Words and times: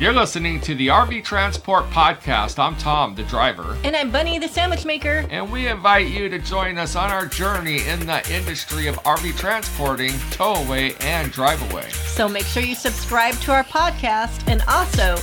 You're 0.00 0.12
listening 0.12 0.60
to 0.60 0.76
the 0.76 0.88
RV 0.88 1.24
Transport 1.24 1.84
Podcast. 1.90 2.60
I'm 2.60 2.76
Tom, 2.76 3.16
the 3.16 3.24
driver, 3.24 3.76
And 3.82 3.96
I'm 3.96 4.12
Bunny, 4.12 4.38
the 4.38 4.46
sandwich 4.46 4.84
maker. 4.84 5.26
and 5.28 5.50
we 5.50 5.66
invite 5.66 6.06
you 6.06 6.28
to 6.28 6.38
join 6.38 6.78
us 6.78 6.94
on 6.94 7.10
our 7.10 7.26
journey 7.26 7.84
in 7.84 8.06
the 8.06 8.22
industry 8.32 8.86
of 8.86 8.94
RV 8.98 9.36
transporting, 9.36 10.12
tow 10.30 10.54
away, 10.54 10.94
and 11.00 11.32
drive 11.32 11.60
away. 11.72 11.88
So 11.90 12.28
make 12.28 12.44
sure 12.44 12.62
you 12.62 12.76
subscribe 12.76 13.34
to 13.40 13.52
our 13.52 13.64
podcast 13.64 14.46
and 14.46 14.62
also 14.68 15.16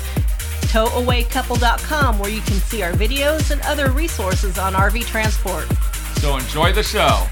towawaycouple.com 0.73 2.20
where 2.20 2.30
you 2.30 2.42
can 2.42 2.55
see 2.55 2.82
our 2.82 2.92
videos 2.92 3.52
and 3.52 3.62
other 3.62 3.92
resources 3.92 4.57
on 4.57 4.73
RV 4.73 5.05
transport. 5.05 5.71
So 6.20 6.36
enjoy 6.36 6.73
the 6.73 6.84
show. 6.84 7.26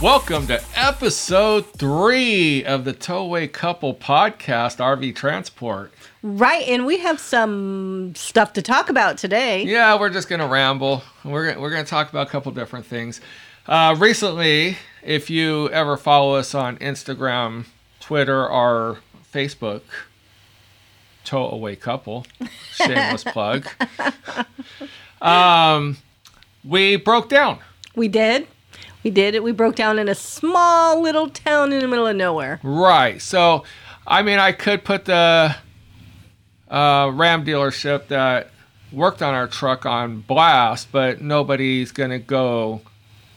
Welcome 0.00 0.46
to 0.46 0.62
episode 0.76 1.72
three 1.72 2.64
of 2.64 2.84
the 2.84 2.92
Towaway 2.92 3.48
Couple 3.48 3.92
Podcast, 3.92 4.76
RV 4.76 5.16
Transport. 5.16 5.92
Right, 6.22 6.68
and 6.68 6.86
we 6.86 6.98
have 6.98 7.18
some 7.18 8.14
stuff 8.14 8.52
to 8.52 8.62
talk 8.62 8.90
about 8.90 9.18
today. 9.18 9.64
Yeah, 9.64 9.98
we're 9.98 10.10
just 10.10 10.28
gonna 10.28 10.46
ramble. 10.46 11.02
We're 11.24 11.48
gonna, 11.48 11.60
we're 11.60 11.70
gonna 11.70 11.82
talk 11.82 12.10
about 12.10 12.28
a 12.28 12.30
couple 12.30 12.52
different 12.52 12.86
things. 12.86 13.20
Uh, 13.66 13.96
recently, 13.98 14.78
if 15.02 15.30
you 15.30 15.68
ever 15.70 15.96
follow 15.96 16.36
us 16.36 16.54
on 16.54 16.76
Instagram, 16.78 17.66
Twitter, 17.98 18.48
or 18.48 19.00
Facebook, 19.34 19.82
tow 21.24 21.50
away 21.50 21.74
couple, 21.74 22.24
shameless 22.72 23.24
plug. 23.24 23.66
Um, 25.20 25.96
we 26.62 26.94
broke 26.94 27.28
down. 27.28 27.58
We 27.96 28.06
did. 28.06 28.46
We 29.04 29.10
did 29.10 29.34
it. 29.34 29.42
We 29.42 29.52
broke 29.52 29.76
down 29.76 29.98
in 29.98 30.08
a 30.08 30.14
small 30.14 31.00
little 31.00 31.28
town 31.28 31.72
in 31.72 31.80
the 31.80 31.88
middle 31.88 32.06
of 32.06 32.16
nowhere. 32.16 32.60
Right. 32.62 33.20
So, 33.22 33.64
I 34.06 34.22
mean, 34.22 34.38
I 34.38 34.52
could 34.52 34.84
put 34.84 35.04
the 35.04 35.54
uh, 36.68 37.10
Ram 37.14 37.44
dealership 37.44 38.08
that 38.08 38.50
worked 38.92 39.22
on 39.22 39.34
our 39.34 39.46
truck 39.46 39.86
on 39.86 40.20
blast, 40.22 40.88
but 40.90 41.20
nobody's 41.20 41.92
going 41.92 42.10
to 42.10 42.18
go 42.18 42.80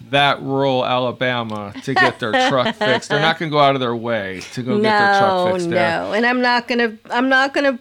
that 0.09 0.41
rural 0.41 0.85
Alabama 0.85 1.73
to 1.83 1.94
get 1.94 2.19
their 2.19 2.31
truck 2.50 2.75
fixed. 2.75 3.09
They're 3.09 3.22
not 3.22 3.38
going 3.38 3.52
to 3.52 3.55
go 3.55 3.59
out 3.59 3.75
of 3.75 3.81
their 3.81 3.95
way 3.95 4.41
to 4.53 4.63
go 4.63 4.81
get 4.81 4.97
their 4.97 5.19
truck 5.19 5.52
fixed 5.53 5.69
there. 5.69 6.02
no. 6.02 6.13
And 6.13 6.25
I'm 6.25 6.41
not 6.41 6.67
gonna 6.67 6.97
I'm 7.09 7.30
not 7.30 7.53
gonna 7.53 7.78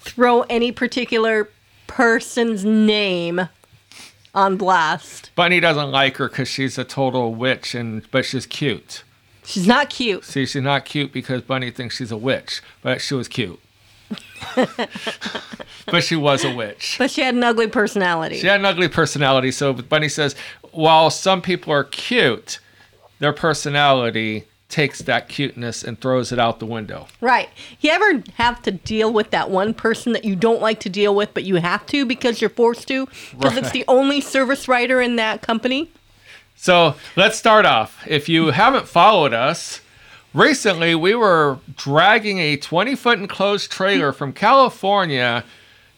throw 0.00 0.42
any 0.42 0.72
particular 0.72 1.48
person's 1.86 2.64
name 2.64 3.48
on 4.34 4.56
blast. 4.56 5.30
Bunny 5.34 5.60
doesn't 5.60 5.90
like 5.90 6.16
her 6.18 6.28
because 6.28 6.48
she's 6.48 6.78
a 6.78 6.84
total 6.84 7.34
witch, 7.34 7.74
and 7.74 8.08
but 8.10 8.24
she's 8.24 8.46
cute. 8.46 9.02
She's 9.44 9.66
not 9.66 9.88
cute. 9.88 10.24
See, 10.24 10.44
she's 10.44 10.62
not 10.62 10.84
cute 10.84 11.12
because 11.12 11.42
Bunny 11.42 11.70
thinks 11.70 11.96
she's 11.96 12.12
a 12.12 12.16
witch, 12.16 12.60
but 12.82 13.00
she 13.00 13.14
was 13.14 13.28
cute. 13.28 13.58
but 15.86 16.02
she 16.02 16.16
was 16.16 16.44
a 16.44 16.54
witch. 16.54 16.96
But 16.98 17.10
she 17.10 17.22
had 17.22 17.34
an 17.34 17.44
ugly 17.44 17.66
personality. 17.66 18.38
She 18.38 18.46
had 18.46 18.60
an 18.60 18.66
ugly 18.66 18.88
personality. 18.88 19.50
So 19.50 19.72
Bunny 19.72 20.08
says, 20.08 20.34
while 20.72 21.10
some 21.10 21.42
people 21.42 21.72
are 21.72 21.84
cute, 21.84 22.58
their 23.18 23.32
personality 23.32 24.44
takes 24.68 25.00
that 25.00 25.28
cuteness 25.28 25.82
and 25.82 25.98
throws 26.00 26.30
it 26.30 26.38
out 26.38 26.58
the 26.58 26.66
window. 26.66 27.06
Right. 27.20 27.48
You 27.80 27.90
ever 27.90 28.22
have 28.34 28.60
to 28.62 28.70
deal 28.70 29.12
with 29.12 29.30
that 29.30 29.50
one 29.50 29.72
person 29.72 30.12
that 30.12 30.24
you 30.24 30.36
don't 30.36 30.60
like 30.60 30.80
to 30.80 30.90
deal 30.90 31.14
with, 31.14 31.32
but 31.32 31.44
you 31.44 31.56
have 31.56 31.86
to 31.86 32.04
because 32.04 32.40
you're 32.40 32.50
forced 32.50 32.86
to? 32.88 33.06
Because 33.38 33.56
it's 33.56 33.70
the 33.70 33.84
only 33.88 34.20
service 34.20 34.68
writer 34.68 35.00
in 35.00 35.16
that 35.16 35.40
company? 35.40 35.90
So 36.54 36.96
let's 37.16 37.38
start 37.38 37.64
off. 37.64 38.06
If 38.06 38.28
you 38.28 38.48
haven't 38.48 38.86
followed 38.86 39.32
us, 39.32 39.80
recently 40.34 40.94
we 40.94 41.14
were 41.14 41.58
dragging 41.76 42.38
a 42.38 42.56
20 42.56 42.94
foot 42.94 43.18
enclosed 43.18 43.70
trailer 43.70 44.12
from 44.12 44.34
California 44.34 45.44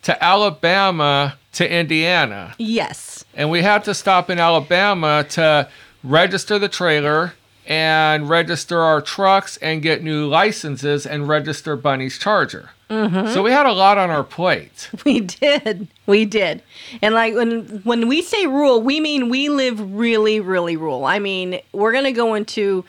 to 0.02 0.22
Alabama 0.22 1.36
to 1.52 1.70
Indiana. 1.70 2.54
Yes. 2.58 3.24
And 3.34 3.50
we 3.50 3.62
had 3.62 3.84
to 3.84 3.94
stop 3.94 4.30
in 4.30 4.38
Alabama 4.38 5.24
to 5.30 5.68
register 6.04 6.58
the 6.58 6.68
trailer 6.68 7.34
and 7.66 8.28
register 8.28 8.80
our 8.80 9.00
trucks 9.00 9.56
and 9.58 9.82
get 9.82 10.02
new 10.02 10.26
licenses 10.26 11.06
and 11.06 11.28
register 11.28 11.76
Bunny's 11.76 12.18
charger. 12.18 12.70
Mm-hmm. 12.90 13.32
So 13.32 13.42
we 13.42 13.52
had 13.52 13.66
a 13.66 13.72
lot 13.72 13.98
on 13.98 14.10
our 14.10 14.24
plate. 14.24 14.90
We 15.04 15.20
did. 15.20 15.86
We 16.06 16.24
did. 16.24 16.62
And 17.00 17.14
like 17.14 17.34
when 17.34 17.80
when 17.84 18.08
we 18.08 18.22
say 18.22 18.46
rural, 18.46 18.82
we 18.82 19.00
mean 19.00 19.28
we 19.28 19.48
live 19.48 19.94
really, 19.94 20.40
really 20.40 20.76
rural. 20.76 21.04
I 21.04 21.20
mean, 21.20 21.60
we're 21.72 21.92
gonna 21.92 22.12
go 22.12 22.34
into 22.34 22.84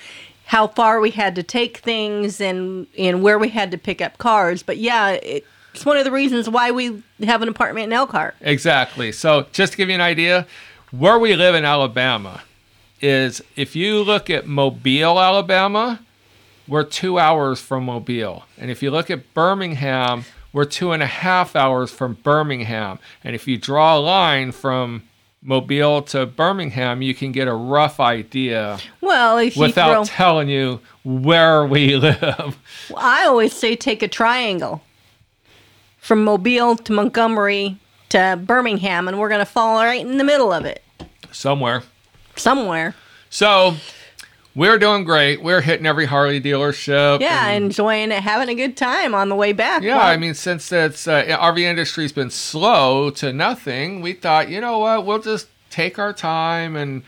how 0.45 0.67
far 0.67 0.99
we 0.99 1.11
had 1.11 1.35
to 1.35 1.43
take 1.43 1.77
things 1.77 2.41
and 2.41 2.87
and 2.97 3.21
where 3.21 3.37
we 3.37 3.49
had 3.49 3.71
to 3.71 3.77
pick 3.77 4.01
up 4.01 4.17
cars. 4.17 4.63
But 4.63 4.77
yeah, 4.77 5.11
it's 5.11 5.85
one 5.85 5.97
of 5.97 6.03
the 6.03 6.11
reasons 6.11 6.49
why 6.49 6.71
we 6.71 7.03
have 7.23 7.41
an 7.41 7.47
apartment 7.47 7.85
in 7.85 7.93
Elkhart. 7.93 8.35
Exactly. 8.41 9.11
So 9.11 9.45
just 9.51 9.73
to 9.73 9.77
give 9.77 9.89
you 9.89 9.95
an 9.95 10.01
idea, 10.01 10.47
where 10.91 11.19
we 11.19 11.35
live 11.35 11.55
in 11.55 11.63
Alabama 11.63 12.41
is 13.01 13.41
if 13.55 13.75
you 13.75 14.03
look 14.03 14.29
at 14.29 14.47
Mobile, 14.47 15.19
Alabama, 15.19 15.99
we're 16.67 16.83
two 16.83 17.19
hours 17.19 17.59
from 17.59 17.85
Mobile. 17.85 18.45
And 18.57 18.71
if 18.71 18.81
you 18.83 18.91
look 18.91 19.09
at 19.09 19.33
Birmingham, 19.33 20.25
we're 20.53 20.65
two 20.65 20.91
and 20.91 21.01
a 21.01 21.07
half 21.07 21.55
hours 21.55 21.91
from 21.91 22.13
Birmingham. 22.23 22.99
And 23.23 23.35
if 23.35 23.47
you 23.47 23.57
draw 23.57 23.97
a 23.97 23.99
line 23.99 24.51
from 24.51 25.03
Mobile 25.41 26.03
to 26.03 26.25
Birmingham, 26.25 27.01
you 27.01 27.15
can 27.15 27.31
get 27.31 27.47
a 27.47 27.53
rough 27.53 27.99
idea 27.99 28.77
Well, 29.01 29.37
if 29.39 29.55
you 29.55 29.61
without 29.63 30.07
throw, 30.07 30.15
telling 30.15 30.49
you 30.49 30.79
where 31.03 31.65
we 31.65 31.95
live. 31.97 32.57
I 32.95 33.25
always 33.25 33.53
say 33.53 33.75
take 33.75 34.03
a 34.03 34.07
triangle 34.07 34.81
from 35.97 36.23
Mobile 36.23 36.75
to 36.75 36.93
Montgomery 36.93 37.77
to 38.09 38.39
Birmingham, 38.43 39.07
and 39.07 39.19
we're 39.19 39.29
gonna 39.29 39.45
fall 39.45 39.83
right 39.83 40.05
in 40.05 40.17
the 40.17 40.23
middle 40.23 40.51
of 40.53 40.65
it 40.65 40.83
Somewhere. 41.31 41.83
Somewhere. 42.35 42.95
So 43.29 43.75
we're 44.55 44.77
doing 44.77 45.03
great. 45.03 45.41
We're 45.41 45.61
hitting 45.61 45.85
every 45.85 46.05
Harley 46.05 46.41
dealership. 46.41 47.21
Yeah, 47.21 47.47
and- 47.49 47.65
enjoying 47.65 48.11
it, 48.11 48.21
having 48.23 48.49
a 48.49 48.55
good 48.55 48.75
time 48.75 49.15
on 49.15 49.29
the 49.29 49.35
way 49.35 49.53
back. 49.53 49.81
Yeah, 49.83 49.97
Well, 49.97 50.07
I 50.07 50.17
mean, 50.17 50.33
since 50.33 50.71
it's 50.71 51.07
uh, 51.07 51.23
RV 51.23 51.59
industry's 51.59 52.11
been 52.11 52.29
slow 52.31 53.09
to 53.11 53.31
nothing, 53.31 54.01
we 54.01 54.13
thought, 54.13 54.49
you 54.49 54.59
know 54.61 54.79
what, 54.79 55.05
we'll 55.05 55.19
just 55.21 55.47
take 55.69 55.97
our 55.97 56.11
time 56.13 56.75
and 56.75 57.03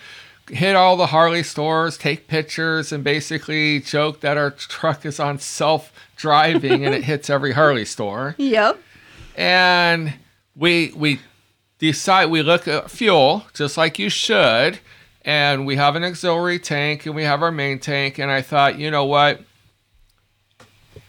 hit 0.49 0.75
all 0.75 0.95
the 0.97 1.07
Harley 1.07 1.43
stores, 1.43 1.97
take 1.97 2.27
pictures, 2.27 2.91
and 2.91 3.03
basically 3.03 3.79
joke 3.79 4.19
that 4.21 4.37
our 4.37 4.51
truck 4.51 5.05
is 5.05 5.19
on 5.19 5.39
self-driving 5.39 6.85
and 6.85 6.93
it 6.95 7.03
hits 7.05 7.29
every 7.29 7.53
Harley 7.53 7.85
store. 7.85 8.35
Yep. 8.37 8.79
And 9.35 10.13
we 10.55 10.93
we 10.95 11.19
decide 11.79 12.27
we 12.27 12.41
look 12.43 12.67
at 12.67 12.91
fuel 12.91 13.45
just 13.53 13.77
like 13.77 13.97
you 13.99 14.09
should, 14.09 14.79
and 15.25 15.65
we 15.65 15.75
have 15.75 15.95
an 15.95 16.03
auxiliary 16.03 16.59
tank 16.59 17.05
and 17.05 17.15
we 17.15 17.23
have 17.23 17.41
our 17.41 17.51
main 17.51 17.79
tank. 17.79 18.19
And 18.19 18.31
I 18.31 18.41
thought, 18.41 18.77
you 18.77 18.91
know 18.91 19.05
what, 19.05 19.41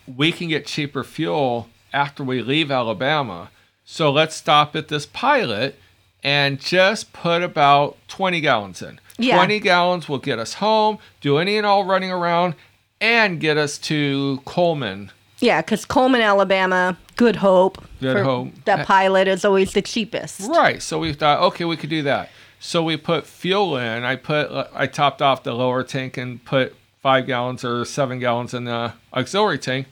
we 0.07 0.33
can 0.33 0.49
get 0.49 0.67
cheaper 0.67 1.05
fuel 1.05 1.69
after 1.93 2.23
we 2.23 2.43
leave 2.43 2.71
Alabama. 2.71 3.51
So 3.85 4.11
let's 4.11 4.35
stop 4.35 4.75
at 4.77 4.89
this 4.89 5.07
pilot 5.07 5.79
and 6.23 6.59
just 6.59 7.13
put 7.13 7.43
about 7.43 7.97
20 8.09 8.41
gallons 8.41 8.81
in. 8.83 8.99
Yeah. 9.19 9.37
20 9.37 9.61
gallons 9.61 10.09
will 10.09 10.19
get 10.19 10.39
us 10.39 10.55
home, 10.55 10.99
do 11.21 11.39
any 11.39 11.57
and 11.57 11.67
all 11.67 11.85
running 11.85 12.11
around, 12.11 12.55
and 13.01 13.39
get 13.39 13.57
us 13.57 13.79
to 13.79 14.41
Cullman. 14.47 15.13
Yeah, 15.41 15.61
because 15.61 15.85
Cullman, 15.85 16.23
Alabama, 16.23 16.97
Good 17.17 17.37
Hope. 17.37 17.85
Good 18.01 18.25
Hope. 18.25 18.49
The 18.65 18.83
pilot 18.87 19.29
is 19.29 19.45
always 19.45 19.73
the 19.73 19.83
cheapest. 19.83 20.49
Right. 20.49 20.81
So 20.83 20.99
we 20.99 21.13
thought, 21.13 21.41
okay, 21.43 21.65
we 21.65 21.77
could 21.77 21.91
do 21.91 22.03
that. 22.03 22.31
So 22.67 22.83
we 22.83 22.97
put 22.97 23.27
fuel 23.27 23.77
in. 23.77 24.05
I 24.05 24.17
put, 24.17 24.51
uh, 24.51 24.69
I 24.75 24.87
topped 24.87 25.21
off 25.21 25.43
the 25.43 25.53
lower 25.53 25.83
tank 25.83 26.17
and 26.17 26.43
put 26.43 26.75
five 27.03 27.27
gallons 27.27 27.63
or 27.63 27.85
seven 27.85 28.19
gallons 28.19 28.55
in 28.55 28.65
the 28.65 28.95
auxiliary 29.13 29.59
tank, 29.59 29.87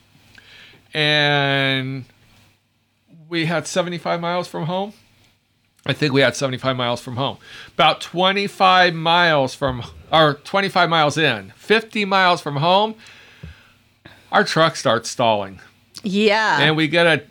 and 0.95 2.07
we 3.29 3.45
had 3.45 3.67
75 3.67 4.23
miles 4.23 4.49
from 4.49 4.65
home. 4.65 4.95
I 5.85 5.93
think 5.93 6.15
we 6.15 6.23
had 6.23 6.35
75 6.35 6.75
miles 6.75 7.03
from 7.03 7.17
home. 7.17 7.37
About 7.75 8.01
25 8.01 8.95
miles 8.95 9.55
from, 9.55 9.83
or 10.11 10.35
25 10.43 10.89
miles 10.89 11.19
in, 11.19 11.53
50 11.57 12.07
miles 12.07 12.41
from 12.41 12.57
home, 12.57 12.95
our 14.31 14.45
truck 14.45 14.77
starts 14.77 15.11
stalling 15.11 15.61
Yeah. 16.03 16.59
and 16.63 16.75
we 16.75 16.89
get 16.89 17.07
a 17.07 17.23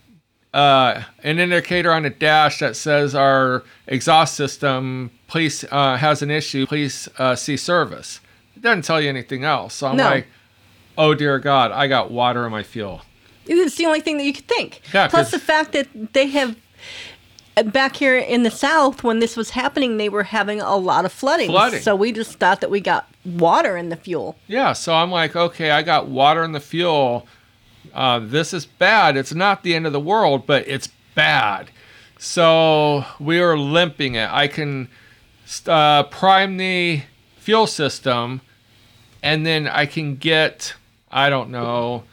uh, 0.53 1.03
an 1.24 1.39
indicator 1.39 1.92
on 1.92 2.03
the 2.03 2.09
dash 2.09 2.59
that 2.59 2.75
says 2.75 3.15
our 3.15 3.63
exhaust 3.88 4.36
system 4.36 5.12
please 5.27 5.63
uh, 5.71 5.95
has 5.98 6.21
an 6.21 6.30
issue 6.31 6.65
please 6.65 7.07
uh, 7.18 7.36
see 7.36 7.56
service 7.57 8.19
it 8.56 8.62
doesn't 8.62 8.83
tell 8.83 9.00
you 9.01 9.07
anything 9.09 9.44
else 9.44 9.74
so 9.75 9.88
i'm 9.88 9.95
No. 9.98 10.03
like 10.06 10.27
oh 10.98 11.13
dear 11.13 11.39
god 11.39 11.71
i 11.71 11.88
got 11.88 12.12
water 12.12 12.45
in 12.45 12.51
my 12.51 12.63
fuel 12.63 13.01
It's 13.45 13.75
the 13.75 13.86
only 13.86 14.01
thing 14.01 14.18
that 14.18 14.25
you 14.25 14.33
could 14.33 14.48
think. 14.48 14.81
Yeah, 14.94 15.07
Plus 15.07 15.31
the 15.31 15.39
fact 15.39 15.71
that 15.71 15.88
they 16.13 16.27
have 16.27 16.56
back 17.65 17.95
here 17.95 18.18
in 18.18 18.44
the 18.44 18.51
south 18.51 19.03
when 19.03 19.19
this 19.19 19.36
was 19.36 19.50
happening 19.51 19.98
they 19.98 20.09
were 20.09 20.24
having 20.24 20.62
a 20.62 20.75
lot 20.75 21.06
of 21.06 21.12
flooding. 21.12 21.50
Flooding. 21.50 21.81
So 21.81 21.95
we 21.95 22.12
just 22.12 22.39
thought 22.39 22.62
that 22.62 22.69
we 22.69 22.80
got 22.81 23.07
water 23.25 23.75
in 23.77 23.89
the 23.89 23.95
fuel. 23.98 24.36
Yeah, 24.48 24.74
so 24.74 24.94
I'm 24.94 25.12
like, 25.12 25.36
okay, 25.36 25.71
I 25.71 25.81
got 25.81 26.07
water 26.07 26.44
in 26.44 26.51
the 26.53 26.59
fuel. 26.62 27.27
Uh, 27.94 28.19
this 28.19 28.54
is 28.54 28.66
bad. 28.66 29.18
It's 29.18 29.33
not 29.33 29.63
the 29.63 29.75
end 29.75 29.86
of 29.86 29.94
the 29.94 30.00
world, 30.00 30.45
but 30.45 30.68
it's 30.68 30.89
bad. 31.16 31.69
So 32.18 33.06
we 33.19 33.39
are 33.39 33.57
limping 33.57 34.16
it. 34.16 34.30
I 34.30 34.48
can 34.48 34.88
uh, 35.68 36.04
prime 36.04 36.57
the 36.57 37.01
fuel 37.38 37.68
system, 37.68 38.42
and 39.24 39.45
then 39.45 39.68
I 39.68 39.86
can 39.86 40.16
get, 40.16 40.75
I 41.12 41.30
don't 41.30 41.50
know, 41.50 42.04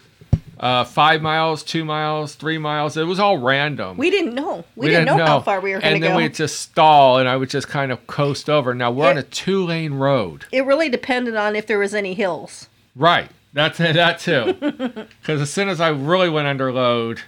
uh, 0.58 0.84
five 0.84 1.22
miles, 1.22 1.62
two 1.62 1.84
miles, 1.84 2.34
three 2.34 2.58
miles. 2.58 2.96
It 2.96 3.04
was 3.04 3.20
all 3.20 3.38
random. 3.38 3.96
We 3.96 4.10
didn't 4.10 4.34
know. 4.34 4.64
We, 4.74 4.88
didn't, 4.88 5.04
know, 5.04 5.24
how 5.24 5.40
far 5.40 5.60
we 5.60 5.70
were 5.70 5.80
going 5.80 5.82
to 5.82 5.94
And 5.94 6.02
then 6.02 6.12
go. 6.12 6.16
we 6.16 6.28
just 6.28 6.60
stall, 6.60 7.18
and 7.18 7.28
I 7.28 7.36
would 7.36 7.50
just 7.50 7.68
kind 7.68 7.92
of 7.92 8.06
coast 8.06 8.50
over. 8.50 8.74
Now 8.74 8.90
we're 8.90 9.08
on 9.08 9.18
a 9.18 9.22
two 9.22 9.64
lane 9.64 9.94
road. 9.94 10.46
it 10.50 10.64
really 10.64 10.88
depended 10.88 11.36
on 11.36 11.54
if 11.54 11.66
there 11.66 11.78
was 11.78 11.94
any 11.94 12.14
hills. 12.14 12.68
Right. 12.96 13.30
That's 13.52 13.78
that 13.78 14.18
too. 14.20 14.54
Because 15.20 15.40
as 15.40 15.50
soon 15.50 15.68
as 15.68 15.80
I 15.80 15.88
really 15.88 16.28
went 16.28 16.46
under 16.48 16.72
load, 16.72 17.22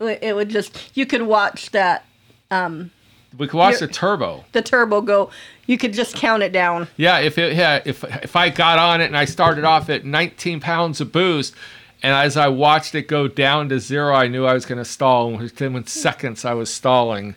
It 0.00 0.34
would 0.34 0.48
just 0.48 0.96
you 0.96 1.06
could 1.06 1.22
watch 1.22 1.70
that 1.70 2.04
um, 2.50 2.90
we 3.38 3.46
could 3.46 3.56
watch 3.56 3.74
You're- 3.80 3.86
the 3.86 3.92
turbo. 3.92 4.44
the 4.52 4.62
turbo 4.62 5.00
go. 5.00 5.30
You 5.66 5.78
could 5.78 5.92
just 5.92 6.16
count 6.16 6.42
it 6.42 6.52
down. 6.52 6.88
Yeah, 6.96 7.18
if 7.20 7.38
it 7.38 7.54
yeah, 7.56 7.80
if 7.84 8.02
if 8.24 8.34
I 8.34 8.48
got 8.48 8.78
on 8.78 9.00
it 9.00 9.04
and 9.06 9.16
I 9.16 9.24
started 9.24 9.64
off 9.64 9.88
at 9.88 10.04
19 10.04 10.58
pounds 10.60 11.00
of 11.00 11.12
boost, 11.12 11.54
and 12.02 12.12
as 12.12 12.36
I 12.36 12.48
watched 12.48 12.94
it 12.96 13.06
go 13.06 13.28
down 13.28 13.68
to 13.68 13.78
zero, 13.78 14.12
I 14.14 14.26
knew 14.26 14.44
I 14.46 14.54
was 14.54 14.66
going 14.66 14.78
to 14.78 14.84
stall. 14.84 15.28
And 15.28 15.38
within 15.40 15.86
seconds, 15.86 16.44
I 16.44 16.54
was 16.54 16.72
stalling. 16.74 17.36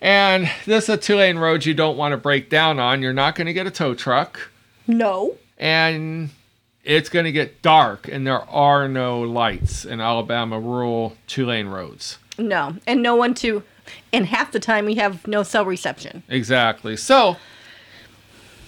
And 0.00 0.50
this 0.66 0.84
is 0.84 0.88
a 0.88 0.96
two 0.96 1.16
lane 1.16 1.38
road 1.38 1.64
you 1.64 1.74
don't 1.74 1.96
want 1.96 2.12
to 2.12 2.16
break 2.16 2.48
down 2.50 2.80
on. 2.80 3.02
You're 3.02 3.12
not 3.12 3.36
going 3.36 3.46
to 3.46 3.52
get 3.52 3.66
a 3.68 3.70
tow 3.70 3.94
truck. 3.94 4.50
No. 4.88 5.36
and 5.58 6.30
it's 6.90 7.08
going 7.08 7.24
to 7.24 7.30
get 7.30 7.62
dark 7.62 8.08
and 8.08 8.26
there 8.26 8.42
are 8.50 8.88
no 8.88 9.20
lights 9.20 9.84
in 9.84 10.00
Alabama 10.00 10.58
rural 10.58 11.16
two 11.28 11.46
lane 11.46 11.68
roads. 11.68 12.18
No. 12.36 12.74
And 12.84 13.00
no 13.00 13.14
one 13.14 13.32
to 13.34 13.62
and 14.12 14.26
half 14.26 14.50
the 14.50 14.58
time 14.58 14.86
we 14.86 14.96
have 14.96 15.24
no 15.24 15.44
cell 15.44 15.64
reception. 15.64 16.24
Exactly. 16.28 16.96
So 16.96 17.36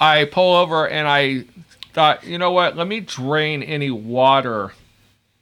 I 0.00 0.26
pull 0.26 0.54
over 0.54 0.88
and 0.88 1.08
I 1.08 1.46
thought, 1.94 2.24
you 2.24 2.38
know 2.38 2.52
what? 2.52 2.76
Let 2.76 2.86
me 2.86 3.00
drain 3.00 3.60
any 3.60 3.90
water 3.90 4.72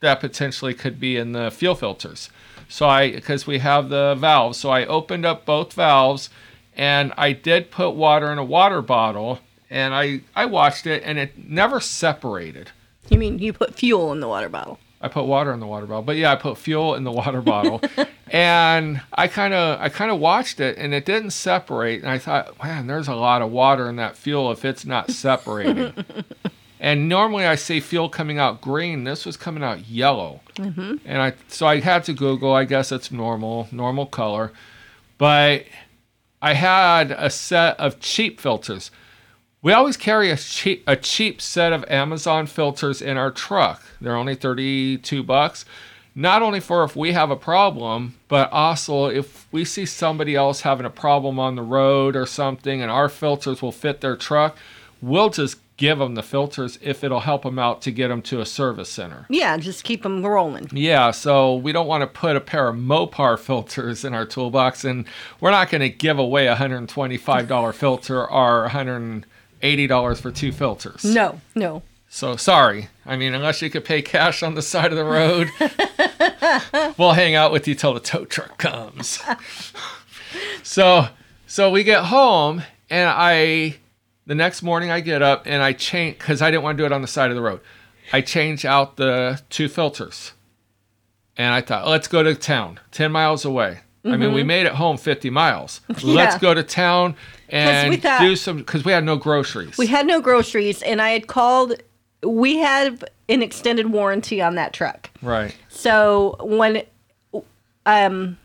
that 0.00 0.21
potentially 0.21 0.73
could 0.73 0.99
be 0.99 1.19
in 1.19 1.33
the 1.33 1.50
fuel 1.50 1.75
filters. 1.75 2.31
So 2.71 2.88
I, 2.88 3.11
because 3.11 3.47
we 3.47 3.59
have 3.59 3.91
the 3.91 4.17
valves, 4.19 4.56
so 4.56 4.71
I 4.71 4.87
opened 4.87 5.26
up 5.26 5.44
both 5.44 5.75
valves 5.75 6.31
and 6.75 7.12
I 7.19 7.33
did 7.33 7.71
put 7.71 7.91
water 7.91 8.33
in 8.33 8.38
a 8.38 8.44
water 8.44 8.81
bottle 8.81 9.41
and 9.70 9.94
I, 9.94 10.20
I 10.34 10.46
watched 10.46 10.87
it 10.87 11.02
and 11.05 11.19
it 11.19 11.49
never 11.49 11.81
separated. 11.81 12.72
You 13.08 13.19
mean 13.19 13.38
you 13.38 13.52
put 13.52 13.75
fuel 13.75 14.12
in 14.12 14.20
the 14.20 14.28
water 14.28 14.49
bottle? 14.49 14.78
I 15.00 15.08
put 15.08 15.25
water 15.25 15.52
in 15.52 15.61
the 15.61 15.67
water 15.67 15.87
bottle, 15.87 16.02
but 16.02 16.17
yeah, 16.17 16.32
I 16.32 16.37
put 16.37 16.58
fuel 16.58 16.94
in 16.94 17.05
the 17.05 17.12
water 17.12 17.40
bottle, 17.40 17.81
and 18.31 19.00
I 19.14 19.28
kind 19.28 19.55
of 19.55 19.81
I 19.81 19.88
kind 19.88 20.11
of 20.11 20.20
watched 20.20 20.61
it, 20.61 20.76
and 20.76 20.93
it 20.93 21.06
didn't 21.06 21.31
separate, 21.31 22.02
and 22.02 22.11
I 22.11 22.19
thought, 22.19 22.62
man, 22.62 22.87
there's 22.87 23.08
a 23.08 23.14
lot 23.14 23.40
of 23.40 23.50
water 23.50 23.88
in 23.88 23.96
that 23.96 24.17
fuel 24.17 24.52
if 24.52 24.62
it's 24.62 24.84
not 24.84 25.11
separating. 25.11 25.94
and 26.81 27.08
normally 27.08 27.46
I 27.46 27.55
see 27.55 27.81
fuel 27.81 28.11
coming 28.11 28.38
out 28.38 28.61
green. 28.61 29.05
This 29.05 29.25
was 29.25 29.38
coming 29.38 29.64
out 29.64 29.88
yellow, 29.88 30.40
mm-hmm. 30.56 30.96
and 31.06 31.23
I 31.23 31.32
so 31.49 31.66
I 31.66 31.81
had 31.81 32.05
to 32.05 32.12
Google. 32.12 32.52
I 32.52 32.64
guess 32.64 32.93
it's 32.93 33.11
normal, 33.11 33.69
normal 33.73 34.05
color, 34.05 34.52
but 35.16 35.64
I 36.43 36.52
had 36.52 37.11
a 37.11 37.31
set 37.31 37.81
of 37.81 38.00
cheap 38.00 38.38
filters. 38.38 38.90
We 39.62 39.75
always 39.75 39.99
carry 39.99 40.31
a 40.31 40.37
cheap 40.37 40.83
a 40.87 40.97
cheap 40.97 41.43
set 41.43 41.75
of 41.75 41.85
Amazon 41.89 42.47
filters 42.47 43.03
in 43.03 43.19
our 43.19 43.31
truck. 43.31 43.83
They're 44.01 44.17
only 44.17 44.35
32 44.35 45.23
bucks. 45.23 45.67
Not 46.15 46.41
only 46.41 46.61
for 46.61 46.83
if 46.83 46.97
we 46.97 47.12
have 47.12 47.31
a 47.31 47.37
problem, 47.37 48.15
but 48.29 48.51
also 48.53 49.07
if 49.07 49.47
we 49.53 49.67
see 49.67 49.85
somebody 49.85 50.35
else 50.35 50.62
having 50.62 50.87
a 50.87 50.91
problem 50.91 51.39
on 51.39 51.57
the 51.57 51.62
road 51.62 52.17
or 52.17 52.25
something 52.25 52.81
and 52.81 52.91
our 52.91 53.09
filters 53.11 53.61
will 53.61 53.71
fit 53.71 54.01
their 54.01 54.17
truck, 54.17 54.57
we'll 55.03 55.29
just 55.29 55.59
give 55.77 55.99
them 55.99 56.15
the 56.15 56.23
filters 56.23 56.79
if 56.83 57.05
it'll 57.05 57.21
help 57.21 57.43
them 57.43 57.59
out 57.59 57.81
to 57.83 57.91
get 57.91 58.09
them 58.09 58.23
to 58.23 58.41
a 58.41 58.47
service 58.47 58.91
center. 58.91 59.27
Yeah, 59.29 59.57
just 59.59 59.85
keep 59.85 60.03
them 60.03 60.25
rolling. 60.25 60.69
Yeah, 60.73 61.11
so 61.11 61.55
we 61.57 61.73
don't 61.73 61.87
want 61.87 62.03
to 62.03 62.07
put 62.07 62.37
a 62.37 62.41
pair 62.41 62.69
of 62.69 62.77
Mopar 62.77 63.39
filters 63.47 64.05
in 64.05 64.15
our 64.15 64.27
toolbox, 64.27 64.85
and 64.85 65.07
we're 65.41 65.51
not 65.51 65.71
going 65.71 65.81
to 65.81 65.89
give 65.89 66.19
away 66.19 66.49
a 66.49 66.57
$125 66.57 67.75
filter 67.75 68.27
or 68.27 68.69
$180 69.62 70.21
for 70.21 70.31
two 70.31 70.53
filters. 70.53 71.05
No, 71.05 71.41
no. 71.55 71.83
So 72.09 72.37
sorry. 72.37 72.89
I 73.07 73.17
mean, 73.17 73.35
unless 73.35 73.62
you 73.62 73.71
could 73.71 73.85
pay 73.85 74.03
cash 74.03 74.43
on 74.43 74.55
the 74.55 74.62
side 74.62 74.93
of 74.93 74.99
the 74.99 75.05
road, 75.05 75.49
we'll 76.99 77.12
hang 77.12 77.37
out 77.37 77.53
with 77.53 77.69
you 77.69 77.75
till 77.75 77.95
the 77.95 78.01
tow 78.01 78.25
truck 78.25 78.59
comes. 78.59 79.23
so, 80.62 81.07
so 81.47 81.71
we 81.71 81.85
get 81.85 82.05
home, 82.05 82.62
and 82.91 83.09
I, 83.09 83.77
the 84.27 84.35
next 84.35 84.62
morning 84.62 84.91
I 84.91 85.01
get 85.01 85.23
up 85.23 85.47
and 85.47 85.62
I 85.62 85.73
change 85.73 86.19
because 86.19 86.43
I 86.43 86.51
didn't 86.51 86.65
want 86.65 86.79
to 86.79 86.83
do 86.83 86.87
it 86.87 86.93
on 86.93 87.01
the 87.01 87.09
side 87.09 87.31
of 87.31 87.37
the 87.37 87.43
road. 87.43 87.61
I 88.12 88.23
change 88.23 88.65
out 88.65 88.97
the 88.97 89.41
two 89.49 89.69
filters, 89.69 90.33
and 91.37 91.55
I 91.55 91.61
thought, 91.61 91.87
let's 91.87 92.09
go 92.09 92.25
to 92.25 92.35
town, 92.35 92.81
ten 92.91 93.12
miles 93.12 93.45
away. 93.45 93.81
I 94.05 94.17
mean, 94.17 94.32
we 94.32 94.43
made 94.43 94.67
it 94.67 94.73
home 94.73 94.97
50 94.97 95.29
miles. 95.31 95.81
Let's 96.02 96.38
go 96.38 96.55
to 96.55 96.62
town 96.62 97.17
and 97.50 98.00
thought- 98.02 98.20
do 98.20 98.35
some 98.37 98.58
because 98.58 98.85
we 98.85 98.93
had 98.93 99.05
no 99.05 99.17
groceries. 99.17 99.76
We 99.76 99.87
had 99.87 100.06
no 100.06 100.20
groceries, 100.20 100.82
and 100.82 101.02
I 101.02 101.11
had 101.11 101.26
called. 101.26 101.75
We 102.23 102.56
had 102.58 103.11
an 103.29 103.43
extended 103.43 103.91
warranty 103.93 104.43
on 104.43 104.55
that 104.56 104.73
truck. 104.73 105.08
right. 105.23 105.55
So 105.69 106.37
when, 106.41 106.82
um, 107.87 108.37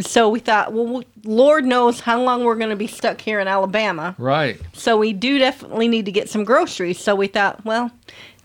so 0.00 0.28
we 0.28 0.40
thought, 0.40 0.72
well, 0.72 1.02
Lord 1.24 1.64
knows 1.64 2.00
how 2.00 2.20
long 2.22 2.44
we're 2.44 2.56
going 2.56 2.70
to 2.70 2.76
be 2.76 2.86
stuck 2.88 3.20
here 3.20 3.38
in 3.40 3.46
Alabama. 3.48 4.14
Right. 4.18 4.60
So 4.72 4.96
we 4.98 5.12
do 5.12 5.38
definitely 5.38 5.88
need 5.88 6.04
to 6.06 6.12
get 6.12 6.28
some 6.28 6.44
groceries. 6.44 6.98
So 6.98 7.14
we 7.14 7.26
thought, 7.28 7.64
well, 7.64 7.90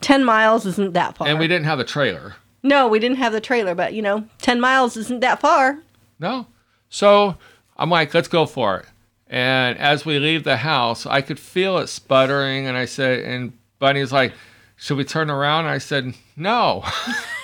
ten 0.01 0.23
miles 0.23 0.65
isn't 0.65 0.93
that 0.93 1.17
far. 1.17 1.27
And 1.27 1.39
we 1.39 1.47
didn't 1.47 1.65
have 1.65 1.79
a 1.79 1.83
trailer. 1.85 2.35
no, 2.63 2.87
we 2.87 2.99
didn't 2.99 3.17
have 3.17 3.33
the 3.33 3.41
trailer, 3.41 3.73
but 3.75 3.93
you 3.93 4.01
know, 4.01 4.25
ten 4.39 4.59
miles 4.61 4.95
isn't 4.95 5.21
that 5.21 5.39
far. 5.41 5.79
No. 6.19 6.47
So 6.89 7.37
I'm 7.77 7.89
like, 7.89 8.13
let's 8.13 8.27
go 8.27 8.45
for 8.45 8.77
it. 8.79 8.85
And 9.27 9.77
as 9.77 10.05
we 10.05 10.17
leave 10.19 10.43
the 10.43 10.57
house, 10.57 11.05
I 11.05 11.21
could 11.21 11.39
feel 11.39 11.77
it 11.77 11.87
sputtering. 11.87 12.65
And 12.67 12.75
I 12.75 12.85
said, 12.85 13.19
and 13.19 13.53
Bunny's 13.77 14.11
like, 14.11 14.33
should 14.75 14.97
we 14.97 15.03
turn 15.03 15.29
around? 15.29 15.65
And 15.65 15.73
I 15.73 15.77
said, 15.77 16.13
no, 16.35 16.83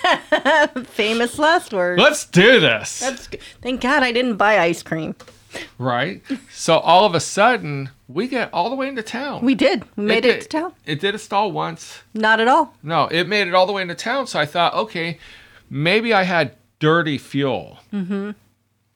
Famous 0.86 1.38
last 1.38 1.72
word. 1.72 1.98
let's 1.98 2.26
do 2.26 2.60
this. 2.60 3.00
That's 3.00 3.28
good. 3.28 3.40
Thank 3.62 3.80
God 3.80 4.02
I 4.02 4.12
didn't 4.12 4.36
buy 4.36 4.58
ice 4.58 4.82
cream. 4.82 5.14
right. 5.78 6.22
So 6.50 6.78
all 6.78 7.04
of 7.04 7.14
a 7.14 7.20
sudden, 7.20 7.90
we 8.08 8.26
get 8.28 8.50
all 8.52 8.68
the 8.70 8.76
way 8.76 8.88
into 8.88 9.02
town. 9.02 9.44
We 9.44 9.54
did. 9.54 9.84
We 9.96 10.04
made 10.04 10.24
it, 10.24 10.32
did- 10.32 10.40
to 10.42 10.48
town. 10.48 10.72
It 10.86 11.00
did 11.00 11.14
a 11.14 11.18
stall 11.18 11.52
once. 11.52 12.00
Not 12.14 12.40
at 12.40 12.48
all. 12.48 12.74
No, 12.82 13.06
it 13.06 13.28
made 13.28 13.48
it 13.48 13.54
all 13.54 13.66
the 13.66 13.72
way 13.72 13.82
into 13.82 13.94
town. 13.94 14.26
So 14.26 14.38
I 14.40 14.46
thought, 14.46 14.74
okay, 14.74 15.18
maybe 15.70 16.12
I 16.12 16.22
had 16.24 16.56
dirty 16.78 17.18
fuel. 17.18 17.78
Mm-hmm. 17.92 18.30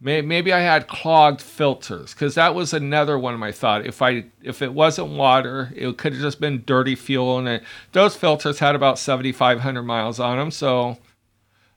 Maybe 0.03 0.51
I 0.51 0.61
had 0.61 0.89
clogged 0.89 1.43
filters 1.43 2.15
because 2.15 2.35
that 2.37 2.55
was 2.55 2.73
another 2.73 3.19
one 3.19 3.35
of 3.35 3.41
my 3.41 3.53
thought. 3.53 3.85
If 3.85 4.01
I 4.01 4.25
if 4.43 4.63
it 4.63 4.73
wasn't 4.73 5.09
water, 5.09 5.71
it 5.77 5.99
could 5.99 6.15
have 6.15 6.23
just 6.23 6.41
been 6.41 6.63
dirty 6.67 6.95
fuel, 6.95 7.37
and 7.39 7.47
it, 7.47 7.63
those 7.93 8.17
filters 8.17 8.59
had 8.61 8.75
about 8.75 8.99
seventy 8.99 9.31
five 9.33 9.61
hundred 9.61 9.83
miles 9.83 10.19
on 10.19 10.39
them, 10.39 10.51
so 10.51 10.97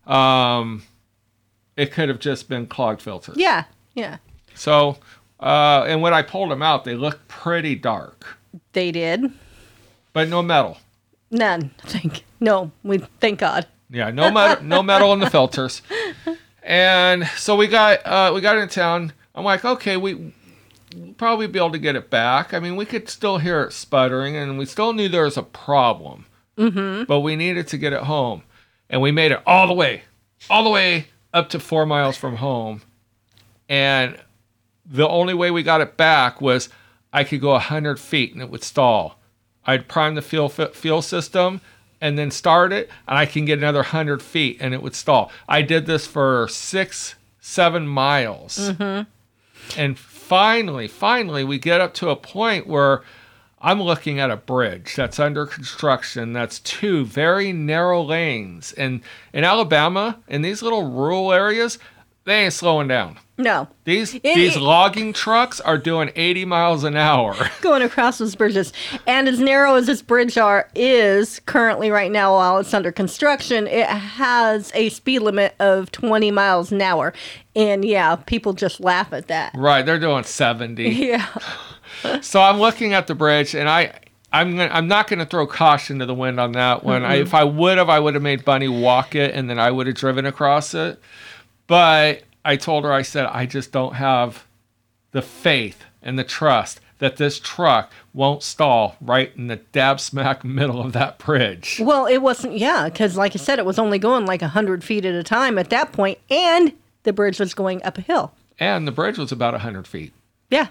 um, 0.08 0.84
it 1.76 1.92
could 1.92 2.08
have 2.08 2.20
just 2.20 2.48
been 2.48 2.66
clogged 2.68 3.02
filters. 3.02 3.36
Yeah. 3.38 3.66
Yeah. 3.94 4.18
So, 4.56 4.98
uh, 5.40 5.84
and 5.88 6.02
when 6.02 6.14
I 6.14 6.22
pulled 6.22 6.50
them 6.52 6.62
out, 6.62 6.86
they 6.86 6.96
looked 6.96 7.28
pretty 7.28 7.76
dark, 7.76 8.38
They 8.72 8.92
did. 8.92 9.32
but 10.14 10.30
no 10.30 10.42
metal. 10.42 10.78
None. 11.30 11.72
Thank. 11.80 12.24
No. 12.40 12.72
We 12.84 13.00
thank 13.20 13.40
God. 13.40 13.68
Yeah, 13.90 14.12
no 14.12 14.32
metal, 14.32 14.64
no 14.64 14.82
metal 14.84 15.12
in 15.14 15.20
the 15.20 15.30
filters. 15.30 15.82
And 16.64 17.28
so 17.38 17.56
we 17.56 17.68
got 17.68 18.06
uh, 18.06 18.32
we 18.34 18.42
got 18.42 18.58
into 18.58 18.74
town. 18.74 19.14
I'm 19.36 19.44
like, 19.44 19.66
okay, 19.66 19.98
we 19.98 20.34
we'll 20.96 21.14
probably 21.18 21.48
be 21.48 21.60
able 21.60 21.72
to 21.72 21.80
get 21.80 21.96
it 21.96 22.10
back. 22.10 22.54
I 22.54 22.60
mean, 22.60 22.76
we 22.76 22.86
could 22.86 23.10
still 23.10 23.38
hear 23.38 23.62
it 23.64 23.74
sputtering, 23.74 24.36
and 24.36 24.58
we 24.58 24.66
still 24.66 24.94
knew 24.94 25.10
there 25.10 25.24
was 25.24 25.38
a 25.38 25.44
problem. 25.44 26.26
Mm-hmm. 26.58 27.04
But 27.04 27.22
we 27.22 27.36
needed 27.36 27.68
to 27.70 27.78
get 27.78 27.94
it 27.94 28.04
home, 28.04 28.44
and 28.90 29.02
we 29.02 29.12
made 29.12 29.32
it 29.32 29.42
all 29.46 29.68
the 29.68 29.74
way, 29.74 30.04
all 30.50 30.64
the 30.64 30.70
way 30.70 31.08
up 31.34 31.50
to 31.50 31.60
four 31.60 31.86
miles 31.86 32.16
from 32.16 32.38
home. 32.38 32.82
And 33.68 34.18
the 34.86 35.08
only 35.08 35.34
way 35.34 35.52
we 35.52 35.64
got 35.64 35.82
it 35.82 35.98
back 35.98 36.42
was 36.42 36.70
I 37.12 37.24
could 37.24 37.42
go 37.42 37.58
hundred 37.58 38.00
feet 38.00 38.34
and 38.34 38.42
it 38.42 38.50
would 38.50 38.64
stall. 38.64 39.20
I'd 39.66 39.88
prime 39.88 40.16
the 40.16 40.22
fuel 40.22 40.50
fuel 40.50 41.02
system 41.02 41.62
and 42.04 42.18
then 42.18 42.30
start 42.30 42.74
it, 42.74 42.90
and 43.08 43.18
I 43.18 43.26
can 43.26 43.46
get 43.46 43.60
another 43.60 43.82
hundred 43.82 44.22
feet 44.22 44.58
and 44.60 44.74
it 44.74 44.84
would 44.84 44.94
stall. 44.94 45.32
I 45.48 45.62
did 45.62 45.86
this 45.86 46.06
for 46.06 46.50
six, 46.50 47.16
seven 47.40 47.88
miles. 47.88 48.58
Mm-hmm. 48.58 49.80
And 49.80 49.98
finally, 49.98 50.90
finally, 50.90 51.46
we 51.46 51.58
get 51.58 51.80
up 51.80 51.94
to 51.96 52.10
a 52.10 52.18
point 52.18 52.68
where 52.68 53.04
I'm 53.62 53.82
looking 53.82 54.20
at 54.20 54.30
a 54.30 54.36
bridge 54.36 54.98
that's 54.98 55.18
under 55.18 55.46
construction. 55.46 56.34
That's 56.34 56.60
two 56.60 57.06
very 57.06 57.54
narrow 57.54 58.04
lanes. 58.04 58.74
And 58.74 59.02
in 59.32 59.46
Alabama, 59.46 60.20
in 60.28 60.42
these 60.42 60.62
little 60.62 60.92
rural 60.92 61.32
areas, 61.32 61.80
they 62.26 62.44
ain't 62.44 62.54
slowing 62.54 62.90
down. 62.90 63.18
No. 63.38 63.68
These 63.86 64.12
these 64.22 64.58
logging 64.58 65.12
trucks 65.12 65.60
are 65.60 65.78
doing 65.78 66.12
80 66.16 66.46
miles 66.46 66.84
an 66.84 66.96
hour. 66.96 67.36
Going 67.62 67.82
across 67.82 68.20
those 68.20 68.36
bridges. 68.36 68.72
And 69.08 69.28
as 69.28 69.40
narrow 69.40 69.76
as 69.76 69.88
this 69.88 70.04
bridge 70.04 70.38
are 70.38 70.70
is 70.76 71.40
currently 71.42 71.90
right 71.90 72.12
now 72.12 72.34
while 72.34 72.60
it's 72.60 72.74
under 72.74 72.92
construction, 72.92 73.66
it 73.66 73.88
has 73.88 74.72
a 74.76 74.90
speed 74.90 75.20
limit 75.20 75.56
of 75.60 75.92
20 75.92 76.30
miles 76.30 76.72
an 76.72 76.82
hour. 76.82 77.12
And 77.56 77.84
yeah, 77.84 78.18
people 78.18 78.54
just 78.54 78.80
laugh 78.80 79.12
at 79.12 79.28
that. 79.28 79.54
Right, 79.56 79.84
they're 79.84 80.00
doing 80.00 80.24
70. 80.24 80.84
Yeah. 81.04 81.28
so 82.22 82.42
I'm 82.42 82.60
looking 82.60 82.94
at 82.94 83.08
the 83.08 83.16
bridge 83.16 83.56
and 83.56 83.68
I 83.68 84.00
I'm 84.32 84.58
gonna, 84.58 84.72
I'm 84.74 84.88
not 84.88 85.08
going 85.08 85.20
to 85.20 85.26
throw 85.26 85.46
caution 85.46 86.00
to 86.00 86.06
the 86.06 86.14
wind 86.14 86.40
on 86.40 86.54
that 86.54 86.84
one. 86.84 87.04
I, 87.04 87.16
if 87.16 87.34
I 87.36 87.44
would 87.44 87.78
have, 87.78 87.88
I 87.90 88.00
would 88.00 88.16
have 88.16 88.24
made 88.24 88.44
Bunny 88.44 88.68
walk 88.68 89.14
it, 89.14 89.36
and 89.36 89.48
then 89.48 89.60
I 89.60 89.70
would 89.70 89.86
have 89.86 89.96
driven 89.96 90.26
across 90.26 90.74
it. 90.74 91.00
But 91.68 92.24
I 92.46 92.56
told 92.58 92.84
her, 92.84 92.92
I 92.92 93.02
said, 93.02 93.26
I 93.26 93.46
just 93.46 93.72
don't 93.72 93.96
have 93.96 94.46
the 95.12 95.22
faith 95.22 95.84
and 96.02 96.18
the 96.20 96.24
trust 96.24 96.80
that 97.00 97.18
this 97.18 97.40
truck 97.40 97.92
won't 98.14 98.44
stall 98.44 98.96
right 99.02 99.32
in 99.36 99.48
the 99.48 99.58
dab 99.58 100.00
smack 100.00 100.44
middle 100.46 100.82
of 100.82 100.94
that 100.94 101.18
bridge. 101.18 101.80
Well, 101.84 102.06
it 102.06 102.20
wasn't, 102.20 102.58
yeah, 102.58 102.90
because 102.90 103.18
like 103.18 103.36
I 103.36 103.40
said, 103.40 103.60
it 103.60 103.66
was 103.66 103.80
only 103.80 104.00
going 104.00 104.26
like 104.26 104.42
100 104.42 104.84
feet 104.84 105.06
at 105.06 105.16
a 105.16 105.24
time 105.24 105.58
at 105.58 105.70
that 105.70 105.92
point, 105.92 106.18
and 106.30 106.74
the 107.04 107.14
bridge 107.14 107.40
was 107.40 107.54
going 107.54 107.84
up 107.84 107.98
a 107.98 108.02
hill. 108.02 108.34
And 108.60 108.88
the 108.88 108.92
bridge 108.92 109.18
was 109.18 109.32
about 109.32 109.54
100 109.54 109.88
feet. 109.88 110.14
Yeah. 110.50 110.68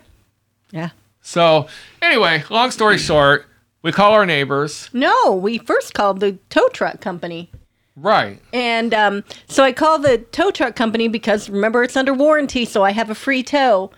Yeah. 0.70 0.90
So, 1.20 1.68
anyway, 2.00 2.44
long 2.50 2.70
story 2.70 2.98
short, 2.98 3.46
we 3.82 3.92
call 3.92 4.12
our 4.12 4.26
neighbors. 4.26 4.88
No, 4.92 5.34
we 5.34 5.58
first 5.58 5.94
called 5.94 6.20
the 6.20 6.38
tow 6.50 6.68
truck 6.68 7.00
company. 7.00 7.50
Right. 7.96 8.40
And 8.52 8.94
um, 8.94 9.24
so 9.48 9.64
I 9.64 9.72
call 9.72 9.98
the 9.98 10.18
tow 10.18 10.50
truck 10.50 10.76
company 10.76 11.08
because 11.08 11.50
remember 11.50 11.82
it's 11.82 11.96
under 11.96 12.14
warranty, 12.14 12.64
so 12.64 12.82
I 12.82 12.92
have 12.92 13.10
a 13.10 13.14
free 13.14 13.42
tow. 13.42 13.90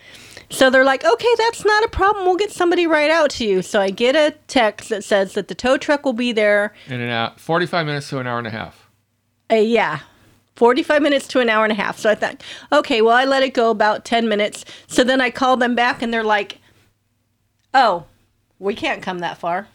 So 0.50 0.68
they're 0.70 0.84
like, 0.84 1.04
okay, 1.04 1.34
that's 1.38 1.64
not 1.64 1.84
a 1.84 1.88
problem. 1.88 2.26
We'll 2.26 2.36
get 2.36 2.52
somebody 2.52 2.86
right 2.86 3.10
out 3.10 3.30
to 3.30 3.44
you. 3.44 3.62
So 3.62 3.80
I 3.80 3.90
get 3.90 4.14
a 4.14 4.36
text 4.46 4.88
that 4.90 5.04
says 5.04 5.34
that 5.34 5.48
the 5.48 5.54
tow 5.54 5.76
truck 5.78 6.04
will 6.04 6.12
be 6.12 6.32
there. 6.32 6.74
In 6.86 7.00
an 7.00 7.08
hour, 7.08 7.32
45 7.36 7.86
minutes 7.86 8.08
to 8.10 8.18
an 8.18 8.26
hour 8.26 8.38
and 8.38 8.46
a 8.46 8.50
half. 8.50 8.88
Uh, 9.50 9.56
yeah, 9.56 10.00
45 10.56 11.02
minutes 11.02 11.26
to 11.28 11.40
an 11.40 11.48
hour 11.48 11.64
and 11.64 11.72
a 11.72 11.76
half. 11.76 11.98
So 11.98 12.10
I 12.10 12.14
thought, 12.14 12.42
okay, 12.72 13.00
well, 13.00 13.16
I 13.16 13.24
let 13.24 13.42
it 13.42 13.54
go 13.54 13.70
about 13.70 14.04
10 14.04 14.28
minutes. 14.28 14.64
So 14.86 15.02
then 15.04 15.20
I 15.20 15.30
call 15.30 15.56
them 15.56 15.74
back 15.74 16.02
and 16.02 16.12
they're 16.12 16.24
like, 16.24 16.58
oh, 17.72 18.04
we 18.58 18.74
can't 18.74 19.02
come 19.02 19.20
that 19.20 19.38
far. 19.38 19.68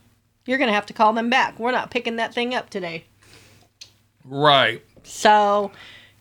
You're 0.45 0.57
going 0.57 0.69
to 0.69 0.73
have 0.73 0.85
to 0.87 0.93
call 0.93 1.13
them 1.13 1.29
back. 1.29 1.59
We're 1.59 1.71
not 1.71 1.91
picking 1.91 2.15
that 2.15 2.33
thing 2.33 2.55
up 2.55 2.69
today. 2.69 3.05
Right. 4.29 4.83
So 5.03 5.71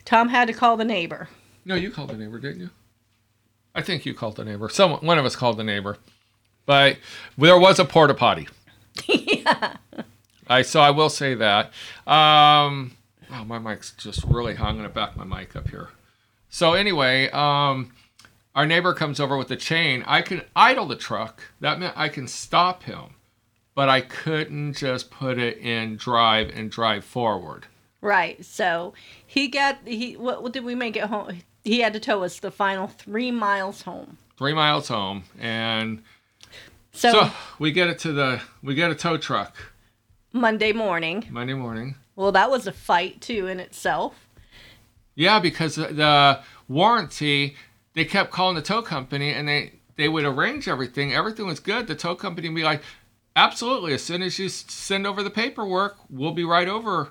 Tom 0.06 0.30
had 0.30 0.46
to 0.46 0.54
call 0.54 0.78
the 0.78 0.84
neighbor. 0.84 1.28
No, 1.66 1.74
you 1.74 1.90
called 1.90 2.08
the 2.08 2.16
neighbor, 2.16 2.38
didn't 2.38 2.60
you? 2.60 2.70
I 3.74 3.82
think 3.82 4.06
you 4.06 4.14
called 4.14 4.36
the 4.36 4.44
neighbor. 4.44 4.70
Someone, 4.70 5.04
one 5.04 5.18
of 5.18 5.26
us 5.26 5.36
called 5.36 5.58
the 5.58 5.64
neighbor, 5.64 5.98
but 6.64 6.96
there 7.36 7.58
was 7.58 7.78
a 7.78 7.84
porta 7.84 8.14
potty. 8.14 8.48
yeah. 9.06 9.76
I 10.48 10.62
so 10.62 10.80
I 10.80 10.90
will 10.90 11.10
say 11.10 11.34
that. 11.34 11.66
Um, 12.06 12.96
oh, 13.30 13.44
my 13.44 13.58
mic's 13.58 13.92
just 13.92 14.24
really 14.24 14.54
hung. 14.54 14.68
I'm 14.68 14.76
gonna 14.76 14.88
back 14.88 15.14
my 15.14 15.24
mic 15.24 15.54
up 15.54 15.68
here. 15.68 15.90
So 16.48 16.72
anyway, 16.72 17.28
um, 17.30 17.92
our 18.54 18.64
neighbor 18.64 18.94
comes 18.94 19.20
over 19.20 19.36
with 19.36 19.48
the 19.48 19.56
chain. 19.56 20.02
I 20.06 20.22
can 20.22 20.42
idle 20.56 20.86
the 20.86 20.96
truck. 20.96 21.42
That 21.60 21.78
meant 21.78 21.92
I 21.98 22.08
can 22.08 22.26
stop 22.26 22.84
him, 22.84 23.16
but 23.74 23.90
I 23.90 24.00
couldn't 24.00 24.72
just 24.72 25.10
put 25.10 25.38
it 25.38 25.58
in 25.58 25.96
drive 25.96 26.48
and 26.48 26.70
drive 26.70 27.04
forward. 27.04 27.66
Right. 28.00 28.44
So 28.44 28.94
he 29.26 29.48
got 29.48 29.78
he 29.84 30.16
what, 30.16 30.42
what 30.42 30.52
did 30.52 30.64
we 30.64 30.74
make 30.74 30.96
it 30.96 31.04
home? 31.04 31.40
He 31.64 31.80
had 31.80 31.92
to 31.94 32.00
tow 32.00 32.22
us 32.22 32.38
the 32.38 32.50
final 32.50 32.86
three 32.86 33.30
miles 33.30 33.82
home. 33.82 34.18
Three 34.36 34.54
miles 34.54 34.88
home, 34.88 35.24
and 35.40 36.02
So, 36.92 37.10
so 37.12 37.30
we 37.58 37.72
get 37.72 37.88
it 37.88 37.98
to 38.00 38.12
the 38.12 38.40
we 38.62 38.74
get 38.74 38.90
a 38.90 38.94
tow 38.94 39.16
truck 39.16 39.56
Monday 40.32 40.72
morning. 40.72 41.26
Monday 41.30 41.54
morning. 41.54 41.96
Well, 42.14 42.32
that 42.32 42.50
was 42.50 42.66
a 42.66 42.72
fight 42.72 43.20
too 43.20 43.46
in 43.48 43.58
itself. 43.60 44.28
Yeah, 45.14 45.40
because 45.40 45.74
the- 45.74 45.88
the 45.88 46.40
warranty, 46.68 47.56
they 47.94 48.04
kept 48.04 48.30
calling 48.30 48.54
the 48.54 48.62
tow 48.62 48.82
company 48.82 49.32
and 49.32 49.48
they 49.48 49.72
they 49.96 50.08
would 50.08 50.24
arrange 50.24 50.68
everything. 50.68 51.12
Everything 51.12 51.46
was 51.46 51.58
good. 51.58 51.88
The 51.88 51.96
tow 51.96 52.14
company 52.14 52.48
would 52.48 52.54
be 52.54 52.62
like, 52.62 52.82
absolutely. 53.34 53.92
As 53.94 54.04
soon 54.04 54.22
as 54.22 54.38
you 54.38 54.48
send 54.48 55.04
over 55.08 55.24
the 55.24 55.30
paperwork, 55.30 55.96
we'll 56.08 56.30
be 56.32 56.44
right 56.44 56.68
over. 56.68 57.08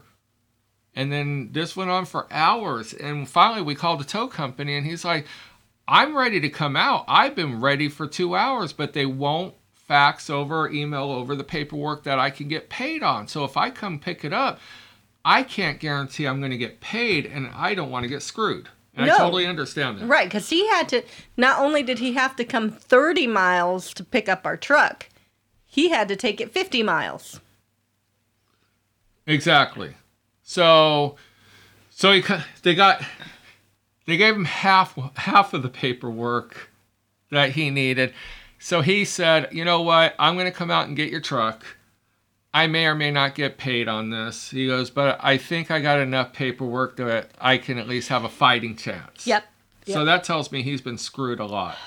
And 0.97 1.11
then 1.11 1.49
this 1.51 1.75
went 1.75 1.91
on 1.91 2.05
for 2.05 2.25
hours. 2.31 2.91
And 2.91 3.29
finally, 3.29 3.61
we 3.61 3.75
called 3.75 3.99
the 3.99 4.03
tow 4.03 4.27
company 4.27 4.75
and 4.75 4.85
he's 4.85 5.05
like, 5.05 5.27
I'm 5.87 6.17
ready 6.17 6.39
to 6.39 6.49
come 6.49 6.75
out. 6.75 7.05
I've 7.07 7.35
been 7.35 7.61
ready 7.61 7.87
for 7.87 8.07
two 8.07 8.35
hours, 8.35 8.73
but 8.73 8.93
they 8.93 9.05
won't 9.05 9.53
fax 9.75 10.27
over 10.27 10.61
or 10.61 10.71
email 10.71 11.11
over 11.11 11.35
the 11.35 11.43
paperwork 11.43 12.03
that 12.03 12.17
I 12.17 12.31
can 12.31 12.47
get 12.47 12.69
paid 12.69 13.03
on. 13.03 13.27
So 13.27 13.43
if 13.43 13.55
I 13.55 13.69
come 13.69 13.99
pick 13.99 14.25
it 14.25 14.33
up, 14.33 14.59
I 15.23 15.43
can't 15.43 15.79
guarantee 15.79 16.25
I'm 16.25 16.39
going 16.39 16.51
to 16.51 16.57
get 16.57 16.81
paid, 16.81 17.25
and 17.27 17.47
I 17.53 17.75
don't 17.75 17.91
want 17.91 18.03
to 18.03 18.09
get 18.09 18.23
screwed. 18.23 18.69
And 18.95 19.05
No. 19.05 19.13
I 19.13 19.17
totally 19.19 19.45
understand 19.45 19.99
that. 19.99 20.07
Right, 20.07 20.27
because 20.27 20.49
he 20.49 20.67
had 20.69 20.89
to. 20.89 21.03
Not 21.37 21.59
only 21.59 21.83
did 21.83 21.99
he 21.99 22.13
have 22.13 22.35
to 22.37 22.43
come 22.43 22.71
30 22.71 23.27
miles 23.27 23.93
to 23.93 24.03
pick 24.03 24.27
up 24.27 24.45
our 24.45 24.57
truck, 24.57 25.09
he 25.65 25.89
had 25.89 26.07
to 26.07 26.15
take 26.15 26.41
it 26.41 26.51
50 26.51 26.81
miles. 26.81 27.39
Exactly. 29.27 29.93
So, 30.49 31.17
so 31.89 32.13
he, 32.13 32.23
they 32.63 32.73
got, 32.73 33.03
they 34.05 34.15
gave 34.15 34.33
him 34.33 34.45
half 34.45 34.97
half 35.17 35.53
of 35.53 35.61
the 35.61 35.67
paperwork 35.67 36.69
that 37.31 37.51
he 37.51 37.69
needed. 37.69 38.13
So 38.57 38.79
he 38.79 39.03
said, 39.03 39.49
you 39.51 39.65
know 39.65 39.81
what? 39.81 40.15
I'm 40.17 40.35
going 40.35 40.45
to 40.45 40.57
come 40.57 40.71
out 40.71 40.87
and 40.87 40.95
get 40.95 41.11
your 41.11 41.19
truck. 41.19 41.65
I 42.53 42.65
may 42.67 42.85
or 42.85 42.95
may 42.95 43.11
not 43.11 43.35
get 43.35 43.57
paid 43.57 43.89
on 43.89 44.09
this. 44.09 44.49
He 44.51 44.67
goes, 44.67 44.89
but 44.89 45.19
I 45.21 45.37
think 45.37 45.69
I 45.69 45.81
got 45.81 45.99
enough 45.99 46.31
paperwork 46.31 46.95
that 46.95 47.29
I 47.41 47.57
can 47.57 47.77
at 47.77 47.89
least 47.89 48.07
have 48.07 48.23
a 48.23 48.29
fighting 48.29 48.77
chance. 48.77 49.27
Yep. 49.27 49.43
So 49.85 50.05
that 50.05 50.23
tells 50.23 50.49
me 50.49 50.63
he's 50.63 50.81
been 50.81 50.97
screwed 50.97 51.41
a 51.41 51.45
lot. 51.45 51.77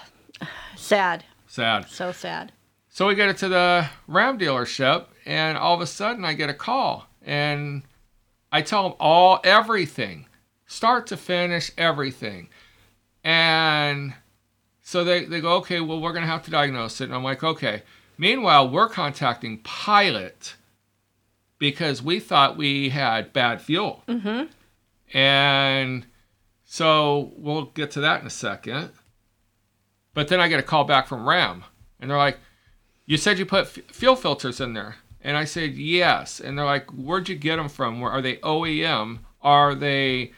Sad. 0.76 1.24
Sad. 1.46 1.88
So 1.88 2.12
sad. 2.12 2.52
So 2.90 3.06
we 3.06 3.14
get 3.14 3.30
it 3.30 3.38
to 3.38 3.48
the 3.48 3.88
Ram 4.06 4.38
dealership, 4.38 5.06
and 5.24 5.56
all 5.56 5.74
of 5.74 5.80
a 5.80 5.86
sudden 5.86 6.26
I 6.26 6.34
get 6.34 6.50
a 6.50 6.54
call, 6.54 7.06
and 7.22 7.82
I 8.52 8.62
tell 8.62 8.82
them 8.84 8.96
all 8.98 9.40
everything, 9.44 10.26
start 10.66 11.06
to 11.08 11.16
finish, 11.16 11.70
everything. 11.78 12.48
And 13.22 14.14
so 14.80 15.04
they, 15.04 15.24
they 15.24 15.40
go, 15.40 15.54
okay, 15.56 15.80
well, 15.80 16.00
we're 16.00 16.12
going 16.12 16.24
to 16.24 16.30
have 16.30 16.44
to 16.44 16.50
diagnose 16.50 17.00
it. 17.00 17.04
And 17.04 17.14
I'm 17.14 17.24
like, 17.24 17.44
okay. 17.44 17.82
Meanwhile, 18.18 18.70
we're 18.70 18.88
contacting 18.88 19.58
Pilot 19.58 20.56
because 21.58 22.02
we 22.02 22.18
thought 22.18 22.56
we 22.56 22.88
had 22.88 23.32
bad 23.32 23.60
fuel. 23.60 24.02
Mm-hmm. 24.08 24.46
And 25.16 26.06
so 26.64 27.32
we'll 27.36 27.66
get 27.66 27.90
to 27.92 28.00
that 28.00 28.20
in 28.20 28.26
a 28.26 28.30
second. 28.30 28.90
But 30.12 30.28
then 30.28 30.40
I 30.40 30.48
get 30.48 30.58
a 30.58 30.64
call 30.64 30.84
back 30.84 31.06
from 31.06 31.28
Ram, 31.28 31.64
and 32.00 32.10
they're 32.10 32.18
like, 32.18 32.38
you 33.06 33.16
said 33.16 33.38
you 33.38 33.46
put 33.46 33.66
f- 33.66 33.84
fuel 33.92 34.16
filters 34.16 34.60
in 34.60 34.74
there. 34.74 34.96
And 35.22 35.36
I 35.36 35.44
said, 35.44 35.74
yes. 35.74 36.40
And 36.40 36.56
they're 36.56 36.64
like, 36.64 36.90
where'd 36.90 37.28
you 37.28 37.36
get 37.36 37.56
them 37.56 37.68
from? 37.68 38.00
Where, 38.00 38.10
are 38.10 38.22
they 38.22 38.36
OEM? 38.36 39.18
Are 39.42 39.74
they 39.74 40.32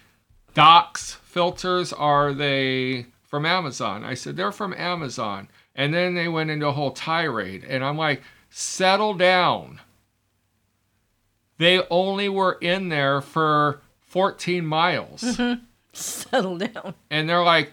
Docs 0.55 1.15
filters? 1.23 1.93
Are 1.93 2.33
they 2.33 3.07
from 3.23 3.47
Amazon? 3.47 4.05
I 4.05 4.15
said, 4.15 4.37
they're 4.37 4.53
from 4.53 4.75
Amazon. 4.75 5.49
And 5.75 5.95
then 5.95 6.15
they 6.15 6.29
went 6.29 6.51
into 6.51 6.67
a 6.67 6.73
whole 6.73 6.91
tirade. 6.91 7.65
And 7.65 7.85
I'm 7.85 7.97
like, 7.97 8.23
settle 8.51 9.15
down. 9.15 9.81
They 11.59 11.81
only 11.89 12.29
were 12.29 12.59
in 12.61 12.89
there 12.89 13.21
for 13.21 13.83
14 14.01 14.67
miles. 14.67 15.23
Mm-hmm. 15.23 15.65
Settle 15.95 16.57
down. 16.57 16.95
And 17.11 17.29
they're 17.29 17.45
like, 17.45 17.71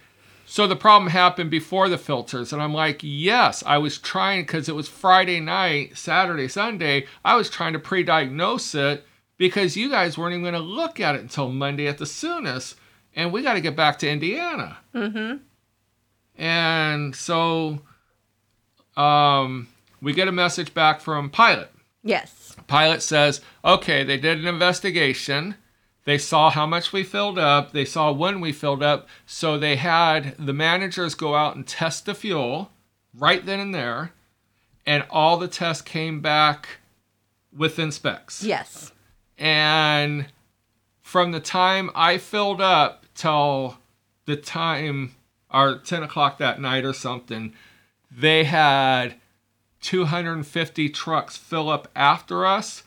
so 0.50 0.66
the 0.66 0.76
problem 0.76 1.12
happened 1.12 1.52
before 1.52 1.90
the 1.90 1.98
filters. 2.00 2.52
And 2.52 2.60
I'm 2.60 2.74
like, 2.74 3.02
yes, 3.04 3.64
I 3.68 3.78
was 3.78 4.00
trying 4.00 4.42
because 4.42 4.68
it 4.68 4.74
was 4.74 4.90
Friday 4.90 5.40
night, 5.40 5.96
Saturday, 5.96 6.48
Sunday. 6.48 7.06
I 7.24 7.36
was 7.36 7.52
trying 7.52 7.74
to 7.74 7.80
pre 7.80 8.02
diagnose 8.02 8.74
it 8.74 9.06
because 9.38 9.78
you 9.78 9.92
guys 9.92 10.18
weren't 10.18 10.34
even 10.34 10.42
going 10.42 10.56
to 10.56 10.60
look 10.60 11.00
at 11.00 11.14
it 11.14 11.22
until 11.22 11.50
Monday 11.50 11.86
at 11.86 12.00
the 12.00 12.08
soonest. 12.08 12.78
And 13.16 13.32
we 13.32 13.44
got 13.44 13.54
to 13.54 13.62
get 13.62 13.76
back 13.76 14.00
to 14.00 14.10
Indiana. 14.10 14.80
Mm-hmm. 14.96 15.38
And 16.42 17.16
so 17.16 17.84
um, 18.98 19.68
we 20.02 20.14
get 20.14 20.28
a 20.28 20.32
message 20.32 20.74
back 20.74 21.00
from 21.00 21.30
Pilot. 21.30 21.72
Yes. 22.04 22.56
Pilot 22.66 23.04
says, 23.04 23.42
okay, 23.64 24.04
they 24.04 24.18
did 24.18 24.40
an 24.40 24.48
investigation. 24.48 25.54
They 26.10 26.18
saw 26.18 26.50
how 26.50 26.66
much 26.66 26.92
we 26.92 27.04
filled 27.04 27.38
up. 27.38 27.72
They 27.72 27.86
saw 27.86 28.12
when 28.12 28.42
we 28.42 28.52
filled 28.52 28.82
up. 28.82 29.08
So 29.28 29.60
they 29.60 29.76
had 29.76 30.34
the 30.40 30.54
managers 30.54 31.14
go 31.14 31.36
out 31.36 31.56
and 31.56 31.68
test 31.68 32.08
the 32.08 32.16
fuel 32.16 32.72
right 33.14 33.46
then 33.46 33.60
and 33.60 33.76
there. 33.76 34.14
And 34.88 35.06
all 35.12 35.38
the 35.38 35.48
tests 35.48 35.84
came 35.84 36.20
back 36.20 36.80
within 37.56 37.92
specs. 37.92 38.44
Yes. 38.44 38.92
And 39.38 40.26
from 41.00 41.32
the 41.32 41.40
time 41.40 41.92
I 41.94 42.18
filled 42.18 42.60
up 42.60 43.06
till 43.14 43.78
the 44.26 44.36
time, 44.36 45.14
or 45.54 45.78
10 45.78 46.02
o'clock 46.02 46.40
that 46.40 46.60
night 46.60 46.86
or 46.86 46.94
something, 46.94 47.54
they 48.10 48.46
had 48.46 49.14
250 49.82 50.90
trucks 50.90 51.38
fill 51.38 51.70
up 51.70 51.88
after 51.96 52.48
us 52.48 52.82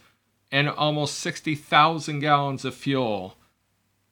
and 0.52 0.68
almost 0.68 1.18
60,000 1.18 2.21
gallons 2.21 2.64
of 2.64 2.75
fuel. 2.75 3.37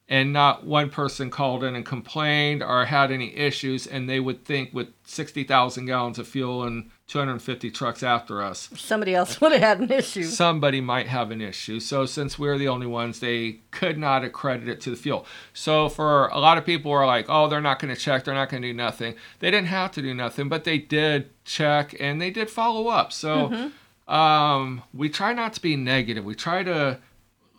And 0.09 0.33
not 0.33 0.67
one 0.67 0.91
person 0.91 1.31
called 1.31 1.63
in 1.63 1.77
and 1.77 1.87
complained 1.87 2.65
or 2.65 2.87
had 2.87 3.13
any 3.13 3.37
issues. 3.37 3.87
And 3.87 4.09
they 4.11 4.19
would 4.19 4.45
think 4.45 4.75
with 4.75 4.89
60,000 5.05 5.87
gallons 5.87 6.19
of 6.19 6.27
fuel 6.27 6.65
and 6.65 6.91
250 7.07 7.71
trucks 7.71 8.03
after 8.03 8.43
us, 8.43 8.71
Somebody 8.75 9.15
else 9.15 9.41
would 9.41 9.53
have 9.53 9.61
had 9.61 9.81
an 9.81 9.93
issue. 9.93 10.25
somebody 10.25 10.81
might 10.81 11.07
have 11.07 11.31
an 11.31 11.41
issue. 11.41 11.79
So 11.79 12.07
since 12.07 12.41
we're 12.41 12.59
the 12.59 12.67
only 12.67 12.89
ones, 12.89 13.21
they 13.21 13.61
could 13.71 13.99
not 13.99 14.25
accredit 14.25 14.69
it 14.69 14.81
to 14.81 14.91
the 14.91 14.97
fuel. 14.97 15.27
So 15.53 15.89
for 15.89 16.27
a 16.29 16.41
lot 16.41 16.59
of 16.59 16.65
people 16.65 16.91
are 16.91 17.07
like, 17.07 17.27
oh, 17.29 17.49
they're 17.49 17.61
not 17.61 17.79
going 17.79 17.95
to 17.95 18.01
check, 18.01 18.25
they're 18.25 18.35
not 18.35 18.49
going 18.49 18.63
to 18.63 18.69
do 18.69 18.75
nothing. 18.75 19.15
They 19.39 19.53
didn't 19.53 19.69
have 19.69 19.93
to 19.93 20.03
do 20.03 20.15
nothing, 20.15 20.49
but 20.49 20.65
they 20.65 20.79
did 20.79 21.31
check 21.45 21.95
and 22.01 22.21
they 22.21 22.31
did 22.31 22.51
follow 22.51 22.89
up. 22.89 23.13
So 23.13 23.49
mm-hmm. 23.49 23.69
Um, 24.11 24.83
we 24.93 25.09
try 25.09 25.33
not 25.33 25.53
to 25.55 25.63
be 25.63 25.77
negative. 25.77 26.25
We 26.25 26.35
try 26.35 26.63
to. 26.65 26.99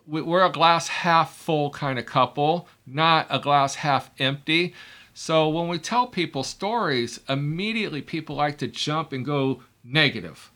we- 0.08 0.22
We're 0.22 0.46
a 0.46 0.52
glass 0.52 0.88
half 0.88 1.36
full 1.36 1.70
kind 1.70 1.98
of 1.98 2.06
couple, 2.06 2.68
not 2.86 3.28
a 3.30 3.40
glass 3.40 3.76
half 3.76 4.12
empty. 4.20 4.74
So 5.14 5.48
when 5.50 5.68
we 5.68 5.78
tell 5.78 6.08
people 6.08 6.44
stories, 6.44 7.20
immediately 7.30 8.02
people 8.02 8.36
like 8.36 8.58
to 8.60 8.68
jump 8.68 9.14
and 9.14 9.26
go 9.26 9.62
negative 9.84 10.52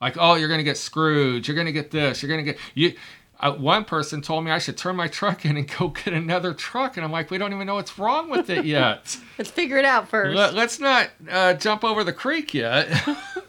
like 0.00 0.16
oh 0.20 0.34
you're 0.34 0.48
gonna 0.48 0.62
get 0.62 0.76
screwed 0.76 1.48
you're 1.48 1.56
gonna 1.56 1.72
get 1.72 1.90
this 1.90 2.22
you're 2.22 2.28
gonna 2.28 2.42
get 2.42 2.58
you 2.74 2.92
uh, 3.40 3.50
one 3.54 3.82
person 3.82 4.20
told 4.20 4.44
me 4.44 4.50
i 4.50 4.58
should 4.58 4.76
turn 4.76 4.94
my 4.94 5.08
truck 5.08 5.46
in 5.46 5.56
and 5.56 5.74
go 5.78 5.88
get 5.88 6.12
another 6.12 6.52
truck 6.52 6.98
and 6.98 7.04
i'm 7.04 7.10
like 7.10 7.30
we 7.30 7.38
don't 7.38 7.52
even 7.54 7.66
know 7.66 7.76
what's 7.76 7.98
wrong 7.98 8.28
with 8.28 8.50
it 8.50 8.66
yet 8.66 9.16
Let's 9.38 9.50
figure 9.50 9.78
it 9.78 9.86
out 9.86 10.08
first. 10.08 10.36
Let, 10.36 10.54
us 10.54 10.78
not 10.78 11.08
uh, 11.30 11.54
jump 11.54 11.82
over 11.82 12.04
the 12.04 12.12
creek 12.12 12.52
yet 12.52 12.88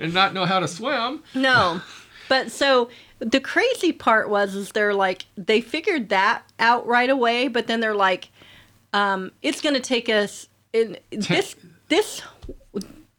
and 0.00 0.12
not 0.14 0.34
know 0.34 0.44
how 0.46 0.58
to 0.58 0.68
swim 0.68 1.22
No. 1.34 1.80
But 2.28 2.50
so 2.52 2.90
the 3.18 3.40
crazy 3.40 3.92
part 3.92 4.30
was 4.30 4.54
is 4.54 4.70
they're 4.70 4.94
like 4.94 5.26
they 5.36 5.60
figured 5.60 6.08
that 6.10 6.42
out 6.58 6.86
right 6.86 7.10
away, 7.10 7.48
but 7.48 7.66
then 7.66 7.80
they're 7.80 7.94
like, 7.94 8.30
um, 8.92 9.32
it's 9.42 9.60
gonna 9.60 9.80
take 9.80 10.08
us 10.08 10.48
in 10.72 10.96
this 11.10 11.56
this 11.88 12.22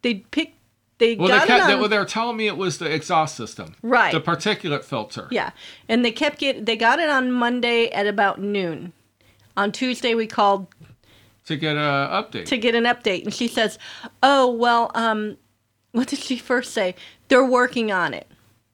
they 0.02 0.16
picked 0.16 0.56
they 0.98 1.16
well 1.16 1.28
they 1.28 1.34
got 1.34 1.48
kept 1.48 1.64
it 1.64 1.68
they, 1.68 1.74
on, 1.74 1.80
well, 1.82 1.90
they 1.90 1.98
were 1.98 2.06
telling 2.06 2.38
me 2.38 2.48
it 2.48 2.58
was 2.58 2.78
the 2.78 2.92
exhaust 2.92 3.36
system 3.36 3.76
Right. 3.82 4.14
the 4.14 4.22
particulate 4.22 4.84
filter 4.84 5.28
yeah, 5.32 5.52
and 5.90 6.06
they 6.06 6.12
kept 6.12 6.40
get 6.40 6.66
they 6.66 6.76
got 6.78 7.00
it 7.00 7.10
on 7.10 7.32
Monday 7.32 7.90
at 7.90 8.08
about 8.08 8.40
noon. 8.40 8.94
On 9.58 9.72
Tuesday 9.72 10.16
we 10.16 10.28
called 10.28 10.68
to 11.46 11.58
get 11.58 11.76
an 11.76 12.10
update 12.10 12.46
to 12.46 12.58
get 12.58 12.76
an 12.76 12.86
update, 12.86 13.24
and 13.26 13.34
she 13.34 13.48
says, 13.48 13.78
"Oh 14.24 14.50
well, 14.50 14.92
um, 14.96 15.38
what 15.94 16.08
did 16.08 16.20
she 16.20 16.38
first 16.38 16.74
say? 16.74 16.96
They're 17.28 17.46
working 17.46 17.92
on 17.92 18.14
it." 18.14 18.28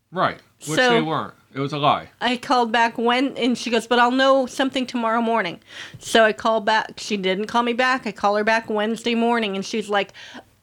right 0.10 0.40
which 0.66 0.80
So- 0.80 0.90
they 0.90 1.02
weren't 1.02 1.34
it 1.54 1.60
was 1.60 1.74
a 1.74 1.78
lie 1.78 2.10
I 2.22 2.38
called 2.38 2.72
back 2.72 2.98
when, 3.00 3.36
and 3.36 3.58
she 3.58 3.72
goes, 3.72 3.88
but 3.88 3.98
I'll 3.98 4.12
know 4.12 4.46
something 4.46 4.86
tomorrow 4.86 5.22
morning. 5.22 5.60
So 5.98 6.24
I 6.24 6.32
called 6.32 6.66
back. 6.66 6.94
She 6.98 7.18
didn't 7.18 7.48
call 7.48 7.64
me 7.64 7.74
back. 7.74 8.06
I 8.06 8.12
call 8.12 8.36
her 8.36 8.44
back 8.44 8.70
Wednesday 8.70 9.16
morning, 9.16 9.56
and 9.56 9.66
she's 9.66 9.90
like, 9.90 10.14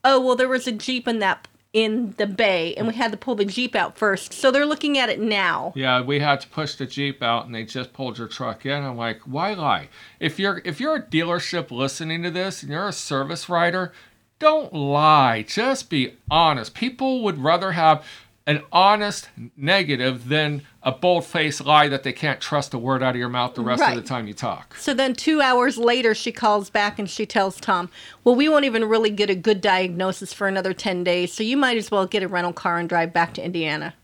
oh, 0.04 0.20
well, 0.20 0.36
there 0.36 0.48
was 0.48 0.68
a 0.68 0.72
Jeep 0.72 1.08
in 1.08 1.18
that 1.18 1.48
in 1.72 2.14
the 2.18 2.26
bay, 2.26 2.72
and 2.76 2.86
we 2.86 2.94
had 2.94 3.10
to 3.10 3.16
pull 3.18 3.34
the 3.34 3.44
Jeep 3.44 3.74
out 3.74 3.98
first. 3.98 4.32
So 4.32 4.52
they're 4.52 4.64
looking 4.64 4.96
at 4.96 5.08
it 5.08 5.20
now. 5.20 5.72
Yeah, 5.74 6.00
we 6.02 6.20
had 6.20 6.40
to 6.42 6.48
push 6.48 6.76
the 6.76 6.86
Jeep 6.86 7.20
out 7.20 7.46
and 7.46 7.54
they 7.54 7.64
just 7.64 7.92
pulled 7.92 8.16
your 8.16 8.28
truck 8.28 8.64
in. 8.64 8.84
I'm 8.84 8.96
like, 8.96 9.20
why 9.22 9.54
lie? 9.54 9.88
If 10.20 10.38
you're 10.38 10.62
if 10.64 10.78
you're 10.80 10.94
a 10.94 11.02
dealership 11.02 11.72
listening 11.72 12.22
to 12.22 12.30
this 12.30 12.62
and 12.62 12.70
you're 12.70 12.86
a 12.86 12.92
service 12.92 13.48
writer, 13.48 13.92
don't 14.38 14.72
lie. 14.72 15.42
Just 15.42 15.90
be 15.90 16.14
honest. 16.30 16.74
People 16.74 17.22
would 17.24 17.38
rather 17.38 17.72
have 17.72 18.04
an 18.46 18.62
honest 18.72 19.28
negative 19.56 20.28
than 20.28 20.62
a 20.82 20.92
bold 20.92 21.24
faced 21.24 21.64
lie 21.64 21.88
that 21.88 22.02
they 22.02 22.12
can't 22.12 22.40
trust 22.40 22.74
a 22.74 22.78
word 22.78 23.02
out 23.02 23.10
of 23.14 23.16
your 23.16 23.30
mouth 23.30 23.54
the 23.54 23.62
rest 23.62 23.82
of 23.82 23.94
the 23.94 24.02
time 24.02 24.26
you 24.26 24.34
talk. 24.34 24.74
So 24.76 24.92
then 24.92 25.14
two 25.14 25.40
hours 25.40 25.78
later, 25.78 26.14
she 26.14 26.30
calls 26.30 26.68
back 26.68 26.98
and 26.98 27.08
she 27.08 27.24
tells 27.24 27.58
Tom, 27.58 27.88
well, 28.22 28.34
we 28.34 28.48
won't 28.48 28.66
even 28.66 28.84
really 28.84 29.08
get 29.08 29.30
a 29.30 29.34
good 29.34 29.62
diagnosis 29.62 30.34
for 30.34 30.46
another 30.46 30.74
10 30.74 31.04
days, 31.04 31.32
so 31.32 31.42
you 31.42 31.56
might 31.56 31.78
as 31.78 31.90
well 31.90 32.06
get 32.06 32.22
a 32.22 32.28
rental 32.28 32.52
car 32.52 32.78
and 32.78 32.88
drive 32.88 33.14
back 33.14 33.32
to 33.34 33.44
Indiana. 33.44 33.94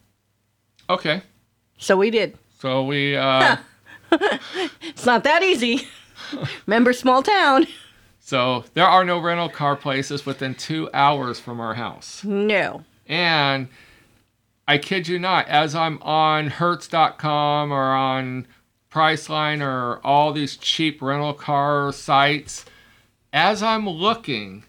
Okay. 0.89 1.23
So 1.77 1.99
we 1.99 2.11
did. 2.11 2.39
So 2.59 2.83
we 2.85 3.17
uh 3.17 3.59
It's 4.13 5.07
not 5.07 5.23
that 5.25 5.43
easy. 5.43 5.87
Remember, 6.67 6.93
small 6.93 7.23
town. 7.23 7.67
So 8.31 8.63
there 8.75 8.87
are 8.87 9.05
no 9.05 9.19
rental 9.19 9.49
car 9.49 9.75
places 9.75 10.25
within 10.25 10.55
two 10.55 10.89
hours 10.95 11.41
from 11.41 11.59
our 11.59 11.75
house. 11.75 12.23
No. 12.23 12.85
And 13.09 13.67
I 14.69 14.79
kid 14.79 15.09
you 15.09 15.19
not, 15.19 15.49
as 15.49 15.75
I'm 15.75 16.01
on 16.01 16.47
Hertz.com 16.47 17.73
or 17.73 17.93
on 17.93 18.47
Priceline 18.89 19.61
or 19.67 19.99
all 20.07 20.33
these 20.33 20.57
cheap 20.57 21.03
rental 21.03 21.35
car 21.35 21.91
sites, 21.91 22.65
as 23.33 23.65
I'm 23.65 23.89
looking, 23.89 24.63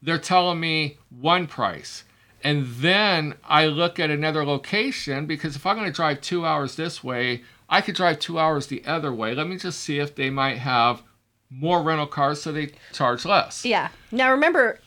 they're 0.00 0.16
telling 0.16 0.58
me 0.58 0.96
one 1.10 1.46
price. 1.46 2.04
And 2.42 2.66
then 2.66 3.34
I 3.44 3.66
look 3.66 4.00
at 4.00 4.08
another 4.08 4.42
location 4.42 5.26
because 5.26 5.54
if 5.54 5.66
I'm 5.66 5.76
going 5.76 5.86
to 5.86 5.92
drive 5.92 6.22
two 6.22 6.46
hours 6.46 6.76
this 6.76 7.04
way, 7.04 7.42
I 7.68 7.82
could 7.82 7.94
drive 7.94 8.20
two 8.20 8.38
hours 8.38 8.68
the 8.68 8.86
other 8.86 9.12
way. 9.12 9.34
Let 9.34 9.48
me 9.48 9.58
just 9.58 9.80
see 9.80 9.98
if 9.98 10.14
they 10.14 10.30
might 10.30 10.56
have 10.56 11.02
more 11.50 11.82
rental 11.82 12.06
cars 12.06 12.42
so 12.42 12.52
they 12.52 12.72
charge 12.92 13.24
less. 13.24 13.64
Yeah. 13.64 13.88
Now 14.10 14.30
remember, 14.30 14.80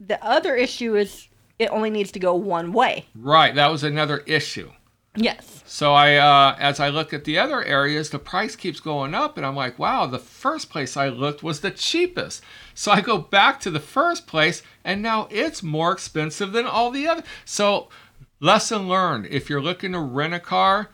the 0.00 0.22
other 0.24 0.54
issue 0.54 0.96
is 0.96 1.28
it 1.58 1.70
only 1.70 1.90
needs 1.90 2.12
to 2.12 2.18
go 2.18 2.34
one 2.34 2.72
way. 2.72 3.06
Right, 3.14 3.54
that 3.54 3.70
was 3.70 3.82
another 3.82 4.18
issue. 4.26 4.70
Yes. 5.16 5.62
So 5.64 5.94
I, 5.94 6.16
uh, 6.16 6.56
as 6.58 6.78
I 6.78 6.90
look 6.90 7.12
at 7.12 7.24
the 7.24 7.38
other 7.38 7.64
areas, 7.64 8.10
the 8.10 8.18
price 8.18 8.54
keeps 8.54 8.80
going 8.80 9.14
up, 9.14 9.36
and 9.36 9.46
I'm 9.46 9.56
like, 9.56 9.78
wow, 9.78 10.06
the 10.06 10.18
first 10.18 10.68
place 10.70 10.96
I 10.96 11.08
looked 11.08 11.42
was 11.42 11.60
the 11.60 11.70
cheapest. 11.70 12.42
So 12.74 12.92
I 12.92 13.00
go 13.00 13.18
back 13.18 13.58
to 13.60 13.70
the 13.70 13.80
first 13.80 14.26
place, 14.26 14.62
and 14.84 15.02
now 15.02 15.28
it's 15.30 15.62
more 15.62 15.92
expensive 15.92 16.52
than 16.52 16.66
all 16.66 16.90
the 16.90 17.08
other. 17.08 17.22
So, 17.44 17.88
lesson 18.40 18.88
learned: 18.88 19.26
if 19.26 19.48
you're 19.48 19.62
looking 19.62 19.92
to 19.92 20.00
rent 20.00 20.34
a 20.34 20.40
car, 20.40 20.90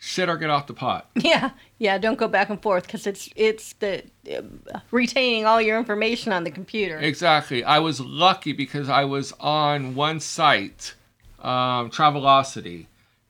shit 0.00 0.28
or 0.28 0.36
get 0.36 0.50
off 0.50 0.66
the 0.66 0.74
pot. 0.74 1.08
Yeah. 1.22 1.50
Yeah. 1.78 1.98
Don't 1.98 2.18
go 2.18 2.26
back 2.26 2.50
and 2.50 2.60
forth 2.60 2.86
because 2.86 3.06
it's 3.06 3.28
it's 3.36 3.74
the 3.74 4.02
uh, 4.34 4.80
retaining 4.90 5.46
all 5.46 5.62
your 5.62 5.78
information 5.78 6.32
on 6.32 6.42
the 6.44 6.50
computer. 6.50 6.98
Exactly. 6.98 7.62
I 7.62 7.78
was 7.78 8.00
lucky 8.00 8.52
because 8.52 8.88
I 8.88 9.04
was 9.04 9.32
on 9.38 9.94
one 9.94 10.18
site, 10.18 10.94
um, 11.38 11.90
Travelocity, 11.90 12.86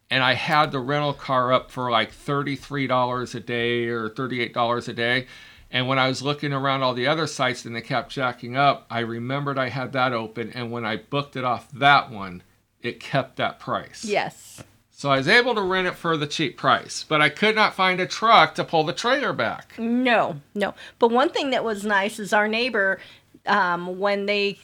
and 0.08 0.22
I 0.22 0.34
had 0.34 0.72
the 0.72 0.80
rental 0.80 1.12
car 1.12 1.52
up 1.52 1.70
for 1.70 1.90
like 1.90 2.12
$33 2.12 3.34
a 3.34 3.40
day 3.40 3.86
or 3.86 4.08
$38 4.08 4.88
a 4.88 4.92
day. 4.92 5.26
And 5.72 5.86
when 5.86 5.98
I 6.00 6.08
was 6.08 6.22
looking 6.22 6.52
around 6.52 6.82
all 6.82 6.94
the 6.94 7.06
other 7.06 7.28
sites 7.28 7.64
and 7.64 7.76
they 7.76 7.80
kept 7.80 8.10
jacking 8.10 8.56
up, 8.56 8.86
I 8.90 9.00
remembered 9.00 9.58
I 9.58 9.68
had 9.68 9.92
that 9.92 10.12
open. 10.12 10.50
And 10.52 10.72
when 10.72 10.84
I 10.84 10.96
booked 10.96 11.36
it 11.36 11.44
off 11.44 11.70
that 11.72 12.10
one, 12.10 12.42
it 12.82 12.98
kept 12.98 13.36
that 13.36 13.60
price. 13.60 14.04
Yes. 14.04 14.62
So 15.00 15.10
I 15.10 15.16
was 15.16 15.28
able 15.28 15.54
to 15.54 15.62
rent 15.62 15.86
it 15.86 15.94
for 15.94 16.18
the 16.18 16.26
cheap 16.26 16.58
price, 16.58 17.06
but 17.08 17.22
I 17.22 17.30
could 17.30 17.54
not 17.54 17.74
find 17.74 18.00
a 18.00 18.06
truck 18.06 18.54
to 18.56 18.64
pull 18.64 18.84
the 18.84 18.92
trailer 18.92 19.32
back. 19.32 19.72
No. 19.78 20.42
No. 20.54 20.74
But 20.98 21.10
one 21.10 21.30
thing 21.30 21.48
that 21.52 21.64
was 21.64 21.86
nice 21.86 22.18
is 22.18 22.34
our 22.34 22.46
neighbor, 22.46 23.00
um, 23.46 23.98
when 23.98 24.26
they 24.26 24.58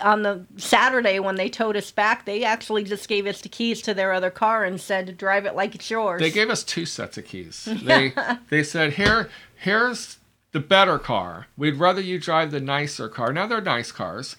on 0.00 0.22
the 0.22 0.46
Saturday 0.56 1.18
when 1.18 1.34
they 1.34 1.48
towed 1.48 1.76
us 1.76 1.90
back, 1.90 2.24
they 2.24 2.44
actually 2.44 2.84
just 2.84 3.08
gave 3.08 3.26
us 3.26 3.40
the 3.40 3.48
keys 3.48 3.82
to 3.82 3.92
their 3.92 4.12
other 4.12 4.30
car 4.30 4.64
and 4.64 4.80
said, 4.80 5.18
"Drive 5.18 5.44
it 5.44 5.56
like 5.56 5.74
it's 5.74 5.90
yours." 5.90 6.20
They 6.20 6.30
gave 6.30 6.50
us 6.50 6.62
two 6.62 6.86
sets 6.86 7.18
of 7.18 7.24
keys. 7.24 7.68
They 7.82 8.12
they 8.48 8.62
said 8.62 8.92
here 8.92 9.28
here's 9.56 10.18
the 10.52 10.60
better 10.60 11.00
car. 11.00 11.48
We'd 11.56 11.74
rather 11.74 12.00
you 12.00 12.20
drive 12.20 12.52
the 12.52 12.60
nicer 12.60 13.08
car. 13.08 13.32
Now 13.32 13.48
they're 13.48 13.60
nice 13.60 13.90
cars, 13.90 14.36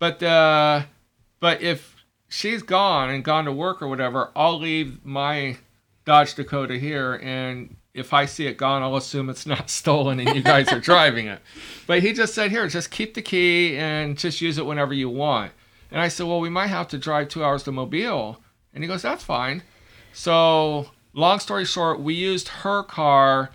but 0.00 0.20
uh, 0.24 0.82
but 1.38 1.62
if 1.62 1.99
she's 2.30 2.62
gone 2.62 3.10
and 3.10 3.22
gone 3.22 3.44
to 3.44 3.52
work 3.52 3.82
or 3.82 3.88
whatever, 3.88 4.30
I'll 4.34 4.58
leave 4.58 5.04
my 5.04 5.58
Dodge 6.06 6.34
Dakota 6.34 6.78
here, 6.78 7.20
and 7.22 7.76
if 7.92 8.14
I 8.14 8.24
see 8.24 8.46
it 8.46 8.56
gone, 8.56 8.82
I'll 8.82 8.96
assume 8.96 9.28
it's 9.28 9.46
not 9.46 9.68
stolen 9.80 10.20
and 10.20 10.34
you 10.34 10.42
guys 10.42 10.72
are 10.72 10.80
driving 10.80 11.26
it. 11.26 11.40
But 11.86 12.02
he 12.02 12.14
just 12.14 12.34
said 12.34 12.50
here, 12.50 12.66
just 12.68 12.90
keep 12.90 13.14
the 13.14 13.22
key 13.22 13.76
and 13.76 14.16
just 14.16 14.40
use 14.40 14.56
it 14.56 14.64
whenever 14.64 14.94
you 14.94 15.10
want. 15.10 15.52
And 15.90 16.00
I 16.00 16.08
said, 16.08 16.26
well, 16.26 16.40
we 16.40 16.48
might 16.48 16.68
have 16.68 16.88
to 16.88 16.98
drive 16.98 17.28
two 17.28 17.44
hours 17.44 17.64
to 17.64 17.72
Mobile, 17.72 18.40
and 18.72 18.82
he 18.82 18.88
goes, 18.88 19.02
that's 19.02 19.24
fine. 19.24 19.64
So 20.12 20.90
long 21.12 21.40
story 21.40 21.64
short, 21.64 22.00
we 22.00 22.14
used 22.14 22.48
her 22.48 22.84
car 22.84 23.50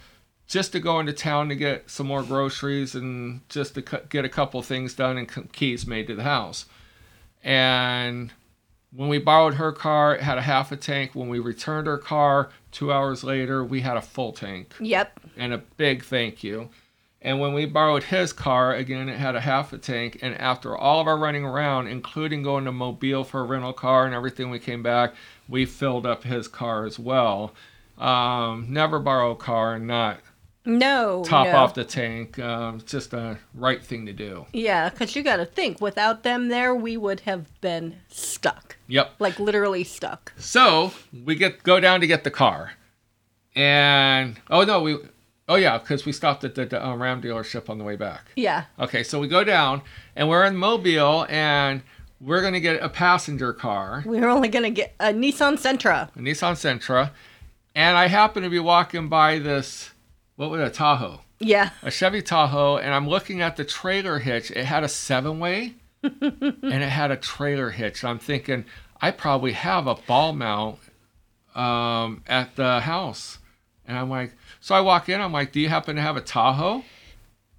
just 0.47 0.73
to 0.73 0.79
go 0.81 0.99
into 0.99 1.13
town 1.13 1.47
to 1.49 1.55
get 1.55 1.89
some 1.89 2.07
more 2.07 2.23
groceries 2.23 2.93
and 2.93 3.41
just 3.49 3.75
to 3.75 3.81
get 4.09 4.25
a 4.25 4.29
couple 4.29 4.61
things 4.61 4.93
done 4.93 5.17
and 5.17 5.51
keys 5.53 5.88
made 5.88 6.07
to 6.07 6.15
the 6.15 6.23
house. 6.23 6.65
And 7.41 8.33
when 8.95 9.10
we 9.10 9.17
borrowed 9.17 9.55
her 9.55 9.71
car, 9.71 10.15
it 10.15 10.21
had 10.21 10.38
a 10.38 10.41
half 10.41 10.71
a 10.71 10.77
tank. 10.77 11.12
When 11.13 11.27
we 11.29 11.39
returned 11.39 11.88
her 11.88 11.97
car 11.97 12.49
two 12.71 12.91
hours 12.91 13.23
later, 13.23 13.63
we 13.63 13.81
had 13.81 13.97
a 13.97 14.01
full 14.01 14.31
tank 14.31 14.73
Yep. 14.79 15.19
and 15.38 15.53
a 15.53 15.58
big 15.58 16.03
thank 16.03 16.43
you. 16.43 16.69
And 17.21 17.39
when 17.39 17.53
we 17.53 17.65
borrowed 17.65 18.03
his 18.03 18.31
car, 18.34 18.73
again, 18.75 19.10
it 19.10 19.17
had 19.17 19.36
a 19.36 19.41
half 19.41 19.73
a 19.73 19.79
tank. 19.79 20.19
And 20.21 20.36
after 20.39 20.77
all 20.77 21.01
of 21.01 21.08
our 21.08 21.17
running 21.17 21.43
around, 21.43 21.88
including 21.88 22.43
going 22.43 22.65
to 22.65 22.71
Mobile 22.71 23.23
for 23.23 23.41
a 23.41 23.43
rental 23.45 23.73
car 23.73 24.05
and 24.05 24.13
everything, 24.13 24.51
we 24.51 24.60
came 24.60 24.84
back, 24.84 25.15
we 25.49 25.65
filled 25.65 26.05
up 26.05 26.23
his 26.23 26.47
car 26.47 26.86
as 26.86 26.99
well. 26.99 27.53
Um, 27.97 28.67
never 28.69 28.99
borrow 28.99 29.31
a 29.31 29.36
car 29.36 29.73
and 29.73 29.88
not 29.88 30.19
No. 30.65 31.23
top 31.25 31.47
no. 31.47 31.56
off 31.56 31.73
the 31.73 31.84
tank. 31.84 32.39
Um, 32.39 32.78
it's 32.78 32.91
just 32.91 33.13
a 33.13 33.38
right 33.54 33.84
thing 33.84 34.06
to 34.08 34.13
do. 34.13 34.45
Yeah, 34.54 34.89
because 34.89 35.15
you 35.15 35.23
got 35.23 35.38
to 35.38 35.45
think, 35.45 35.80
without 35.80 36.23
them 36.23 36.47
there, 36.47 36.73
we 36.73 36.97
would 36.97 37.21
have 37.21 37.60
been 37.62 37.97
stuck. 38.08 38.78
Yep. 38.88 39.13
Like 39.19 39.39
literally 39.39 39.84
stuck. 39.84 40.34
So 40.38 40.91
we 41.25 41.36
get 41.36 41.63
go 41.63 41.80
down 41.80 42.01
to 42.01 42.08
get 42.08 42.23
the 42.23 42.32
car, 42.32 42.73
and 43.56 44.39
oh 44.49 44.63
no, 44.63 44.82
we 44.82 44.97
oh 45.47 45.56
yeah, 45.56 45.78
because 45.78 46.06
we 46.06 46.12
stopped 46.12 46.43
at 46.43 46.56
the, 46.56 46.65
the 46.65 46.86
uh, 46.86 46.95
Ram 46.95 47.21
dealership 47.21 47.69
on 47.69 47.78
the 47.78 47.84
way 47.84 47.95
back. 47.95 48.32
Yeah. 48.36 48.65
Okay, 48.80 49.04
so 49.04 49.19
we 49.19 49.28
go 49.28 49.43
down 49.43 49.82
and 50.15 50.30
we're 50.30 50.45
in 50.45 50.56
Mobile 50.56 51.25
and 51.30 51.82
we're 52.21 52.41
gonna 52.41 52.60
get 52.60 52.82
a 52.82 52.89
passenger 52.89 53.54
car, 53.54 54.04
We're 54.06 54.30
only 54.30 54.47
going 54.47 54.63
to 54.63 54.69
get 54.69 54.95
a 54.99 55.08
Nissan 55.08 55.56
Sentra. 55.58 56.10
a 56.15 56.19
Nissan 56.19 56.54
Sentra, 56.54 57.12
and 57.75 57.97
I 57.97 58.08
happen 58.08 58.43
to 58.43 58.49
be 58.49 58.60
walking 58.60 59.10
by 59.10 59.39
this 59.39 59.91
what 60.35 60.49
was 60.49 60.61
it, 60.61 60.67
a 60.67 60.69
Tahoe, 60.69 61.21
Yeah. 61.39 61.69
a 61.81 61.91
Chevy 61.91 62.21
Tahoe, 62.21 62.77
and 62.77 62.93
I'm 62.93 63.07
looking 63.07 63.41
at 63.41 63.55
the 63.55 63.65
trailer 63.65 64.19
hitch. 64.19 64.51
It 64.51 64.65
had 64.65 64.83
a 64.83 64.89
seven 64.89 65.39
way, 65.39 65.75
and 66.03 66.63
it 66.63 66.89
had 66.89 67.11
a 67.11 67.17
trailer 67.17 67.69
hitch. 67.71 68.03
I'm 68.03 68.19
thinking 68.19 68.65
I 69.01 69.11
probably 69.11 69.53
have 69.53 69.87
a 69.87 69.95
ball 69.95 70.33
mount 70.33 70.79
um, 71.55 72.23
at 72.27 72.55
the 72.55 72.81
house, 72.81 73.39
and 73.87 73.97
I'm 73.97 74.09
like, 74.09 74.33
so 74.59 74.75
I 74.75 74.81
walk 74.81 75.09
in. 75.09 75.21
I'm 75.21 75.31
like, 75.33 75.51
do 75.51 75.59
you 75.59 75.69
happen 75.69 75.95
to 75.95 76.01
have 76.01 76.17
a 76.17 76.21
Tahoe? 76.21 76.83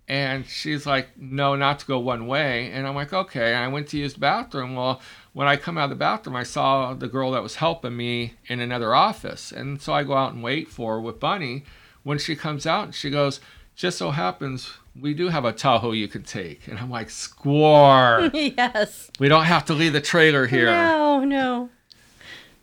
And 0.08 0.46
she's 0.46 0.86
like, 0.86 1.16
no, 1.18 1.56
not 1.56 1.80
to 1.80 1.86
go 1.86 1.98
one 1.98 2.28
way. 2.28 2.70
And 2.70 2.86
I'm 2.86 2.94
like, 2.94 3.12
okay. 3.12 3.54
And 3.54 3.64
I 3.64 3.68
went 3.68 3.88
to 3.88 3.98
use 3.98 4.14
the 4.14 4.20
bathroom. 4.20 4.76
Well, 4.76 5.00
when 5.32 5.48
I 5.48 5.56
come 5.56 5.76
out 5.76 5.84
of 5.84 5.90
the 5.90 5.96
bathroom, 5.96 6.36
I 6.36 6.44
saw 6.44 6.94
the 6.94 7.08
girl 7.08 7.32
that 7.32 7.42
was 7.42 7.56
helping 7.56 7.96
me 7.96 8.34
in 8.46 8.60
another 8.60 8.94
office. 8.94 9.50
And 9.50 9.82
so 9.82 9.92
I 9.92 10.04
go 10.04 10.14
out 10.14 10.32
and 10.32 10.44
wait 10.44 10.68
for 10.68 10.94
her 10.94 11.00
with 11.00 11.18
Bunny. 11.18 11.64
When 12.07 12.19
she 12.19 12.37
comes 12.37 12.66
out, 12.66 12.95
she 12.95 13.11
goes, 13.11 13.40
just 13.75 13.99
so 13.99 14.12
happens 14.12 14.79
we 15.01 15.14
do 15.14 15.29
have 15.29 15.45
a 15.45 15.53
Tahoe 15.53 15.92
you 15.92 16.09
can 16.09 16.23
take. 16.23 16.69
And 16.69 16.79
I'm 16.79 16.90
like, 16.90 17.11
score. 17.11 18.31
yes. 18.35 19.11
we 19.19 19.29
don't 19.29 19.45
have 19.45 19.64
to 19.66 19.75
leave 19.75 19.92
the 19.92 20.01
trailer 20.01 20.47
here. 20.47 20.66
No, 20.66 21.25
no. 21.25 21.71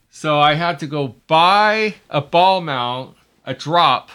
So 0.10 0.40
I 0.40 0.54
had 0.54 0.80
to 0.80 0.88
go 0.88 1.16
buy 1.28 1.96
a 2.10 2.22
ball 2.22 2.62
mount, 2.62 3.18
a 3.46 3.54
drop, 3.54 4.12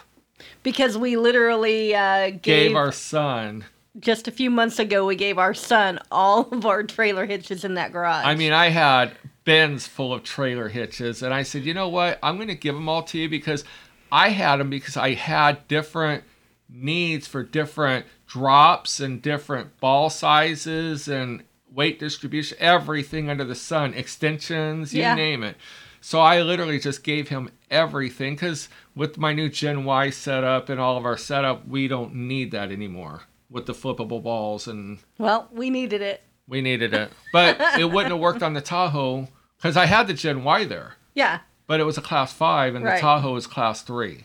Because 0.63 0.97
we 0.97 1.17
literally 1.17 1.95
uh, 1.95 2.31
gave, 2.31 2.43
gave 2.43 2.77
our 2.77 2.93
son 2.93 3.65
just 4.01 4.29
a 4.29 4.31
few 4.31 4.51
months 4.51 4.79
ago, 4.79 5.05
we 5.05 5.17
gave 5.17 5.39
our 5.39 5.55
son 5.55 5.99
all 6.11 6.43
of 6.53 6.65
our 6.65 6.83
trailer 6.85 7.27
hitches 7.27 7.65
in 7.65 7.75
that 7.75 7.93
garage. 7.93 8.25
I 8.25 8.35
mean, 8.35 8.53
I 8.53 8.69
had 8.69 9.13
bins 9.45 9.87
full 9.87 10.13
of 10.13 10.23
trailer 10.23 10.69
hitches, 10.69 11.23
and 11.23 11.35
I 11.35 11.43
said, 11.43 11.65
you 11.65 11.75
know 11.75 11.89
what? 11.89 12.19
I'm 12.23 12.37
going 12.37 12.49
to 12.49 12.55
give 12.55 12.75
them 12.75 12.89
all 12.89 13.03
to 13.05 13.19
you 13.19 13.29
because 13.29 13.65
I 14.11 14.31
had 14.31 14.57
them 14.57 14.71
because 14.71 14.97
I 14.97 15.15
had 15.15 15.67
different 15.69 16.25
needs 16.69 17.27
for 17.27 17.43
different 17.43 18.07
drops 18.27 19.01
and 19.01 19.23
different 19.23 19.79
ball 19.81 20.11
sizes 20.11 21.09
and 21.09 21.43
weight 21.73 21.99
distribution, 21.99 22.57
everything 22.61 23.29
under 23.31 23.45
the 23.45 23.55
sun, 23.55 23.95
extensions, 23.95 24.93
you 24.95 25.03
Yeah. 25.03 25.15
name 25.15 25.43
it. 25.43 25.57
So 26.01 26.21
I 26.21 26.43
literally 26.43 26.79
just 26.79 27.03
gave 27.03 27.29
him 27.29 27.51
everything 27.71 28.35
because 28.35 28.69
with 28.95 29.19
my 29.19 29.33
new 29.33 29.49
Gen 29.49 29.85
Y 29.85 30.11
setup 30.11 30.69
and 30.69 30.81
all 30.81 30.97
of 30.97 31.05
our 31.05 31.17
setup, 31.17 31.67
we 31.67 31.89
don't 31.89 32.15
need 32.15 32.51
that 32.53 32.71
anymore 32.71 33.23
with 33.51 33.67
the 33.67 33.73
flippable 33.75 34.23
balls 34.23 34.69
and 34.69 34.99
well, 35.19 35.49
we 35.51 35.71
needed 35.71 36.03
it. 36.03 36.23
we 36.47 36.61
needed 36.61 36.95
it. 36.95 37.11
But 37.33 37.59
it 37.79 37.91
wouldn't 37.91 38.13
have 38.13 38.21
worked 38.21 38.43
on 38.43 38.53
the 38.55 38.61
Tahoe 38.61 39.29
because 39.57 39.77
I 39.77 39.87
had 39.87 40.07
the 40.07 40.15
Gen 40.15 40.45
Y 40.45 40.65
there, 40.65 40.95
Yeah. 41.15 41.41
But 41.69 41.79
it 41.79 41.85
was 41.85 41.97
a 41.97 42.03
class 42.03 42.33
five 42.33 42.75
and 42.75 42.85
Right. 42.85 42.97
the 42.97 43.01
Tahoe 43.01 43.37
is 43.37 43.47
class 43.47 43.83
three. 43.83 44.25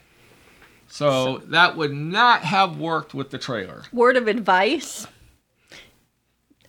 So, 0.88 1.42
that 1.46 1.76
would 1.78 1.94
not 1.94 2.42
have 2.42 2.78
worked 2.78 3.14
with 3.16 3.30
the 3.32 3.38
trailer. 3.40 3.84
Word 3.92 4.16
of 4.18 4.28
advice. 4.28 5.08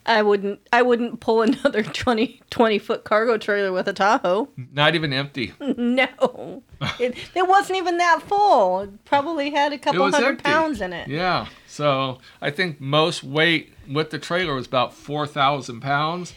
I 0.06 0.20
wouldn't 0.22 0.60
I 0.72 0.82
wouldn't 0.82 1.20
pull 1.20 1.40
another 1.48 1.82
20, 1.82 2.42
20 2.50 2.78
foot 2.78 3.04
cargo 3.04 3.38
trailer 3.38 3.72
with 3.72 3.88
a 3.88 3.92
Tahoe. 3.94 4.48
Not 4.72 4.94
even 4.94 5.12
empty. 5.12 5.52
No. 5.76 6.62
It, 7.00 7.16
it 7.34 7.48
wasn't 7.48 7.78
even 7.78 7.96
that 7.98 8.20
full. 8.22 8.80
It 8.80 9.04
probably 9.06 9.50
had 9.50 9.72
a 9.72 9.78
couple 9.78 10.10
hundred 10.10 10.26
empty. 10.28 10.42
pounds 10.42 10.80
in 10.82 10.92
it. 10.92 11.08
Yeah. 11.08 11.46
So 11.66 12.18
I 12.42 12.50
think 12.50 12.80
most 12.80 13.24
weight 13.24 13.72
with 13.90 14.10
the 14.10 14.18
trailer 14.18 14.54
was 14.54 14.66
about 14.66 14.92
4,000 14.92 15.80
pounds. 15.80 16.34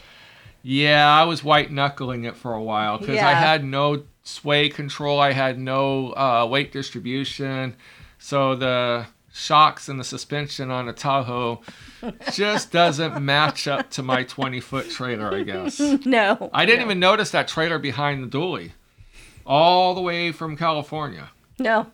Yeah, 0.63 1.07
I 1.09 1.23
was 1.25 1.43
white 1.43 1.71
knuckling 1.71 2.23
it 2.23 2.35
for 2.37 2.53
a 2.53 2.61
while 2.63 2.97
because 2.97 3.17
I 3.19 3.33
had 3.33 3.63
no 3.65 4.03
sway 4.27 4.69
control. 4.69 5.19
I 5.19 5.31
had 5.31 5.57
no 5.57 6.11
uh, 6.13 6.45
weight 6.49 6.71
distribution. 6.71 7.75
So 8.19 8.55
the 8.55 9.07
shocks 9.31 9.87
and 9.87 9.99
the 9.99 10.03
suspension 10.03 10.69
on 10.69 10.89
a 10.89 10.93
Tahoe 10.93 11.61
just 12.33 12.71
doesn't 12.71 13.23
match 13.23 13.67
up 13.67 13.89
to 13.91 14.03
my 14.03 14.23
20 14.23 14.59
foot 14.59 14.89
trailer, 14.89 15.33
I 15.33 15.43
guess. 15.43 15.79
No. 16.05 16.49
I 16.53 16.65
didn't 16.65 16.79
no. 16.79 16.85
even 16.85 16.99
notice 16.99 17.31
that 17.31 17.47
trailer 17.47 17.79
behind 17.79 18.23
the 18.23 18.37
dually 18.37 18.71
all 19.45 19.95
the 19.95 20.01
way 20.01 20.31
from 20.31 20.57
California. 20.57 21.29
No. 21.59 21.87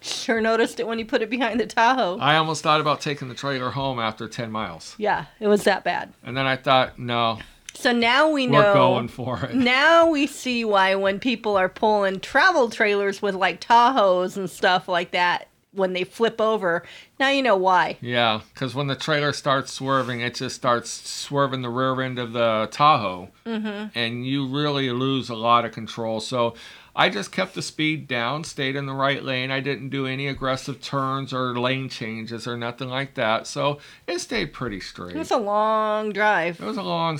Sure 0.00 0.40
noticed 0.40 0.80
it 0.80 0.86
when 0.86 0.98
you 0.98 1.04
put 1.04 1.22
it 1.22 1.30
behind 1.30 1.58
the 1.60 1.66
Tahoe. 1.66 2.18
I 2.18 2.36
almost 2.36 2.62
thought 2.62 2.80
about 2.80 3.00
taking 3.00 3.28
the 3.28 3.34
trailer 3.34 3.70
home 3.70 3.98
after 3.98 4.28
10 4.28 4.50
miles. 4.50 4.94
yeah, 4.98 5.26
it 5.40 5.48
was 5.48 5.64
that 5.64 5.82
bad. 5.84 6.12
And 6.22 6.36
then 6.36 6.46
I 6.46 6.56
thought, 6.56 6.98
no, 6.98 7.38
So 7.74 7.92
now 7.92 8.28
we 8.30 8.46
know 8.46 8.58
we're 8.58 8.74
going 8.74 9.08
for 9.08 9.44
it. 9.44 9.54
now 9.54 10.08
we 10.08 10.26
see 10.26 10.64
why 10.64 10.94
when 10.94 11.18
people 11.18 11.56
are 11.56 11.68
pulling 11.68 12.20
travel 12.20 12.70
trailers 12.70 13.20
with 13.20 13.34
like 13.34 13.60
Tahoes 13.60 14.36
and 14.36 14.48
stuff 14.48 14.88
like 14.88 15.10
that, 15.10 15.48
when 15.72 15.92
they 15.92 16.04
flip 16.04 16.40
over, 16.40 16.84
now 17.18 17.30
you 17.30 17.42
know 17.42 17.56
why. 17.56 17.96
Yeah, 18.00 18.42
because 18.54 18.76
when 18.76 18.86
the 18.86 18.94
trailer 18.94 19.32
starts 19.32 19.72
swerving, 19.72 20.20
it 20.20 20.36
just 20.36 20.54
starts 20.54 20.88
swerving 20.88 21.62
the 21.62 21.68
rear 21.68 22.00
end 22.00 22.18
of 22.20 22.32
the 22.32 22.68
Tahoe, 22.70 23.30
Mm-hmm. 23.44 23.98
and 23.98 24.24
you 24.26 24.46
really 24.46 24.90
lose 24.90 25.28
a 25.28 25.34
lot 25.34 25.64
of 25.64 25.72
control. 25.72 26.20
So 26.20 26.54
I 26.96 27.08
just 27.08 27.32
kept 27.32 27.54
the 27.56 27.60
speed 27.62 28.06
down, 28.06 28.44
stayed 28.44 28.76
in 28.76 28.86
the 28.86 28.92
right 28.94 29.22
lane. 29.22 29.50
I 29.50 29.58
didn't 29.58 29.88
do 29.88 30.06
any 30.06 30.28
aggressive 30.28 30.80
turns 30.80 31.32
or 31.32 31.58
lane 31.58 31.88
changes 31.88 32.46
or 32.46 32.56
nothing 32.56 32.88
like 32.88 33.14
that. 33.14 33.48
So 33.48 33.80
it 34.06 34.20
stayed 34.20 34.52
pretty 34.52 34.78
straight. 34.78 35.16
It's 35.16 35.32
a 35.32 35.36
long 35.38 36.12
drive. 36.12 36.60
It 36.60 36.64
was 36.64 36.76
a 36.76 36.82
long, 36.84 37.18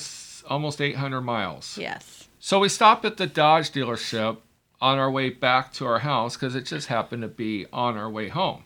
almost 0.49 0.81
800 0.81 1.21
miles. 1.21 1.79
Yes. 1.79 2.29
So 2.39 2.61
we 2.61 2.69
stopped 2.69 3.05
at 3.05 3.17
the 3.17 3.27
Dodge 3.27 3.71
dealership 3.71 4.39
on 4.81 4.99
our 4.99 5.11
way 5.11 5.31
back 5.31 5.73
to 5.75 5.87
our 5.87 6.01
house 6.01 6.37
because 6.37 6.55
it 6.55 6.67
just 6.67 6.89
happened 6.89 7.23
to 7.23 7.29
be 7.29 7.67
on 7.73 7.97
our 7.97 8.11
way 8.11 8.29
home. 8.29 8.65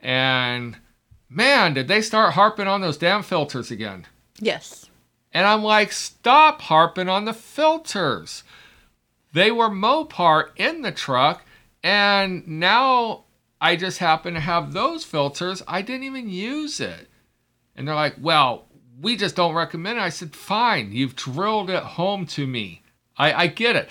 And 0.00 0.76
man, 1.28 1.74
did 1.74 1.88
they 1.88 2.00
start 2.00 2.34
harping 2.34 2.68
on 2.68 2.80
those 2.80 2.96
damn 2.96 3.22
filters 3.22 3.70
again. 3.70 4.06
Yes. 4.38 4.86
And 5.32 5.46
I'm 5.46 5.62
like, 5.62 5.92
stop 5.92 6.62
harping 6.62 7.08
on 7.08 7.24
the 7.24 7.34
filters. 7.34 8.44
They 9.32 9.50
were 9.50 9.68
Mopar 9.68 10.50
in 10.56 10.80
the 10.80 10.92
truck, 10.92 11.44
and 11.82 12.46
now 12.46 13.24
I 13.60 13.76
just 13.76 13.98
happen 13.98 14.34
to 14.34 14.40
have 14.40 14.72
those 14.72 15.04
filters. 15.04 15.62
I 15.68 15.82
didn't 15.82 16.04
even 16.04 16.30
use 16.30 16.80
it. 16.80 17.08
And 17.74 17.86
they're 17.86 17.94
like, 17.94 18.14
well, 18.18 18.65
we 19.00 19.16
just 19.16 19.36
don't 19.36 19.54
recommend 19.54 19.98
it. 19.98 20.02
I 20.02 20.08
said, 20.08 20.34
fine, 20.34 20.92
you've 20.92 21.16
drilled 21.16 21.70
it 21.70 21.82
home 21.82 22.26
to 22.28 22.46
me. 22.46 22.82
I, 23.16 23.32
I 23.32 23.46
get 23.48 23.76
it. 23.76 23.88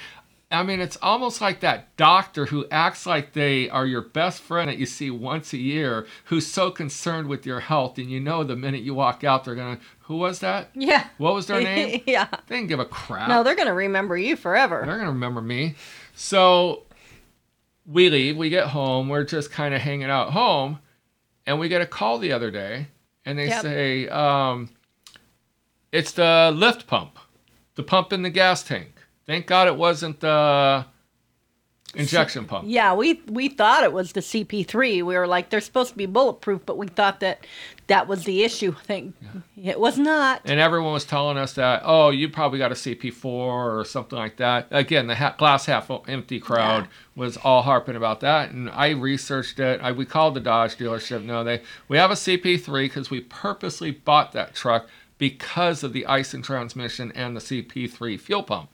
I 0.51 0.61
mean, 0.63 0.79
it's 0.79 0.97
almost 1.01 1.41
like 1.41 1.59
that 1.61 1.95
doctor 1.97 2.45
who 2.45 2.65
acts 2.71 3.05
like 3.05 3.33
they 3.33 3.67
are 3.69 3.85
your 3.85 4.01
best 4.01 4.41
friend 4.41 4.69
that 4.69 4.77
you 4.77 4.85
see 4.85 5.09
once 5.09 5.51
a 5.53 5.57
year, 5.57 6.05
who's 6.25 6.45
so 6.47 6.69
concerned 6.71 7.27
with 7.27 7.45
your 7.45 7.59
health, 7.59 7.97
and 7.97 8.09
you 8.09 8.19
know 8.19 8.43
the 8.43 8.55
minute 8.55 8.81
you 8.83 8.93
walk 8.93 9.23
out, 9.23 9.43
they're 9.43 9.55
going 9.55 9.77
to, 9.77 9.83
who 10.01 10.17
was 10.17 10.39
that? 10.39 10.69
Yeah. 10.75 11.07
What 11.17 11.33
was 11.33 11.47
their 11.47 11.61
name? 11.61 12.03
yeah. 12.07 12.27
They 12.47 12.57
didn't 12.57 12.69
give 12.69 12.79
a 12.79 12.85
crap. 12.85 13.27
No, 13.27 13.41
they're 13.43 13.55
gonna 13.55 13.73
remember 13.73 14.15
you 14.15 14.35
forever. 14.35 14.83
They're 14.85 14.97
gonna 14.99 15.09
remember 15.11 15.41
me. 15.41 15.75
So 16.13 16.83
we 17.85 18.09
leave, 18.09 18.37
we 18.37 18.49
get 18.49 18.67
home, 18.67 19.09
we're 19.09 19.23
just 19.23 19.51
kind 19.51 19.73
of 19.73 19.81
hanging 19.81 20.09
out 20.11 20.29
home, 20.31 20.79
and 21.47 21.59
we 21.59 21.69
get 21.69 21.81
a 21.81 21.85
call 21.87 22.19
the 22.19 22.31
other 22.31 22.51
day, 22.51 22.87
and 23.25 23.37
they 23.37 23.47
Yep. 23.47 23.61
say, 23.63 24.07
um, 24.09 24.69
it's 25.95 26.11
the 26.11 26.51
lift 26.55 26.87
pump, 26.87 27.17
the 27.75 27.83
pump 27.83 28.11
in 28.13 28.21
the 28.21 28.29
gas 28.29 28.63
tank. 28.63 28.93
Thank 29.25 29.47
God 29.47 29.67
it 29.67 29.75
wasn't 29.75 30.19
the 30.19 30.85
injection 31.95 32.45
pump. 32.45 32.65
Yeah, 32.67 32.93
we 32.93 33.21
we 33.27 33.47
thought 33.49 33.83
it 33.83 33.93
was 33.93 34.11
the 34.11 34.19
CP3. 34.19 34.75
We 34.97 35.01
were 35.03 35.27
like, 35.27 35.49
they're 35.49 35.61
supposed 35.61 35.91
to 35.91 35.97
be 35.97 36.05
bulletproof, 36.05 36.65
but 36.65 36.77
we 36.77 36.87
thought 36.87 37.21
that 37.21 37.45
that 37.87 38.07
was 38.07 38.23
the 38.25 38.43
issue. 38.43 38.75
I 38.79 38.83
think 38.83 39.15
it 39.61 39.79
was 39.79 39.97
not. 39.97 40.41
And 40.45 40.59
everyone 40.59 40.93
was 40.93 41.05
telling 41.05 41.37
us 41.37 41.53
that, 41.53 41.81
oh, 41.85 42.09
you 42.09 42.29
probably 42.29 42.59
got 42.59 42.71
a 42.71 42.75
CP4 42.75 43.25
or 43.25 43.85
something 43.85 44.17
like 44.17 44.37
that. 44.37 44.67
Again, 44.71 45.07
the 45.07 45.15
ha- 45.15 45.35
glass 45.37 45.65
half 45.67 45.89
empty 46.07 46.39
crowd 46.39 46.83
Yeah. 46.83 46.89
was 47.15 47.37
all 47.37 47.61
harping 47.61 47.95
about 47.95 48.19
that, 48.19 48.51
and 48.51 48.69
I 48.69 48.89
researched 48.89 49.59
it. 49.59 49.79
I, 49.81 49.91
we 49.91 50.05
called 50.05 50.33
the 50.33 50.39
Dodge 50.41 50.75
dealership. 50.75 51.23
No, 51.23 51.43
they 51.43 51.61
we 51.87 51.97
have 51.97 52.11
a 52.11 52.15
CP3 52.15 52.83
because 52.85 53.09
we 53.09 53.21
purposely 53.21 53.91
bought 53.91 54.33
that 54.33 54.53
truck 54.53 54.87
because 55.17 55.83
of 55.83 55.93
the 55.93 56.05
Aisin 56.07 56.43
transmission 56.43 57.11
and 57.13 57.35
the 57.35 57.41
CP3 57.41 58.19
fuel 58.19 58.43
pump. 58.43 58.69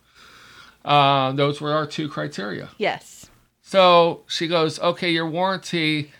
Uh, 0.83 1.31
those 1.33 1.61
were 1.61 1.71
our 1.71 1.85
two 1.85 2.09
criteria. 2.09 2.69
Yes. 2.77 3.29
So 3.61 4.23
she 4.27 4.47
goes, 4.47 4.79
okay, 4.79 5.11
your 5.11 5.29
warranty 5.29 6.11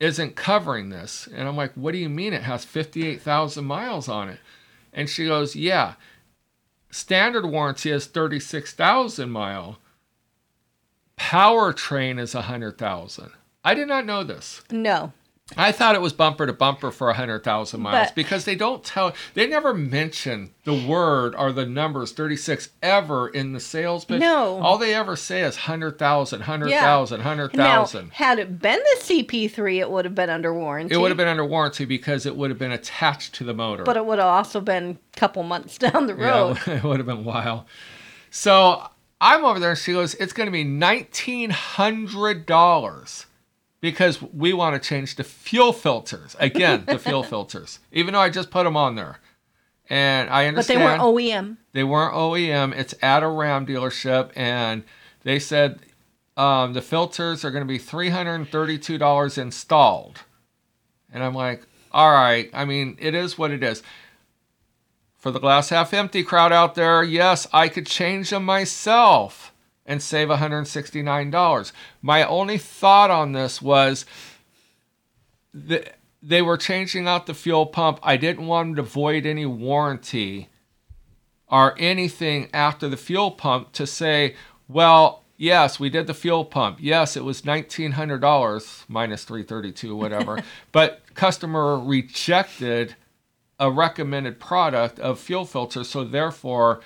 isn't 0.00 0.34
covering 0.34 0.88
this. 0.88 1.28
And 1.32 1.46
I'm 1.46 1.56
like, 1.56 1.72
what 1.74 1.92
do 1.92 1.98
you 1.98 2.08
mean 2.08 2.32
it 2.32 2.42
has 2.42 2.64
58,000 2.64 3.64
miles 3.64 4.08
on 4.08 4.28
it? 4.28 4.40
And 4.92 5.08
she 5.08 5.26
goes, 5.26 5.54
yeah, 5.54 5.94
standard 6.90 7.46
warranty 7.46 7.90
is 7.90 8.06
36,000 8.06 9.30
mile. 9.30 9.78
Powertrain 11.16 12.18
is 12.18 12.34
100,000. 12.34 13.30
I 13.64 13.74
did 13.74 13.86
not 13.86 14.04
know 14.04 14.24
this. 14.24 14.62
No. 14.70 15.12
I 15.56 15.72
thought 15.72 15.94
it 15.94 16.00
was 16.00 16.12
bumper 16.12 16.46
to 16.46 16.52
bumper 16.52 16.90
for 16.90 17.08
100,000 17.08 17.80
miles 17.80 18.08
But- 18.08 18.14
because 18.14 18.44
they 18.44 18.54
don't 18.54 18.84
tell, 18.84 19.12
they 19.34 19.46
never 19.46 19.74
mention 19.74 20.50
the 20.64 20.74
word 20.74 21.34
or 21.36 21.52
the 21.52 21.66
numbers 21.66 22.12
36 22.12 22.70
ever 22.82 23.28
in 23.28 23.52
the 23.52 23.60
sales 23.60 24.04
pitch. 24.04 24.20
No. 24.20 24.60
All 24.62 24.78
they 24.78 24.94
ever 24.94 25.16
say 25.16 25.42
is 25.42 25.56
100,000, 25.56 26.40
100,000, 26.40 27.18
Now, 27.18 27.24
100,000. 27.24 28.10
had 28.14 28.38
it 28.38 28.60
been 28.60 28.78
the 28.78 28.96
CP3, 29.00 29.80
it 29.80 29.90
would 29.90 30.04
have 30.04 30.14
been 30.14 30.30
under 30.30 30.54
warranty. 30.54 30.94
It 30.94 30.98
would 30.98 31.10
have 31.10 31.18
been 31.18 31.28
under 31.28 31.44
warranty 31.44 31.84
because 31.84 32.26
it 32.26 32.36
would 32.36 32.50
have 32.50 32.58
been 32.58 32.72
attached 32.72 33.34
to 33.36 33.44
the 33.44 33.54
motor. 33.54 33.82
but 33.84 33.96
it 33.96 34.04
would 34.06 34.18
have 34.18 34.28
also 34.28 34.60
been 34.60 34.98
a 35.16 35.18
couple 35.18 35.42
months 35.42 35.78
down 35.92 36.06
the 36.06 36.14
road. 36.14 36.58
Yeah, 36.66 36.74
it 36.76 36.84
would 36.84 36.98
have 36.98 37.06
been 37.06 37.18
a 37.18 37.22
while. 37.22 37.66
So 38.30 38.86
I'm 39.20 39.44
over 39.44 39.58
there 39.60 39.70
and 39.70 39.78
she 39.78 39.92
goes, 39.92 40.14
it's 40.14 40.32
going 40.32 40.46
to 40.46 40.50
be 40.52 40.64
$1,900 40.64 43.26
because 43.82 44.22
we 44.22 44.54
want 44.54 44.80
to 44.80 44.88
change 44.88 45.16
the 45.16 45.24
fuel 45.24 45.74
filters. 45.74 46.34
Again, 46.38 46.84
the 46.86 46.98
fuel 46.98 47.22
filters, 47.34 47.80
even 47.90 48.14
though 48.14 48.20
I 48.20 48.30
just 48.30 48.50
put 48.50 48.64
them 48.64 48.76
on 48.76 48.94
there. 48.94 49.18
And 49.90 50.30
I 50.30 50.46
understand. 50.46 50.78
but 50.78 50.84
they 50.84 50.86
weren't 50.86 51.02
OEM. 51.02 51.56
they 51.72 51.84
weren't 51.84 52.14
OEM. 52.14 52.74
It's 52.74 52.94
at 53.02 53.22
a 53.22 53.28
Ram 53.28 53.66
dealership, 53.66 54.30
and 54.34 54.84
they 55.24 55.38
said 55.38 55.80
um, 56.36 56.72
the 56.72 56.80
filters 56.80 57.44
are 57.44 57.50
going 57.50 57.64
to 57.64 57.68
be 57.68 57.76
three 57.76 58.08
hundred 58.08 58.36
and 58.36 58.48
thirty-two 58.48 58.96
dollars 58.96 59.36
installed. 59.36 60.20
And 61.12 61.22
I'm 61.22 61.34
like, 61.34 61.66
all 61.90 62.10
right. 62.10 62.48
I 62.54 62.64
mean, 62.64 62.96
it 62.98 63.14
is 63.14 63.36
what 63.36 63.50
it 63.50 63.62
is. 63.62 63.82
For 65.18 65.30
the 65.30 65.40
glass 65.40 65.68
half 65.68 65.92
empty 65.92 66.22
crowd 66.22 66.52
out 66.52 66.74
there, 66.74 67.02
yes, 67.02 67.46
I 67.52 67.68
could 67.68 67.86
change 67.86 68.30
them 68.30 68.44
myself 68.44 69.51
and 69.92 70.00
save 70.00 70.28
$169. 70.28 71.72
My 72.00 72.24
only 72.24 72.56
thought 72.56 73.10
on 73.10 73.32
this 73.32 73.60
was 73.60 74.06
that 75.52 75.98
they 76.22 76.40
were 76.40 76.56
changing 76.56 77.06
out 77.06 77.26
the 77.26 77.34
fuel 77.34 77.66
pump. 77.66 78.00
I 78.02 78.16
didn't 78.16 78.46
want 78.46 78.68
them 78.68 78.76
to 78.76 78.90
void 78.90 79.26
any 79.26 79.44
warranty 79.44 80.48
or 81.46 81.74
anything 81.78 82.48
after 82.54 82.88
the 82.88 82.96
fuel 82.96 83.32
pump 83.32 83.72
to 83.72 83.86
say, 83.86 84.34
well, 84.66 85.24
yes, 85.36 85.78
we 85.78 85.90
did 85.90 86.06
the 86.06 86.14
fuel 86.14 86.46
pump. 86.46 86.78
Yes, 86.80 87.14
it 87.14 87.22
was 87.22 87.42
$1,900 87.42 88.84
minus 88.88 89.24
332 89.24 89.94
whatever. 89.94 90.42
but 90.72 91.02
customer 91.12 91.78
rejected 91.78 92.96
a 93.60 93.70
recommended 93.70 94.40
product 94.40 94.98
of 95.00 95.20
fuel 95.20 95.44
filter, 95.44 95.84
so 95.84 96.02
therefore 96.02 96.80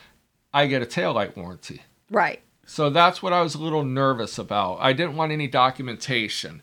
I 0.53 0.67
get 0.67 0.83
a 0.83 0.87
taillight 0.87 1.37
warranty. 1.37 1.83
Right. 2.11 2.43
So 2.67 2.91
that's 2.91 3.23
what 3.23 3.33
I 3.33 3.41
was 3.43 3.55
a 3.55 3.63
little 3.63 3.85
nervous 3.85 4.39
about. 4.39 4.79
I 4.81 4.93
didn't 4.93 5.17
want 5.17 5.33
any 5.33 5.47
documentation. 5.47 6.63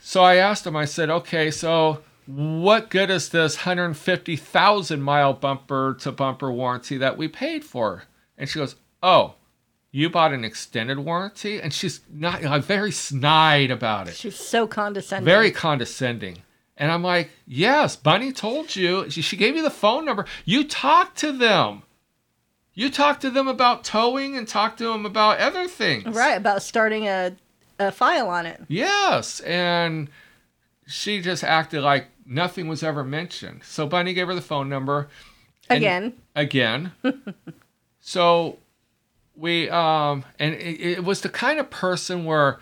So 0.00 0.22
I 0.22 0.36
asked 0.36 0.66
him, 0.66 0.76
I 0.76 0.84
said, 0.84 1.08
okay, 1.10 1.50
so 1.50 2.02
what 2.26 2.90
good 2.90 3.08
is 3.08 3.28
this 3.28 3.56
150,000 3.56 5.00
mile 5.00 5.32
bumper 5.32 5.96
to 6.00 6.12
bumper 6.12 6.50
warranty 6.50 6.96
that 6.98 7.16
we 7.16 7.28
paid 7.28 7.64
for? 7.64 8.04
And 8.36 8.48
she 8.48 8.58
goes, 8.58 8.76
oh, 9.02 9.34
you 9.92 10.10
bought 10.10 10.32
an 10.32 10.44
extended 10.44 10.98
warranty? 10.98 11.60
And 11.60 11.72
she's 11.72 12.00
not 12.12 12.42
very 12.64 12.92
snide 12.92 13.70
about 13.70 14.08
it, 14.08 14.14
She's 14.16 14.36
so 14.36 14.66
condescending. 14.66 15.24
very 15.24 15.50
condescending. 15.50 16.38
And 16.76 16.92
I'm 16.92 17.02
like, 17.02 17.30
yes, 17.46 17.96
Bunny 17.96 18.32
told 18.32 18.76
you. 18.76 19.08
She, 19.08 19.22
she 19.22 19.36
gave 19.38 19.56
you 19.56 19.62
the 19.62 19.70
phone 19.70 20.04
number. 20.04 20.26
You 20.44 20.64
talked 20.64 21.16
to 21.18 21.32
them. 21.32 21.82
You 22.76 22.90
talked 22.90 23.22
to 23.22 23.30
them 23.30 23.48
about 23.48 23.84
towing 23.84 24.36
and 24.36 24.46
talked 24.46 24.78
to 24.78 24.84
them 24.84 25.06
about 25.06 25.38
other 25.38 25.66
things. 25.66 26.14
right 26.14 26.36
about 26.36 26.62
starting 26.62 27.08
a, 27.08 27.34
a 27.78 27.90
file 27.90 28.28
on 28.28 28.44
it. 28.44 28.62
Yes, 28.68 29.40
and 29.40 30.08
she 30.86 31.22
just 31.22 31.42
acted 31.42 31.82
like 31.82 32.08
nothing 32.26 32.68
was 32.68 32.82
ever 32.82 33.02
mentioned. 33.02 33.62
So 33.64 33.86
Bunny 33.86 34.12
gave 34.12 34.26
her 34.26 34.34
the 34.34 34.42
phone 34.42 34.68
number 34.68 35.08
Again. 35.70 36.12
again. 36.34 36.92
so 38.00 38.58
we 39.34 39.68
um 39.70 40.24
and 40.38 40.54
it, 40.54 40.80
it 40.98 41.04
was 41.04 41.22
the 41.22 41.28
kind 41.30 41.58
of 41.58 41.70
person 41.70 42.24
where 42.26 42.60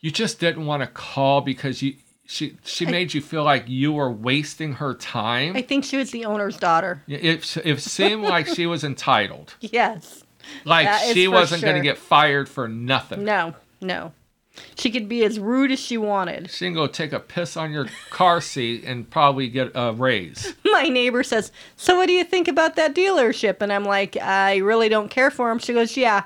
you 0.00 0.10
just 0.10 0.38
didn't 0.38 0.66
want 0.66 0.82
to 0.82 0.86
call 0.86 1.40
because 1.40 1.82
you 1.82 1.94
she 2.26 2.56
she 2.64 2.86
made 2.86 3.14
you 3.14 3.20
feel 3.20 3.44
like 3.44 3.68
you 3.68 3.92
were 3.92 4.10
wasting 4.10 4.74
her 4.74 4.94
time. 4.94 5.56
I 5.56 5.62
think 5.62 5.84
she 5.84 5.96
was 5.96 6.10
the 6.10 6.24
owner's 6.24 6.56
daughter. 6.56 7.02
It, 7.06 7.56
it 7.64 7.80
seemed 7.80 8.22
like 8.24 8.46
she 8.48 8.66
was 8.66 8.84
entitled. 8.84 9.54
Yes. 9.60 10.22
Like 10.64 10.88
she 11.12 11.26
wasn't 11.26 11.62
going 11.62 11.74
to 11.74 11.82
get 11.82 11.98
fired 11.98 12.48
for 12.48 12.68
nothing. 12.68 13.24
No. 13.24 13.54
No. 13.80 14.12
She 14.76 14.90
could 14.90 15.08
be 15.08 15.24
as 15.24 15.38
rude 15.38 15.72
as 15.72 15.80
she 15.80 15.98
wanted. 15.98 16.50
She 16.50 16.66
can 16.66 16.74
go 16.74 16.86
take 16.86 17.12
a 17.12 17.20
piss 17.20 17.56
on 17.56 17.72
your 17.72 17.86
car 18.10 18.40
seat 18.40 18.84
and 18.84 19.08
probably 19.10 19.48
get 19.48 19.72
a 19.74 19.92
raise. 19.92 20.54
My 20.64 20.84
neighbor 20.84 21.22
says, 21.22 21.52
"So 21.76 21.96
what 21.96 22.06
do 22.06 22.12
you 22.12 22.24
think 22.24 22.48
about 22.48 22.76
that 22.76 22.94
dealership?" 22.94 23.60
And 23.60 23.72
I'm 23.72 23.84
like, 23.84 24.16
"I 24.16 24.56
really 24.58 24.88
don't 24.88 25.10
care 25.10 25.30
for 25.30 25.48
them." 25.48 25.58
She 25.58 25.72
goes, 25.74 25.96
"Yeah, 25.96 26.24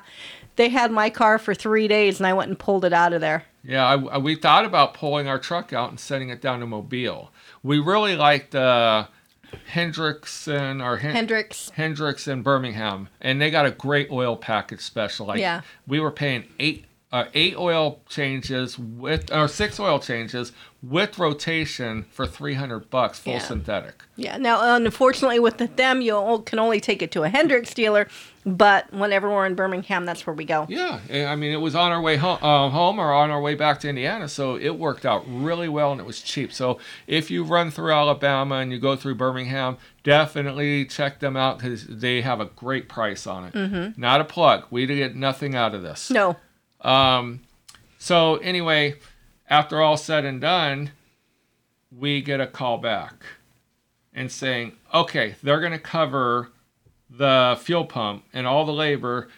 they 0.56 0.68
had 0.68 0.90
my 0.92 1.10
car 1.10 1.38
for 1.38 1.54
three 1.54 1.88
days, 1.88 2.20
and 2.20 2.26
I 2.26 2.32
went 2.34 2.48
and 2.50 2.58
pulled 2.58 2.84
it 2.84 2.92
out 2.92 3.12
of 3.12 3.20
there." 3.20 3.44
Yeah, 3.62 3.86
I, 3.86 4.18
we 4.18 4.34
thought 4.36 4.64
about 4.64 4.94
pulling 4.94 5.28
our 5.28 5.38
truck 5.38 5.72
out 5.72 5.90
and 5.90 6.00
setting 6.00 6.30
it 6.30 6.40
down 6.40 6.60
to 6.60 6.66
Mobile. 6.66 7.30
We 7.62 7.78
really 7.78 8.16
liked 8.16 8.54
uh, 8.54 9.06
Hendrickson 9.72 10.82
or 10.82 10.98
Hen- 10.98 11.14
Hendrix. 11.14 11.70
Hendricks 11.70 12.26
in 12.28 12.42
Birmingham, 12.42 13.08
and 13.20 13.40
they 13.40 13.50
got 13.50 13.66
a 13.66 13.70
great 13.70 14.10
oil 14.10 14.36
package 14.36 14.80
special. 14.80 15.26
Like 15.26 15.40
Yeah. 15.40 15.60
we 15.86 16.00
were 16.00 16.10
paying 16.10 16.44
eight 16.58 16.84
uh, 17.12 17.24
eight 17.34 17.56
oil 17.56 18.00
changes 18.08 18.78
with 18.78 19.32
or 19.32 19.48
six 19.48 19.80
oil 19.80 19.98
changes 19.98 20.52
with 20.82 21.18
rotation 21.18 22.04
for 22.10 22.24
three 22.26 22.54
hundred 22.54 22.88
bucks, 22.88 23.18
full 23.18 23.34
Yeah. 23.34 23.38
synthetic. 23.40 24.02
Yeah. 24.16 24.36
Now, 24.38 24.76
unfortunately, 24.76 25.38
with 25.40 25.58
them, 25.76 26.00
you 26.00 26.42
can 26.46 26.58
only 26.58 26.80
take 26.80 27.02
it 27.02 27.10
to 27.12 27.22
a 27.24 27.28
Hendrix 27.28 27.74
dealer. 27.74 28.06
But 28.46 28.90
whenever 28.90 29.28
we're 29.28 29.44
in 29.44 29.54
Birmingham, 29.54 30.06
that's 30.06 30.26
where 30.26 30.32
we 30.34 30.46
go. 30.46 30.64
Yeah, 30.70 31.00
eh, 31.10 31.26
I 31.26 31.36
mean, 31.36 31.52
it 31.52 31.58
was 31.60 31.74
on 31.74 31.92
our 31.92 32.00
way 32.00 32.16
home, 32.16 32.38
uh, 32.40 32.70
home 32.70 32.98
or 32.98 33.12
on 33.12 33.30
our 33.30 33.40
way 33.40 33.54
back 33.54 33.80
to 33.80 33.88
Indiana, 33.90 34.28
so 34.28 34.56
it 34.56 34.70
worked 34.78 35.04
out 35.04 35.24
really 35.28 35.68
well 35.68 35.92
and 35.92 36.00
it 36.00 36.06
was 36.06 36.22
cheap. 36.22 36.50
So 36.50 36.78
if 37.06 37.30
you 37.30 37.44
run 37.44 37.70
through 37.70 37.92
Alabama 37.92 38.54
and 38.56 38.72
you 38.72 38.78
go 38.78 38.96
through 38.96 39.16
Birmingham, 39.16 39.76
definitely 40.04 40.86
check 40.86 41.18
them 41.20 41.36
out 41.36 41.58
because 41.58 41.86
they 41.86 42.22
have 42.22 42.40
a 42.40 42.46
great 42.46 42.88
price 42.88 43.26
on 43.26 43.44
it. 43.44 43.52
Mm-hmm. 43.52 44.00
Not 44.00 44.22
a 44.22 44.24
plug. 44.24 44.64
We 44.70 44.86
get 44.86 45.14
nothing 45.14 45.54
out 45.54 45.74
of 45.74 45.82
this. 45.82 46.10
No. 46.10 46.36
Um, 46.82 47.40
so 47.98 48.36
anyway, 48.36 48.96
after 49.48 49.80
all 49.80 49.96
said 49.96 50.24
and 50.24 50.40
done, 50.40 50.92
we 51.96 52.20
get 52.22 52.40
a 52.40 52.46
call 52.46 52.78
back 52.78 53.14
and 54.14 54.30
saying, 54.30 54.72
okay, 54.94 55.34
they're 55.42 55.60
going 55.60 55.72
to 55.72 55.78
cover 55.78 56.50
the 57.08 57.58
fuel 57.60 57.84
pump 57.84 58.24
and 58.32 58.46
all 58.46 58.64
the 58.64 58.72
labor, 58.72 59.28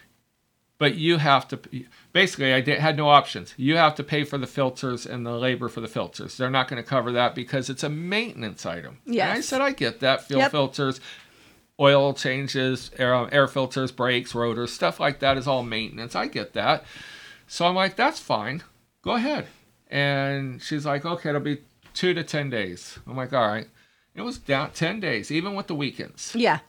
but 0.77 0.95
you 0.95 1.17
have 1.17 1.47
to. 1.47 1.59
Basically, 2.11 2.53
I 2.53 2.61
did, 2.61 2.79
had 2.79 2.95
no 2.95 3.09
options. 3.09 3.53
You 3.57 3.75
have 3.77 3.95
to 3.95 4.03
pay 4.03 4.23
for 4.23 4.37
the 4.37 4.45
filters 4.47 5.05
and 5.07 5.25
the 5.25 5.31
labor 5.31 5.67
for 5.67 5.81
the 5.81 5.87
filters. 5.87 6.37
They're 6.37 6.51
not 6.51 6.67
going 6.67 6.81
to 6.81 6.87
cover 6.87 7.11
that 7.13 7.33
because 7.33 7.69
it's 7.69 7.83
a 7.83 7.89
maintenance 7.89 8.65
item. 8.65 8.99
And 9.29 9.37
I 9.37 9.41
said, 9.41 9.61
I 9.61 9.71
get 9.71 9.99
that. 10.01 10.27
Fuel 10.27 10.41
Yep. 10.41 10.51
filters, 10.51 11.01
oil 11.79 12.13
changes, 12.13 12.91
air, 12.99 13.27
air 13.33 13.47
filters, 13.47 13.91
brakes, 13.91 14.35
rotors, 14.35 14.71
stuff 14.71 14.99
like 14.99 15.19
that 15.19 15.37
is 15.37 15.47
all 15.47 15.63
maintenance. 15.63 16.15
I 16.15 16.27
get 16.27 16.53
that. 16.53 16.83
So 17.47 17.65
I'm 17.65 17.75
like, 17.75 17.95
that's 17.95 18.19
fine. 18.19 18.63
Go 19.03 19.11
ahead. 19.11 19.47
And 19.89 20.61
she's 20.61 20.85
like, 20.85 21.05
okay, 21.05 21.29
it'll 21.29 21.41
be 21.41 21.59
two 21.93 22.13
to 22.13 22.23
10 22.23 22.49
days. 22.49 22.97
I'm 23.07 23.15
like, 23.15 23.33
all 23.33 23.47
right. 23.47 23.67
It 24.15 24.21
was 24.21 24.37
down 24.37 24.71
10 24.71 24.99
days, 24.99 25.31
even 25.31 25.55
with 25.55 25.67
the 25.67 25.75
weekends. 25.75 26.33
Yeah. 26.35 26.59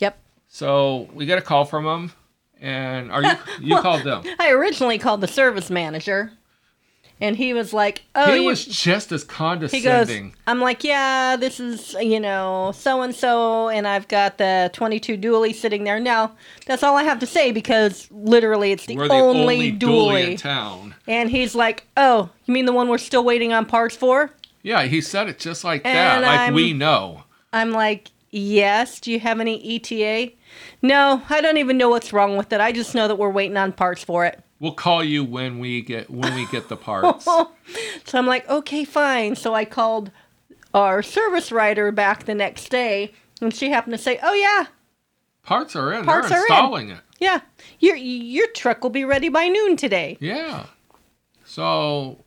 Yep. 0.00 0.18
So 0.48 1.08
we 1.12 1.26
get 1.26 1.38
a 1.38 1.42
call 1.42 1.64
from 1.64 1.84
them, 1.84 2.12
And 2.60 3.10
are 3.10 3.22
you 3.22 3.32
you 3.60 3.80
called 3.80 4.02
them? 4.04 4.22
I 4.38 4.50
originally 4.50 4.98
called 4.98 5.20
the 5.20 5.28
service 5.28 5.70
manager, 5.70 6.32
and 7.22 7.36
he 7.36 7.54
was 7.54 7.72
like, 7.72 8.02
"Oh, 8.16 8.34
he 8.34 8.42
you, 8.42 8.48
was 8.48 8.66
just 8.66 9.12
as 9.12 9.22
condescending." 9.22 9.80
He 9.80 10.22
goes. 10.22 10.32
I'm 10.48 10.60
like, 10.60 10.82
yeah, 10.82 11.36
this 11.36 11.60
is, 11.60 11.94
you 12.00 12.18
know, 12.18 12.72
so 12.74 13.00
and 13.00 13.14
so, 13.14 13.68
and 13.68 13.86
I've 13.86 14.08
got 14.08 14.38
the 14.38 14.70
22 14.74 15.16
dually 15.16 15.54
sitting 15.54 15.84
there. 15.84 16.00
Now, 16.00 16.32
that's 16.66 16.82
all 16.82 16.96
I 16.96 17.04
have 17.04 17.20
to 17.20 17.26
say 17.26 17.52
because 17.52 18.08
literally 18.10 18.72
it's 18.72 18.86
the, 18.86 18.96
We're 18.96 19.06
the 19.06 19.14
only, 19.14 19.40
only, 19.40 19.72
dually. 19.72 20.30
in 20.32 20.36
town. 20.36 20.96
And 21.06 21.30
he's 21.30 21.54
like, 21.54 21.86
oh, 21.96 22.30
you 22.44 22.54
mean 22.54 22.66
the 22.66 22.72
one 22.72 22.88
we're 22.88 22.98
still 22.98 23.22
waiting 23.22 23.52
on 23.52 23.66
parts 23.66 23.94
for? 23.96 24.32
Yeah, 24.62 24.82
he 24.82 25.00
said 25.00 25.28
it 25.28 25.38
just 25.38 25.62
like 25.62 25.84
that. 25.84 26.16
And 26.16 26.22
Like 26.26 26.40
I'm- 26.40 26.54
we 26.54 26.72
know. 26.72 27.22
I'm 27.52 27.70
like, 27.70 28.10
yes. 28.30 28.98
Do 28.98 29.12
you 29.12 29.20
have 29.20 29.38
any 29.38 29.76
ETA? 29.76 30.32
No, 30.82 31.22
I 31.30 31.40
don't 31.40 31.58
even 31.58 31.78
know 31.78 31.88
what's 31.88 32.12
wrong 32.12 32.36
with 32.36 32.52
it. 32.52 32.60
I 32.60 32.72
just 32.72 32.96
know 32.96 33.06
that 33.06 33.16
we're 33.16 33.30
waiting 33.30 33.56
on 33.56 33.72
parts 33.72 34.02
for 34.02 34.24
it. 34.26 34.42
We'll 34.62 34.72
call 34.74 35.02
you 35.02 35.24
when 35.24 35.58
we 35.58 35.82
get 35.82 36.08
when 36.08 36.36
we 36.36 36.46
get 36.46 36.68
the 36.68 36.76
parts. 36.76 37.26
So 38.04 38.18
I'm 38.18 38.26
like, 38.26 38.48
okay, 38.48 38.84
fine. 38.84 39.34
So 39.34 39.54
I 39.54 39.64
called 39.64 40.10
our 40.74 41.02
service 41.02 41.50
writer 41.50 41.90
back 41.90 42.24
the 42.24 42.34
next 42.34 42.68
day, 42.68 43.12
and 43.40 43.54
she 43.54 43.70
happened 43.70 43.94
to 43.96 43.98
say, 43.98 44.18
oh, 44.22 44.34
yeah, 44.34 44.66
parts 45.42 45.74
are 45.74 45.92
in. 45.92 46.04
Parts 46.04 46.28
They're 46.28 46.38
are 46.38 46.46
in. 46.46 46.52
installing 46.52 46.88
it. 46.90 47.00
Yeah, 47.18 47.40
your 47.80 47.96
your 47.96 48.46
truck 48.48 48.82
will 48.82 48.90
be 48.90 49.04
ready 49.04 49.28
by 49.28 49.48
noon 49.48 49.76
today. 49.76 50.16
Yeah. 50.20 50.66
So 51.44 52.18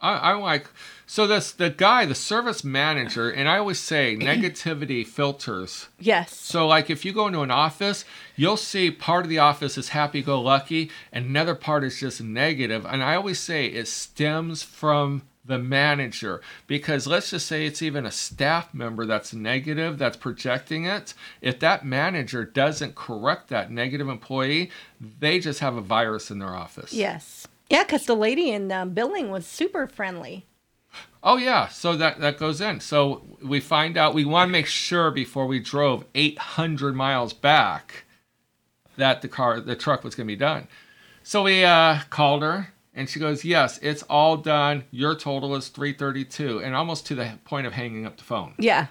I, 0.00 0.32
I'm 0.32 0.40
like, 0.40 0.66
so 1.06 1.26
this 1.26 1.52
the 1.52 1.70
guy, 1.70 2.04
the 2.06 2.14
service 2.14 2.64
manager, 2.64 3.30
and 3.30 3.48
I 3.48 3.58
always 3.58 3.78
say 3.78 4.16
negativity 4.20 5.06
filters. 5.06 5.88
Yes. 6.00 6.34
So 6.34 6.66
like 6.66 6.90
if 6.90 7.04
you 7.04 7.12
go 7.12 7.28
into 7.28 7.42
an 7.42 7.50
office, 7.50 8.04
you'll 8.42 8.56
see 8.56 8.90
part 8.90 9.24
of 9.24 9.28
the 9.28 9.38
office 9.38 9.78
is 9.78 9.90
happy 9.90 10.20
go 10.20 10.40
lucky 10.40 10.90
and 11.12 11.26
another 11.26 11.54
part 11.54 11.84
is 11.84 12.00
just 12.00 12.20
negative. 12.20 12.84
And 12.84 13.02
I 13.02 13.14
always 13.14 13.38
say 13.38 13.66
it 13.66 13.86
stems 13.86 14.64
from 14.64 15.22
the 15.44 15.58
manager 15.58 16.40
because 16.66 17.06
let's 17.06 17.30
just 17.30 17.46
say 17.46 17.66
it's 17.66 17.82
even 17.82 18.04
a 18.04 18.10
staff 18.10 18.72
member 18.74 19.06
that's 19.06 19.32
negative 19.32 19.98
that's 19.98 20.16
projecting 20.16 20.84
it 20.84 21.14
if 21.40 21.58
that 21.58 21.84
manager 21.84 22.44
doesn't 22.44 22.94
correct 22.94 23.48
that 23.48 23.68
negative 23.68 24.08
employee 24.08 24.70
they 25.18 25.40
just 25.40 25.58
have 25.58 25.76
a 25.76 25.80
virus 25.80 26.30
in 26.30 26.38
their 26.38 26.54
office 26.54 26.92
Yes. 26.92 27.48
Yeah, 27.72 27.84
because 27.84 28.04
the 28.04 28.14
lady 28.14 28.50
in 28.50 28.70
um, 28.70 28.90
billing 28.90 29.30
was 29.30 29.46
super 29.46 29.86
friendly. 29.86 30.44
Oh 31.22 31.38
yeah, 31.38 31.68
so 31.68 31.96
that 31.96 32.20
that 32.20 32.38
goes 32.38 32.60
in. 32.60 32.80
So 32.80 33.22
we 33.42 33.60
find 33.60 33.96
out 33.96 34.12
we 34.12 34.26
want 34.26 34.48
to 34.48 34.52
make 34.52 34.66
sure 34.66 35.10
before 35.10 35.46
we 35.46 35.58
drove 35.58 36.04
800 36.14 36.94
miles 36.94 37.32
back 37.32 38.01
that 38.96 39.22
the 39.22 39.28
car 39.28 39.60
the 39.60 39.76
truck 39.76 40.04
was 40.04 40.14
going 40.14 40.26
to 40.26 40.32
be 40.32 40.36
done. 40.36 40.68
So 41.22 41.44
we 41.44 41.64
uh, 41.64 42.00
called 42.10 42.42
her 42.42 42.72
and 42.94 43.08
she 43.08 43.18
goes, 43.18 43.44
"Yes, 43.44 43.78
it's 43.82 44.02
all 44.04 44.36
done. 44.36 44.84
Your 44.90 45.14
total 45.14 45.54
is 45.54 45.68
332." 45.68 46.62
And 46.62 46.74
almost 46.74 47.06
to 47.06 47.14
the 47.14 47.38
point 47.44 47.66
of 47.66 47.72
hanging 47.72 48.06
up 48.06 48.16
the 48.16 48.24
phone. 48.24 48.54
Yeah. 48.58 48.86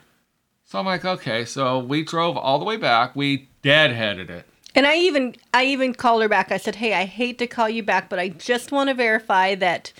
So 0.65 0.79
I'm 0.79 0.85
like, 0.85 1.05
"Okay." 1.05 1.45
So 1.45 1.79
we 1.79 2.03
drove 2.03 2.37
all 2.37 2.59
the 2.59 2.65
way 2.65 2.77
back. 2.77 3.15
We 3.15 3.49
deadheaded 3.63 4.29
it. 4.29 4.45
And 4.73 4.87
I 4.87 4.95
even 4.95 5.35
I 5.53 5.65
even 5.65 5.93
called 5.93 6.21
her 6.21 6.29
back. 6.29 6.51
I 6.51 6.57
said, 6.57 6.75
"Hey, 6.75 6.93
I 6.93 7.05
hate 7.05 7.37
to 7.39 7.47
call 7.47 7.69
you 7.69 7.83
back, 7.83 8.09
but 8.09 8.19
I 8.19 8.29
just 8.29 8.71
want 8.71 8.89
to 8.89 8.93
verify 8.93 9.55
that 9.55 9.91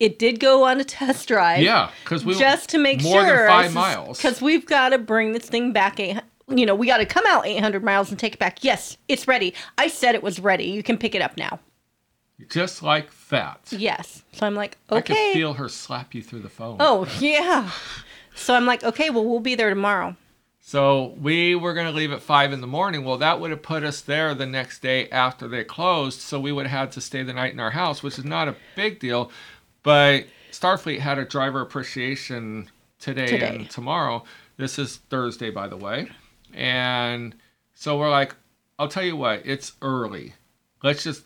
it 0.00 0.18
did 0.18 0.40
go 0.40 0.64
on 0.64 0.80
a 0.80 0.84
test 0.84 1.28
drive. 1.28 1.62
Yeah, 1.62 1.90
because 2.02 2.24
we 2.24 2.34
just 2.34 2.70
to 2.70 2.78
make 2.78 3.02
more 3.02 3.24
sure 3.24 3.46
than 3.46 3.48
five 3.48 3.74
miles. 3.74 4.18
because 4.18 4.42
we've 4.42 4.66
got 4.66 4.90
to 4.90 4.98
bring 4.98 5.32
this 5.32 5.46
thing 5.46 5.72
back. 5.72 5.98
You 6.48 6.66
know, 6.66 6.74
we 6.74 6.86
got 6.86 6.98
to 6.98 7.06
come 7.06 7.24
out 7.26 7.46
800 7.46 7.82
miles 7.82 8.10
and 8.10 8.18
take 8.18 8.34
it 8.34 8.38
back. 8.38 8.62
Yes, 8.64 8.96
it's 9.08 9.26
ready. 9.28 9.54
I 9.78 9.88
said 9.88 10.14
it 10.14 10.22
was 10.22 10.40
ready. 10.40 10.64
You 10.64 10.82
can 10.82 10.98
pick 10.98 11.14
it 11.14 11.22
up 11.22 11.36
now. 11.36 11.58
just 12.50 12.82
like 12.82 13.10
that. 13.28 13.60
Yes. 13.70 14.22
So 14.32 14.46
I'm 14.46 14.54
like, 14.54 14.76
okay. 14.90 14.98
I 14.98 15.02
could 15.02 15.32
feel 15.32 15.54
her 15.54 15.68
slap 15.68 16.14
you 16.14 16.22
through 16.22 16.40
the 16.40 16.48
phone. 16.48 16.76
oh 16.80 17.06
yeah. 17.20 17.70
So 18.34 18.54
I'm 18.54 18.66
like, 18.66 18.82
okay, 18.82 19.10
well 19.10 19.24
we'll 19.24 19.40
be 19.40 19.54
there 19.54 19.70
tomorrow. 19.70 20.16
So 20.60 21.14
we 21.20 21.54
were 21.54 21.74
going 21.74 21.86
to 21.86 21.92
leave 21.92 22.10
at 22.10 22.22
five 22.22 22.50
in 22.52 22.60
the 22.62 22.66
morning. 22.66 23.04
Well, 23.04 23.18
that 23.18 23.38
would 23.38 23.50
have 23.50 23.60
put 23.62 23.84
us 23.84 24.00
there 24.00 24.34
the 24.34 24.46
next 24.46 24.80
day 24.80 25.08
after 25.10 25.46
they 25.46 25.62
closed. 25.62 26.20
So 26.20 26.40
we 26.40 26.52
would 26.52 26.66
have 26.66 26.80
had 26.80 26.92
to 26.92 27.00
stay 27.02 27.22
the 27.22 27.34
night 27.34 27.52
in 27.52 27.60
our 27.60 27.72
house, 27.72 28.02
which 28.02 28.18
is 28.18 28.24
not 28.24 28.48
a 28.48 28.56
big 28.74 28.98
deal. 28.98 29.30
But 29.82 30.24
Starfleet 30.52 31.00
had 31.00 31.18
a 31.18 31.26
driver 31.26 31.60
appreciation 31.60 32.70
today, 32.98 33.26
Today. 33.26 33.56
and 33.56 33.70
tomorrow. 33.70 34.24
This 34.56 34.78
is 34.78 34.96
Thursday, 35.10 35.50
by 35.50 35.68
the 35.68 35.76
way. 35.76 36.08
And 36.54 37.34
so 37.74 37.98
we're 37.98 38.10
like, 38.10 38.34
I'll 38.78 38.88
tell 38.88 39.04
you 39.04 39.16
what, 39.16 39.42
it's 39.44 39.72
early. 39.82 40.34
Let's 40.82 41.04
just 41.04 41.24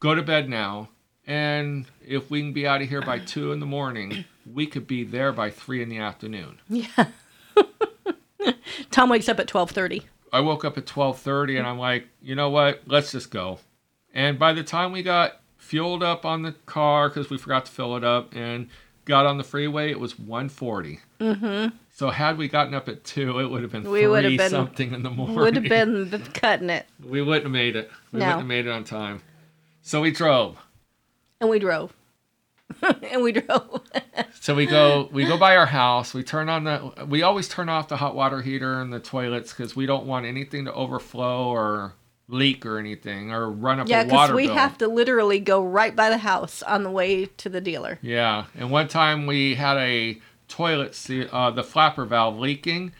go 0.00 0.14
to 0.14 0.22
bed 0.22 0.48
now. 0.48 0.88
And 1.26 1.86
if 2.06 2.30
we 2.30 2.40
can 2.40 2.52
be 2.52 2.66
out 2.66 2.80
of 2.80 2.88
here 2.88 3.02
by 3.02 3.18
two 3.18 3.52
in 3.52 3.60
the 3.60 3.66
morning, 3.66 4.24
we 4.52 4.66
could 4.66 4.86
be 4.86 5.04
there 5.04 5.32
by 5.32 5.50
three 5.50 5.82
in 5.82 5.88
the 5.88 5.98
afternoon. 5.98 6.58
Yeah. 6.68 7.06
Tom 8.90 9.10
wakes 9.10 9.28
up 9.28 9.38
at 9.38 9.46
12:30. 9.46 10.04
I 10.32 10.40
woke 10.40 10.64
up 10.64 10.78
at 10.78 10.86
12:30 10.86 11.58
and 11.58 11.66
I'm 11.66 11.78
like, 11.78 12.08
you 12.22 12.34
know 12.34 12.50
what? 12.50 12.82
Let's 12.86 13.12
just 13.12 13.30
go. 13.30 13.58
And 14.14 14.38
by 14.38 14.52
the 14.52 14.62
time 14.62 14.92
we 14.92 15.02
got 15.02 15.40
fueled 15.56 16.02
up 16.02 16.24
on 16.24 16.42
the 16.42 16.52
car 16.66 17.08
because 17.08 17.28
we 17.28 17.36
forgot 17.36 17.66
to 17.66 17.72
fill 17.72 17.96
it 17.96 18.04
up 18.04 18.34
and 18.34 18.68
got 19.04 19.26
on 19.26 19.38
the 19.38 19.44
freeway, 19.44 19.90
it 19.90 20.00
was 20.00 20.14
1:40. 20.14 21.00
Mm-hmm. 21.20 21.76
So 21.98 22.10
had 22.10 22.38
we 22.38 22.46
gotten 22.46 22.74
up 22.74 22.88
at 22.88 23.02
two, 23.02 23.40
it 23.40 23.48
would 23.50 23.62
have 23.62 23.72
been 23.72 23.82
We 23.82 24.06
would 24.06 24.22
have 24.22 24.30
three 24.30 24.36
been- 24.36 24.50
something 24.50 24.94
in 24.94 25.02
the 25.02 25.10
morning. 25.10 25.34
Would 25.34 25.56
have 25.56 25.64
been 25.64 26.22
cutting 26.32 26.70
it, 26.70 26.86
we 27.04 27.22
wouldn't 27.22 27.46
have 27.46 27.50
made 27.52 27.74
it. 27.74 27.90
We 28.12 28.20
No. 28.20 28.26
wouldn't 28.26 28.42
have 28.42 28.46
made 28.46 28.66
it 28.66 28.70
on 28.70 28.84
time. 28.84 29.20
So 29.82 30.00
we 30.00 30.12
drove. 30.12 30.56
and 31.40 31.50
we 31.50 31.58
drove. 31.58 31.92
and 33.10 33.20
we 33.20 33.32
drove. 33.32 33.80
So 34.40 34.54
we 34.54 34.66
go 34.66 35.08
we 35.12 35.24
go 35.26 35.36
by 35.36 35.56
our 35.56 35.66
house. 35.66 36.14
We 36.14 36.22
turn 36.22 36.48
on 36.48 36.62
the 36.64 36.92
we 37.08 37.22
always 37.22 37.48
turn 37.48 37.68
off 37.68 37.88
the 37.88 37.96
hot 37.96 38.14
water 38.14 38.40
heater 38.42 38.80
and 38.80 38.92
the 38.92 39.00
toilets 39.00 39.52
because 39.52 39.74
we 39.74 39.84
don't 39.84 40.06
want 40.06 40.24
anything 40.24 40.64
to 40.66 40.72
overflow 40.72 41.48
or 41.48 41.94
leak 42.28 42.64
or 42.64 42.78
anything 42.78 43.32
or 43.32 43.50
run 43.50 43.80
up 43.80 43.88
yeah, 43.88 44.04
because 44.04 44.30
we 44.30 44.46
bill. 44.46 44.54
have 44.54 44.78
to 44.78 44.86
literally 44.86 45.40
go 45.40 45.62
right 45.64 45.96
by 45.96 46.08
the 46.08 46.18
house 46.18 46.62
on 46.62 46.84
the 46.84 46.90
way 46.90 47.26
to 47.26 47.48
the 47.48 47.60
dealer. 47.60 47.98
Yeah, 48.00 48.44
and 48.54 48.70
one 48.70 48.86
time 48.88 49.26
we 49.26 49.56
had 49.56 49.76
a 49.78 50.18
toilet 50.48 50.94
se- 50.94 51.28
uh, 51.30 51.50
the 51.50 51.62
flapper 51.62 52.04
valve 52.04 52.38
leaking 52.38 52.92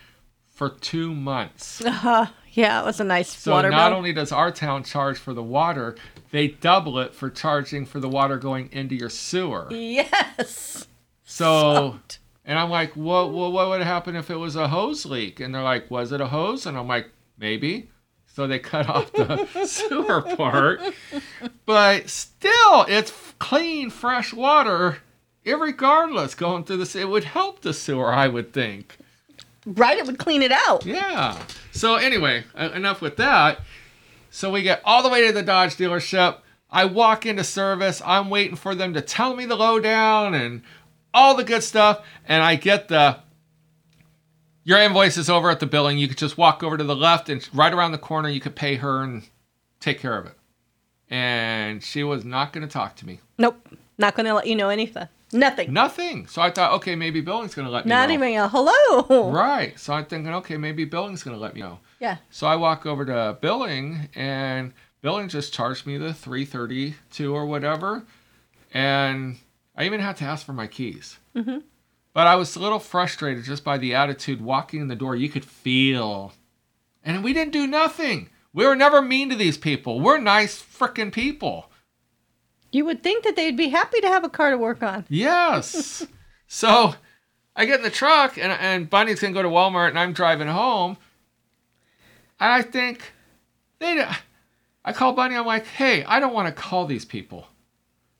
for 0.49 0.69
two 0.69 1.15
months. 1.15 1.83
Uh, 2.05 2.27
yeah, 2.53 2.81
it 2.83 2.85
was 2.85 2.99
a 2.99 3.05
nice 3.05 3.37
So 3.37 3.53
water 3.53 3.71
not 3.71 3.91
bill. 3.91 3.99
only 3.99 4.13
does 4.13 4.33
our 4.33 4.51
town 4.51 4.83
charge 4.83 5.19
for 5.19 5.33
the 5.33 5.43
water, 5.43 5.95
they 6.33 6.49
double 6.49 6.99
it 6.99 7.15
for 7.15 7.31
charging 7.31 7.87
for 7.87 8.01
the 8.01 8.09
water 8.09 8.37
going 8.37 8.69
into 8.73 8.97
your 8.97 9.11
sewer. 9.11 9.69
yes. 9.71 10.87
So, 11.25 11.93
Sucked. 11.93 12.19
and 12.45 12.59
I'm 12.59 12.71
like, 12.71 12.97
what, 12.97 13.31
what, 13.33 13.53
what 13.53 13.69
would 13.69 13.83
happen 13.83 14.17
if 14.17 14.31
it 14.31 14.37
was 14.37 14.57
a 14.57 14.69
hose 14.69 15.05
leak? 15.07 15.39
And 15.41 15.55
they're 15.55 15.63
like, 15.63 15.91
was 15.91 16.11
it 16.11 16.21
a 16.21 16.27
hose? 16.27 16.67
And 16.67 16.77
I'm 16.77 16.89
like, 16.89 17.11
maybe. 17.39 17.91
So 18.27 18.47
they 18.47 18.59
cut 18.59 18.89
off 18.89 19.13
the 19.13 19.47
sewer 19.67 20.23
part. 20.23 20.81
But 21.67 22.09
still, 22.09 22.85
it's 22.89 23.13
clean, 23.39 23.91
fresh 23.91 24.33
water, 24.33 24.99
irregardless, 25.49 26.37
going 26.37 26.65
through 26.65 26.79
this. 26.79 26.95
It 26.95 27.09
would 27.09 27.25
help 27.25 27.63
the 27.63 27.73
sewer, 27.75 28.13
I 28.13 28.29
would 28.29 28.53
think. 28.53 28.99
Right, 29.67 29.99
it 29.99 30.07
would 30.07 30.19
clean 30.19 30.43
it 30.43 30.53
out. 30.53 30.87
Yeah. 30.87 31.41
So 31.73 31.97
anyway, 31.97 32.45
enough 32.57 33.01
with 33.01 33.17
that. 33.17 33.61
So 34.31 34.51
we 34.51 34.63
get 34.63 34.81
all 34.85 35.03
the 35.03 35.09
way 35.09 35.27
to 35.27 35.33
the 35.33 35.43
Dodge 35.43 35.77
dealership. 35.77 36.39
I 36.71 36.85
walk 36.85 37.27
into 37.27 37.45
service. 37.45 38.03
I'm 38.05 38.31
waiting 38.31 38.57
for 38.57 38.75
them 38.75 38.95
to 38.95 39.01
tell 39.01 39.35
me 39.35 39.47
the 39.47 39.57
lowdown 39.57 40.35
and 40.35 40.63
all 41.13 41.35
the 41.35 41.45
good 41.45 41.63
stuff. 41.63 42.05
And 42.27 42.43
I 42.43 42.57
get 42.57 42.89
the 42.89 43.19
your 44.65 44.79
invoice 44.79 45.17
is 45.17 45.31
over 45.31 45.51
at 45.51 45.61
the 45.61 45.67
billing. 45.67 45.97
You 45.97 46.09
could 46.09 46.19
just 46.19 46.37
walk 46.37 46.63
over 46.63 46.77
to 46.77 46.85
the 46.85 46.95
left 46.95 47.31
and 47.31 47.47
right 47.55 47.73
around 47.73 47.93
the 47.93 47.99
corner 47.99 48.29
you 48.29 48.41
could 48.41 48.55
pay 48.55 48.75
her 48.77 49.03
and 49.03 49.27
take 49.81 49.99
care 49.99 50.19
of 50.19 50.27
it. 50.27 50.35
And 51.09 51.83
she 51.83 52.05
was 52.05 52.23
not 52.23 52.53
going 52.53 52.67
to 52.67 52.71
talk 52.71 52.95
to 52.97 53.07
me. 53.07 53.21
Nope. 53.39 53.67
Not 53.97 54.15
going 54.15 54.27
to 54.27 54.35
let 54.35 54.47
you 54.47 54.55
know 54.55 54.69
anything. 54.69 55.09
Nothing. 55.33 55.73
Nothing. 55.73 56.27
So 56.27 56.41
I 56.41 56.51
thought, 56.51 56.73
okay, 56.75 56.95
maybe 56.95 57.21
billing's 57.21 57.55
going 57.55 57.67
to 57.67 57.73
let 57.73 57.85
me 57.85 57.91
Not 57.91 58.09
know. 58.09 58.14
even 58.14 58.35
a 58.38 58.49
hello. 58.49 59.31
Right. 59.33 59.79
So 59.79 59.93
I'm 59.93 60.07
thinking, 60.07 60.33
okay, 60.35 60.57
maybe 60.57 60.85
billing's 60.85 61.23
going 61.23 61.37
to 61.37 61.41
let 61.41 61.55
me 61.55 61.61
know. 61.61 61.81
Yeah. 62.01 62.17
So 62.31 62.47
I 62.47 62.57
walk 62.57 62.87
over 62.87 63.05
to 63.05 63.37
billing 63.41 64.09
and 64.14 64.72
billing 65.03 65.29
just 65.29 65.53
charged 65.53 65.87
me 65.87 65.99
the 65.99 66.14
332 66.14 67.35
or 67.35 67.45
whatever. 67.47 68.05
And 68.72 69.37
I 69.76 69.85
even 69.85 70.01
had 70.01 70.16
to 70.18 70.24
ask 70.24 70.45
for 70.45 70.53
my 70.53 70.66
keys. 70.66 71.18
Mhm. 71.35 71.62
But 72.14 72.26
I 72.26 72.35
was 72.37 72.57
a 72.57 72.61
little 72.61 72.79
frustrated 72.81 73.45
just 73.45 73.62
by 73.64 73.79
the 73.79 73.95
attitude 73.95 74.41
walking 74.41 74.81
in 74.81 74.89
the 74.89 74.97
door. 74.97 75.14
You 75.14 75.29
could 75.29 75.45
feel. 75.45 76.33
And 77.05 77.22
we 77.22 77.33
didn't 77.33 77.53
do 77.53 77.66
nothing. 77.66 78.31
We 78.53 78.66
were 78.66 78.74
never 78.74 79.01
mean 79.03 79.29
to 79.31 79.37
these 79.37 79.57
people. 79.59 80.01
We're 80.01 80.18
nice 80.18 80.61
freaking 80.61 81.12
people. 81.12 81.70
You 82.71 82.85
would 82.85 83.03
think 83.03 83.25
that 83.25 83.37
they'd 83.37 83.57
be 83.57 83.69
happy 83.69 84.01
to 84.01 84.09
have 84.09 84.25
a 84.25 84.29
car 84.29 84.51
to 84.51 84.59
work 84.59 84.83
on. 84.83 85.05
Yes. 85.09 86.07
so 86.47 86.95
I 87.57 87.64
get 87.64 87.79
in 87.79 87.83
the 87.83 87.91
truck 87.91 88.37
and, 88.37 88.53
and 88.53 88.91
Bunny's 88.91 89.21
gonna 89.21 89.33
go 89.33 89.43
to 89.43 89.49
Walmart 89.49 89.89
and 89.89 89.99
I'm 89.99 90.12
driving 90.12 90.49
home. 90.49 90.97
And 92.41 92.53
I 92.53 92.62
think 92.62 93.12
they 93.79 94.01
I 94.01 94.19
I 94.85 94.93
call 94.93 95.12
Bunny. 95.12 95.37
I'm 95.37 95.45
like, 95.45 95.66
hey, 95.66 96.03
I 96.05 96.19
don't 96.19 96.33
want 96.33 96.47
to 96.49 96.62
call 96.62 96.87
these 96.87 97.05
people. 97.05 97.47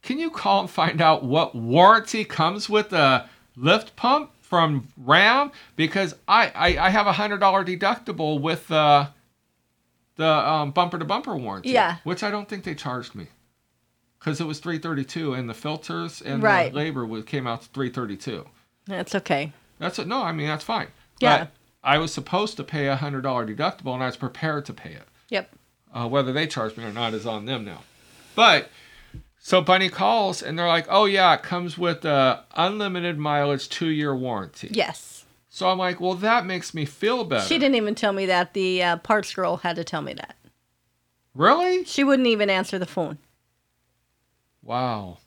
Can 0.03 0.19
you 0.19 0.31
call 0.31 0.61
and 0.61 0.71
find 0.71 1.01
out 1.01 1.25
what 1.25 1.55
warranty 1.55 2.25
comes 2.25 2.69
with 2.69 2.91
the 2.91 3.25
lift 3.57 3.97
pump 3.97 4.33
from 4.43 4.89
Ram? 4.97 5.51
Because 5.77 6.15
I, 6.27 6.53
I, 6.55 6.87
I 6.87 6.91
have 6.91 7.07
a 7.07 7.13
hundred 7.13 7.39
dollar 7.39 7.65
deductible 7.65 8.41
with 8.41 8.69
the 8.69 9.09
the 10.17 10.27
um, 10.27 10.73
bumper 10.73 10.99
to 10.99 11.05
bumper 11.05 11.37
warranty. 11.37 11.71
Yeah. 11.71 11.97
Which 12.05 12.23
I 12.23 12.31
don't 12.31 12.49
think 12.49 12.65
they 12.65 12.75
charged 12.75 13.15
me. 13.15 13.29
Because 14.29 14.41
it 14.43 14.47
was 14.47 14.59
332 14.61 15.33
and 15.33 15.49
the 15.49 15.55
filters 15.55 16.21
and 16.21 16.43
Right. 16.43 16.71
the 16.71 16.77
labor 16.77 17.07
was, 17.07 17.25
came 17.25 17.47
out 17.47 17.63
to 17.63 17.69
332. 17.69 18.47
That's 18.87 19.15
okay. 19.15 19.53
That's 19.79 19.99
it. 19.99 20.07
No, 20.07 20.23
I 20.23 20.33
mean 20.33 20.47
that's 20.49 20.65
fine. 20.65 20.89
Yeah. 21.21 21.39
But 21.39 21.51
I 21.83 21.97
was 21.99 22.13
supposed 22.13 22.57
to 22.59 22.65
pay 22.65 22.89
a 22.89 22.97
hundred 22.97 23.23
dollar 23.23 23.47
deductible, 23.47 23.95
and 23.95 24.03
I 24.03 24.07
was 24.07 24.17
prepared 24.17 24.67
to 24.67 24.75
pay 24.75 24.91
it. 24.93 25.09
Yep. 25.31 25.51
Uh, 25.95 26.09
whether 26.09 26.33
they 26.33 26.47
charge 26.47 26.77
me 26.77 26.85
or 26.85 26.93
not 26.93 27.15
is 27.15 27.25
on 27.27 27.47
them 27.47 27.65
now. 27.65 27.83
But 28.35 28.71
so 29.39 29.61
Bunny 29.63 29.89
calls, 29.89 30.43
and 30.43 30.59
they're 30.59 30.67
like, 30.67 30.87
"Oh 30.91 31.05
yeah, 31.07 31.35
it 31.35 31.43
comes 31.43 31.79
with 31.79 32.05
a 32.05 32.45
unlimited 32.55 33.19
mileage, 33.19 33.69
two 33.69 33.89
year 33.89 34.15
warranty." 34.15 34.69
Yes. 34.73 35.25
So 35.49 35.69
I'm 35.71 35.79
like, 35.79 36.01
"Well, 36.01 36.15
that 36.15 36.45
makes 36.45 36.75
me 36.75 36.85
feel 36.85 37.25
better." 37.25 37.47
She 37.47 37.59
didn't 37.59 37.77
even 37.77 37.95
tell 37.95 38.13
me 38.13 38.27
that. 38.27 38.53
The 38.55 38.83
uh, 38.83 38.97
parts 38.99 39.33
girl 39.35 39.59
had 39.59 39.77
to 39.77 39.85
tell 39.85 40.03
me 40.03 40.15
that. 40.15 40.37
Really? 41.35 41.85
She 41.85 42.05
wouldn't 42.05 42.29
even 42.29 42.51
answer 42.51 42.79
the 42.79 42.87
phone 42.87 43.19
Wow. 44.69 45.19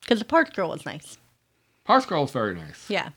because 0.00 0.18
the 0.18 0.24
parts 0.24 0.50
girl 0.50 0.70
was 0.70 0.84
nice. 0.84 1.18
Parts 1.84 2.04
Girl 2.06 2.22
was 2.22 2.32
very 2.32 2.54
nice. 2.56 2.90
Yeah. 2.90 3.10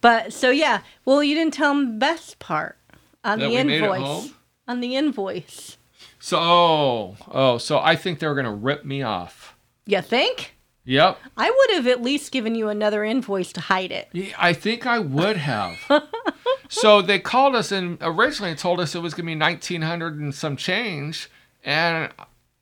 But 0.00 0.32
so 0.32 0.50
yeah, 0.50 0.82
well, 1.04 1.20
you 1.22 1.34
didn't 1.34 1.52
tell 1.54 1.74
them 1.74 1.86
the 1.86 1.98
best 1.98 2.38
part 2.38 2.76
on 3.24 3.40
That 3.40 3.46
the 3.46 3.56
we 3.56 3.64
made 3.64 3.82
it 3.82 3.82
invoice. 3.82 4.32
On 4.68 4.80
the 4.80 4.94
invoice. 4.94 5.76
So 6.20 6.38
oh 6.38 7.16
oh, 7.28 7.58
so 7.58 7.80
I 7.80 7.96
think 7.96 8.20
they 8.20 8.28
were 8.28 8.36
gonna 8.36 8.54
rip 8.54 8.84
me 8.84 9.02
off. 9.02 9.56
You 9.84 10.00
think? 10.00 10.54
Yep. 10.84 11.18
I 11.36 11.50
would 11.50 11.76
have 11.76 11.86
at 11.88 12.00
least 12.02 12.30
given 12.30 12.54
you 12.54 12.68
another 12.68 13.02
invoice 13.04 13.52
to 13.54 13.60
hide 13.60 13.90
it. 13.90 14.08
Yeah, 14.12 14.32
I 14.38 14.52
think 14.52 14.86
I 14.86 15.00
would 15.00 15.36
have. 15.36 15.76
so 16.68 17.02
they 17.02 17.18
called 17.18 17.54
us 17.54 17.72
and 17.72 17.98
originally 18.00 18.54
told 18.54 18.80
us 18.80 18.94
it 18.94 19.02
was 19.02 19.12
going 19.12 19.26
to 19.26 19.34
be 19.34 19.38
1900 19.38 20.18
and 20.18 20.34
some 20.34 20.56
change. 20.56 21.28
And 21.62 22.10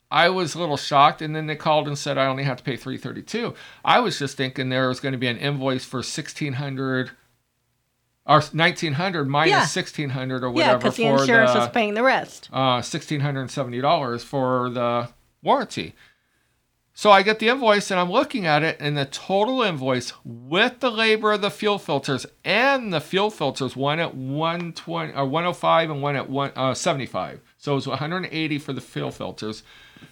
I 0.09 0.29
was 0.29 0.55
a 0.55 0.59
little 0.59 0.77
shocked. 0.77 1.21
And 1.21 1.35
then 1.35 1.47
they 1.47 1.55
called 1.55 1.87
and 1.87 1.97
said 1.97 2.17
I 2.17 2.25
only 2.27 2.43
have 2.43 2.57
to 2.57 2.63
pay 2.63 2.75
332 2.77 3.53
I 3.83 3.99
was 3.99 4.19
just 4.19 4.37
thinking 4.37 4.69
there 4.69 4.87
was 4.87 4.99
going 4.99 5.11
to 5.13 5.17
be 5.17 5.27
an 5.27 5.37
invoice 5.37 5.83
for 5.85 5.97
1600 5.97 7.11
or 8.25 8.41
1900 8.41 9.27
minus 9.29 9.49
Yeah. 9.51 9.59
1600 9.59 10.43
or 10.43 10.49
whatever. 10.51 10.71
Yeah, 10.71 10.77
because 10.77 10.95
the 10.97 11.03
for 11.05 11.21
insurance 11.21 11.53
the, 11.53 11.59
was 11.59 11.69
paying 11.69 11.93
the 11.93 12.03
rest. 12.03 12.49
uh, 12.51 12.79
$1,670 12.81 14.23
for 14.23 14.69
the 14.69 15.09
warranty. 15.41 15.93
So 16.97 17.11
I 17.11 17.21
get 17.21 17.37
the 17.37 17.49
invoice 17.49 17.91
and 17.91 17.99
I'm 17.99 18.11
looking 18.11 18.47
at 18.47 18.63
it, 18.63 18.77
and 18.79 18.97
the 18.97 19.05
total 19.05 19.61
invoice 19.61 20.13
with 20.25 20.79
the 20.79 20.89
labor 20.89 21.31
of 21.31 21.41
the 21.41 21.51
fuel 21.51 21.77
filters 21.77 22.25
and 22.43 22.91
the 22.91 22.99
fuel 22.99 23.29
filters, 23.29 23.75
one 23.75 23.99
at 23.99 24.15
120 24.15 25.13
or 25.13 25.25
105 25.27 25.91
and 25.91 26.01
one 26.01 26.15
at 26.15 26.27
one, 26.27 26.51
uh, 26.55 26.73
75. 26.73 27.39
So 27.59 27.73
it 27.73 27.75
was 27.75 27.85
180 27.85 28.57
for 28.57 28.73
the 28.73 28.81
fuel 28.81 29.11
filters. 29.11 29.61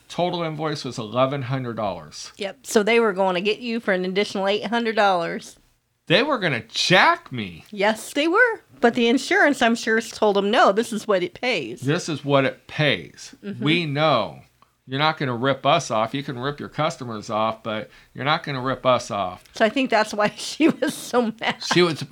Total 0.09 0.43
invoice 0.43 0.85
was 0.85 0.97
$1,100. 0.97 2.31
Yep. 2.37 2.67
So 2.67 2.83
they 2.83 2.99
were 2.99 3.13
going 3.13 3.33
to 3.33 3.41
get 3.41 3.57
you 3.57 3.79
for 3.79 3.91
an 3.91 4.05
additional 4.05 4.47
eight 4.47 4.67
hundred 4.67 4.95
dollars. 4.95 5.57
They 6.05 6.21
were 6.21 6.37
going 6.37 6.53
to 6.53 6.67
jack 6.67 7.31
me. 7.31 7.65
Yes, 7.71 8.13
they 8.13 8.27
were. 8.27 8.61
But 8.79 8.93
the 8.93 9.07
insurance, 9.07 9.63
I'm 9.63 9.73
sure, 9.73 9.99
told 10.01 10.35
them 10.35 10.51
no. 10.51 10.71
This 10.71 10.93
is 10.93 11.07
what 11.07 11.23
it 11.23 11.33
pays. 11.33 11.81
This 11.81 12.07
is 12.07 12.23
what 12.23 12.45
it 12.45 12.67
pays. 12.67 13.33
We 13.59 13.87
know. 13.87 14.41
You're 14.87 14.99
not 14.99 15.17
going 15.17 15.27
to 15.27 15.33
rip 15.35 15.65
us 15.65 15.89
off. 15.89 16.13
You 16.13 16.21
can 16.21 16.37
rip 16.37 16.59
your 16.59 16.69
customers 16.69 17.29
off, 17.31 17.63
but 17.63 17.89
you're 18.13 18.25
not 18.25 18.43
going 18.43 18.55
to 18.55 18.61
rip 18.61 18.85
us 18.85 19.09
off. 19.09 19.43
So 19.55 19.65
I 19.65 19.69
think 19.69 19.89
that's 19.89 20.13
why 20.13 20.29
she 20.37 20.69
was 20.69 20.93
so 20.93 21.33
mad. 21.39 21.63
She 21.73 21.81
was. 21.81 22.03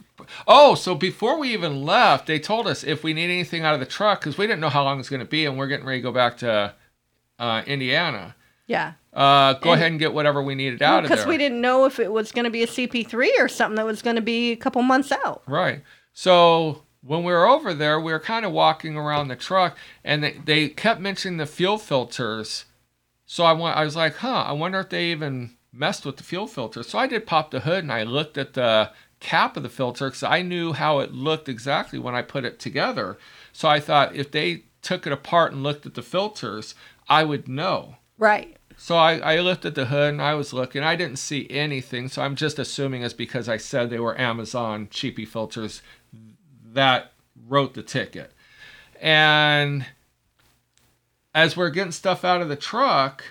Oh, 0.48 0.74
so 0.74 0.96
before 0.96 1.38
we 1.38 1.54
even 1.54 1.84
left, 1.84 2.26
they 2.28 2.40
told 2.40 2.66
us 2.68 2.84
if 2.84 3.04
we 3.04 3.14
need 3.14 3.26
anything 3.26 3.64
out 3.64 3.74
of 3.74 3.80
the 3.80 3.86
truck 3.86 4.22
because 4.22 4.38
we 4.38 4.48
didn't 4.48 4.62
know 4.62 4.70
how 4.70 4.84
long 4.84 5.00
it's 5.00 5.10
going 5.10 5.20
to 5.20 5.26
be, 5.26 5.46
and 5.46 5.58
we're 5.58 5.68
getting 5.68 5.86
ready 5.86 6.00
to 6.00 6.04
go 6.04 6.12
back 6.12 6.38
to 6.38 6.74
uh, 7.40 7.62
Indiana. 7.68 8.36
Yeah. 8.66 8.94
Uh, 9.14 9.54
go 9.54 9.74
And- 9.74 9.80
ahead 9.82 9.92
and 9.92 10.00
get 10.00 10.14
whatever 10.14 10.42
we 10.42 10.56
needed 10.56 10.82
out 10.82 11.04
of 11.04 11.10
there. 11.10 11.18
Because 11.18 11.28
we 11.28 11.38
didn't 11.38 11.62
know 11.62 11.86
if 11.86 12.00
it 12.00 12.12
was 12.12 12.32
going 12.32 12.46
to 12.46 12.50
be 12.52 12.64
a 12.64 12.68
CP3 12.68 13.30
or 13.40 13.48
something 13.48 13.76
that 13.76 13.86
was 13.86 14.02
going 14.02 14.16
to 14.16 14.22
be 14.22 14.52
a 14.52 14.56
couple 14.56 14.82
months 14.82 15.12
out. 15.12 15.44
Right. 15.46 15.84
So 16.14 16.82
when 17.06 17.24
we 17.24 17.34
were 17.34 17.48
over 17.48 17.74
there, 17.74 18.00
we 18.00 18.12
were 18.12 18.20
kind 18.20 18.46
of 18.46 18.52
walking 18.52 18.96
around 18.96 19.28
the 19.28 19.36
truck, 19.36 19.78
and 20.04 20.24
they, 20.24 20.32
they 20.46 20.70
kept 20.70 21.02
mentioning 21.02 21.38
the 21.38 21.46
fuel 21.46 21.78
filters. 21.78 22.66
So 23.26 23.44
I 23.44 23.54
went, 23.54 23.76
I 23.76 23.84
was 23.84 23.96
like, 23.96 24.18
huh, 24.18 24.46
I 24.48 24.54
wonder 24.54 24.80
if 24.80 24.90
they 24.90 25.12
even 25.12 25.56
messed 25.72 26.06
with 26.06 26.18
the 26.18 26.24
fuel 26.24 26.48
filter. 26.48 26.84
So 26.84 27.00
I 27.00 27.08
did 27.08 27.26
pop 27.26 27.52
the 27.52 27.62
hood 27.62 27.84
and 27.84 27.92
I 27.92 28.04
looked 28.04 28.38
at 28.38 28.54
the 28.54 28.92
cap 29.20 29.58
of 29.58 29.64
the 29.64 29.70
filter 29.70 30.08
because 30.08 30.24
I 30.24 30.42
knew 30.42 30.74
how 30.74 31.00
it 31.00 31.14
looked 31.14 31.50
exactly 31.50 31.98
when 31.98 32.14
I 32.14 32.22
put 32.22 32.46
it 32.46 32.60
together. 32.60 33.18
So 33.52 33.68
I 33.68 33.80
thought 33.80 34.16
if 34.16 34.30
they 34.30 34.66
took 34.82 35.08
it 35.08 35.14
apart 35.14 35.52
and 35.52 35.64
looked 35.64 35.86
at 35.86 35.96
the 35.96 36.04
filters, 36.04 36.76
I 37.10 37.24
would 37.24 37.48
know. 37.48 37.96
Right. 38.20 38.58
So 38.78 38.98
I, 38.98 39.18
I 39.18 39.40
lifted 39.40 39.76
the 39.76 39.86
hood 39.86 40.10
and 40.10 40.22
I 40.22 40.36
was 40.36 40.54
looking. 40.54 40.84
I 40.84 40.96
didn't 40.96 41.18
see 41.18 41.48
anything. 41.50 42.10
So 42.10 42.22
I'm 42.22 42.36
just 42.36 42.60
assuming 42.60 43.02
it's 43.02 43.14
because 43.14 43.50
I 43.50 43.58
said 43.58 43.90
they 43.90 44.00
were 44.00 44.20
Amazon 44.20 44.88
cheapy 44.92 45.26
filters 45.26 45.82
that 46.74 47.12
wrote 47.48 47.74
the 47.74 47.84
ticket. 47.84 48.32
And 49.02 49.86
as 51.34 51.58
we're 51.58 51.70
getting 51.70 51.92
stuff 51.92 52.24
out 52.24 52.42
of 52.42 52.50
the 52.50 52.56
truck 52.56 53.24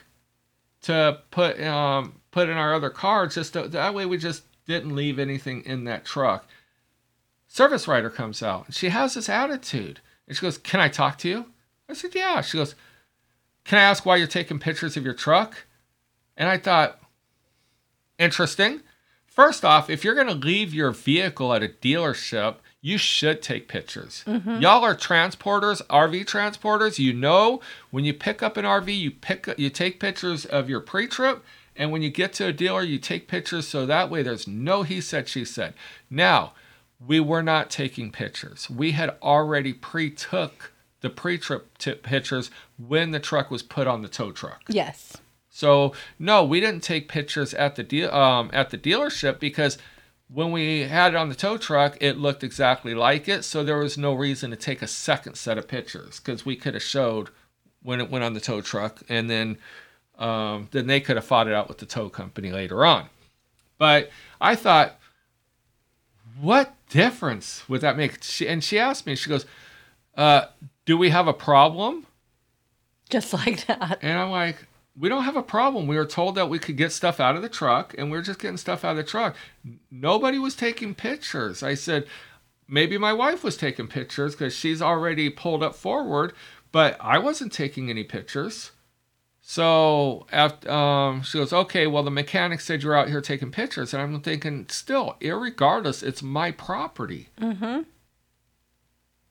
to 0.83 1.21
put 1.31 1.61
um, 1.63 2.21
put 2.31 2.49
in 2.49 2.57
our 2.57 2.75
other 2.75 2.91
car, 2.91 3.27
just 3.27 3.53
to, 3.53 3.69
that 3.69 3.95
way 3.95 4.07
we 4.07 4.19
just 4.19 4.45
didn't 4.67 4.95
leave 4.95 5.19
anything 5.19 5.63
in 5.65 5.85
that 5.85 6.05
truck. 6.05 6.47
Service 7.49 7.87
writer 7.87 8.11
comes 8.11 8.43
out 8.43 8.67
and 8.67 8.75
she 8.75 8.89
has 8.89 9.15
this 9.15 9.29
attitude. 9.29 10.01
And 10.27 10.37
she 10.37 10.43
goes, 10.43 10.59
Can 10.59 10.81
I 10.81 10.89
talk 10.89 11.19
to 11.19 11.29
you? 11.29 11.47
I 11.89 11.95
said, 11.95 12.15
Yeah. 12.15 12.41
She 12.41 12.59
goes, 12.59 12.75
Can 13.65 13.79
I 13.79 13.83
ask 13.83 14.07
why 14.07 14.17
you're 14.17 14.27
taking 14.27 14.59
pictures 14.59 14.97
of 14.97 15.05
your 15.05 15.15
truck? 15.15 15.67
And 16.37 16.49
I 16.49 16.59
thought, 16.59 17.01
Interesting. 18.19 18.81
First 19.27 19.65
off, 19.65 19.89
if 19.89 20.05
you're 20.05 20.15
going 20.15 20.27
to 20.27 20.35
leave 20.35 20.75
your 20.75 20.91
vehicle 20.91 21.55
at 21.55 21.63
a 21.63 21.69
dealership, 21.69 22.57
you 22.85 22.99
should 22.99 23.41
take 23.41 23.69
pictures. 23.69 24.25
Y'all 24.27 24.85
are 24.85 24.97
transporters, 24.97 25.81
RV 25.87 26.25
transporters. 26.25 26.99
You 26.99 27.13
know, 27.13 27.61
when 27.93 28.05
you 28.05 28.13
pick 28.13 28.43
up 28.43 28.57
an 28.57 28.65
RV, 28.65 28.99
you 28.99 29.13
pick 29.13 29.49
you 29.57 29.71
take 29.71 30.01
pictures 30.01 30.45
of 30.45 30.69
your 30.69 30.81
pre-trip, 30.81 31.45
and 31.77 31.93
when 31.93 32.03
you 32.03 32.11
get 32.11 32.33
to 32.35 32.47
a 32.47 32.53
dealer, 32.53 32.83
you 32.83 32.99
take 32.99 33.29
pictures 33.29 33.69
so 33.69 33.87
that 33.87 34.11
way 34.11 34.25
there's 34.25 34.49
no 34.49 34.83
he 34.83 35.01
said 35.01 35.29
she 35.29 35.45
said. 35.45 35.75
Now, 36.11 36.55
we 37.05 37.21
were 37.21 37.43
not 37.43 37.71
taking 37.71 38.11
pictures. 38.11 38.69
We 38.69 38.91
had 38.93 39.17
already 39.23 39.73
pre-took 39.73 40.73
the 41.03 41.11
pre-trip 41.11 41.79
pictures 42.03 42.51
when 42.79 43.13
the 43.13 43.21
truck 43.21 43.51
was 43.51 43.63
put 43.63 43.87
on 43.87 44.03
the 44.03 44.09
tow 44.09 44.33
truck. 44.33 44.63
Yes. 44.69 45.17
So 45.49 45.93
no, 46.19 46.45
we 46.45 46.61
didn't 46.61 46.83
take 46.83 47.09
pictures 47.09 47.55
at 47.55 47.77
the 47.77 47.85
deal 47.85 48.13
um, 48.13 48.51
at 48.53 48.71
the 48.71 48.79
dealership 48.79 49.39
because 49.39 49.79
when 50.33 50.51
we 50.51 50.81
had 50.83 51.15
it 51.15 51.17
on 51.17 51.29
the 51.29 51.35
tow 51.35 51.57
truck, 51.57 51.97
it 52.01 52.17
looked 52.17 52.43
exactly 52.43 52.95
like 52.95 53.29
it. 53.29 53.45
So 53.45 53.63
there 53.63 53.79
was 53.79 53.99
no 53.99 54.15
reason 54.15 54.51
to 54.51 54.57
take 54.57 54.83
a 54.83 54.87
second 54.87 55.35
set 55.35 55.59
of 55.59 55.69
pictures 55.69 56.21
because 56.21 56.47
we 56.47 56.57
could 56.57 56.75
have 56.75 56.83
showed 56.83 57.31
when 57.83 58.01
it 58.01 58.11
went 58.11 58.25
on 58.25 58.33
the 58.35 58.41
tow 58.41 58.61
truck, 58.61 59.03
and 59.09 59.29
then 59.29 59.59
um, 60.19 60.69
then 60.71 60.87
they 60.87 61.01
could 61.01 61.17
have 61.17 61.25
fought 61.25 61.49
it 61.49 61.55
out 61.55 61.69
with 61.69 61.79
the 61.79 61.87
tow 61.87 62.09
company 62.09 62.53
later 62.53 62.85
on. 62.85 63.07
But 63.77 64.11
I 64.41 64.55
thought, 64.55 64.99
what 66.41 66.75
difference 66.89 67.69
would 67.69 67.81
that 67.81 67.97
make? 67.97 68.23
She, 68.23 68.47
and 68.47 68.63
she 68.63 68.79
asked 68.79 69.07
me, 69.07 69.17
she 69.17 69.29
goes, 69.29 69.47
uh, 70.17 70.47
"Do 70.87 70.97
we 70.97 71.11
have 71.11 71.27
a 71.27 71.33
problem?" 71.33 72.07
Just 73.11 73.33
like 73.35 73.67
that. 73.67 73.99
And 74.01 74.19
I'm 74.19 74.31
like, 74.31 74.65
we 74.99 75.09
don't 75.09 75.25
have 75.25 75.37
a 75.37 75.43
problem. 75.43 75.87
We 75.87 75.97
were 75.97 76.07
told 76.07 76.35
that 76.35 76.49
we 76.49 76.59
could 76.59 76.77
get 76.77 76.93
stuff 76.93 77.21
out 77.21 77.37
of 77.37 77.43
the 77.43 77.49
truck, 77.49 77.95
and 77.97 78.11
we 78.11 78.19
are 78.19 78.23
just 78.23 78.39
getting 78.39 78.57
stuff 78.57 78.85
out 78.85 78.93
of 78.93 78.97
the 78.99 79.05
truck. 79.05 79.37
Nobody 79.91 80.39
was 80.39 80.55
taking 80.55 80.95
pictures. 80.95 81.63
I 81.63 81.75
said, 81.75 82.07
maybe 82.69 82.99
my 82.99 83.13
wife 83.13 83.43
was 83.43 83.57
taking 83.57 83.89
pictures 83.89 84.35
because 84.35 84.55
she's 84.55 84.83
already 84.83 85.31
pulled 85.31 85.63
up 85.63 85.75
forward, 85.75 86.33
but 86.73 86.97
I 87.01 87.19
wasn't 87.19 87.53
taking 87.53 87.91
any 87.91 88.05
pictures. 88.05 88.73
So 89.41 90.27
after 90.31 90.71
um, 90.71 91.23
she 91.23 91.39
goes, 91.39 91.53
okay, 91.53 91.87
well 91.89 92.05
the 92.05 92.11
mechanic 92.11 92.61
said 92.61 92.83
you're 92.83 92.97
out 92.97 93.09
here 93.09 93.21
taking 93.21 93.51
pictures, 93.51 93.93
and 93.93 94.03
I'm 94.03 94.21
thinking, 94.21 94.67
still, 94.69 95.17
irregardless, 95.21 96.03
it's 96.03 96.23
my 96.23 96.53
property. 96.53 97.29
Mm-hmm. 97.41 97.83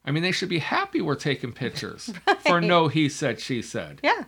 I 0.03 0.12
mean, 0.12 0.24
they 0.24 0.32
should 0.32 0.49
be 0.49 0.59
happy 0.59 0.99
we're 0.99 1.16
taking 1.16 1.53
pictures 1.53 2.12
for 2.45 2.59
no 2.59 2.88
he 2.88 3.07
said 3.07 3.39
she 3.39 3.62
said. 3.62 3.99
Yeah. 4.03 4.26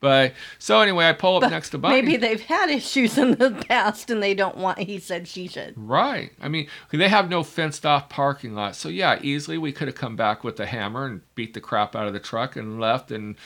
But 0.00 0.34
so 0.58 0.80
anyway, 0.80 1.08
I 1.08 1.12
pull 1.14 1.42
up 1.42 1.50
next 1.50 1.70
to 1.70 1.78
Bunny. 1.78 2.02
Maybe 2.02 2.16
they've 2.16 2.40
had 2.40 2.68
issues 2.70 3.16
in 3.16 3.32
the 3.32 3.50
past 3.68 4.10
and 4.10 4.22
they 4.22 4.34
don't 4.34 4.56
want 4.58 4.78
he 4.78 4.98
said 4.98 5.26
she 5.26 5.48
should. 5.48 5.74
Right. 5.76 6.32
I 6.40 6.48
mean, 6.48 6.68
they 6.90 7.08
have 7.08 7.30
no 7.30 7.42
fenced 7.42 7.86
off 7.86 8.08
parking 8.08 8.54
lot. 8.54 8.76
So 8.76 8.88
yeah, 8.88 9.18
easily 9.22 9.58
we 9.58 9.72
could 9.72 9.88
have 9.88 9.94
come 9.96 10.14
back 10.14 10.44
with 10.44 10.60
a 10.60 10.66
hammer 10.66 11.06
and 11.06 11.22
beat 11.34 11.54
the 11.54 11.60
crap 11.60 11.96
out 11.96 12.06
of 12.06 12.12
the 12.12 12.20
truck 12.20 12.56
and 12.56 12.78
left 12.78 13.10
and 13.10 13.36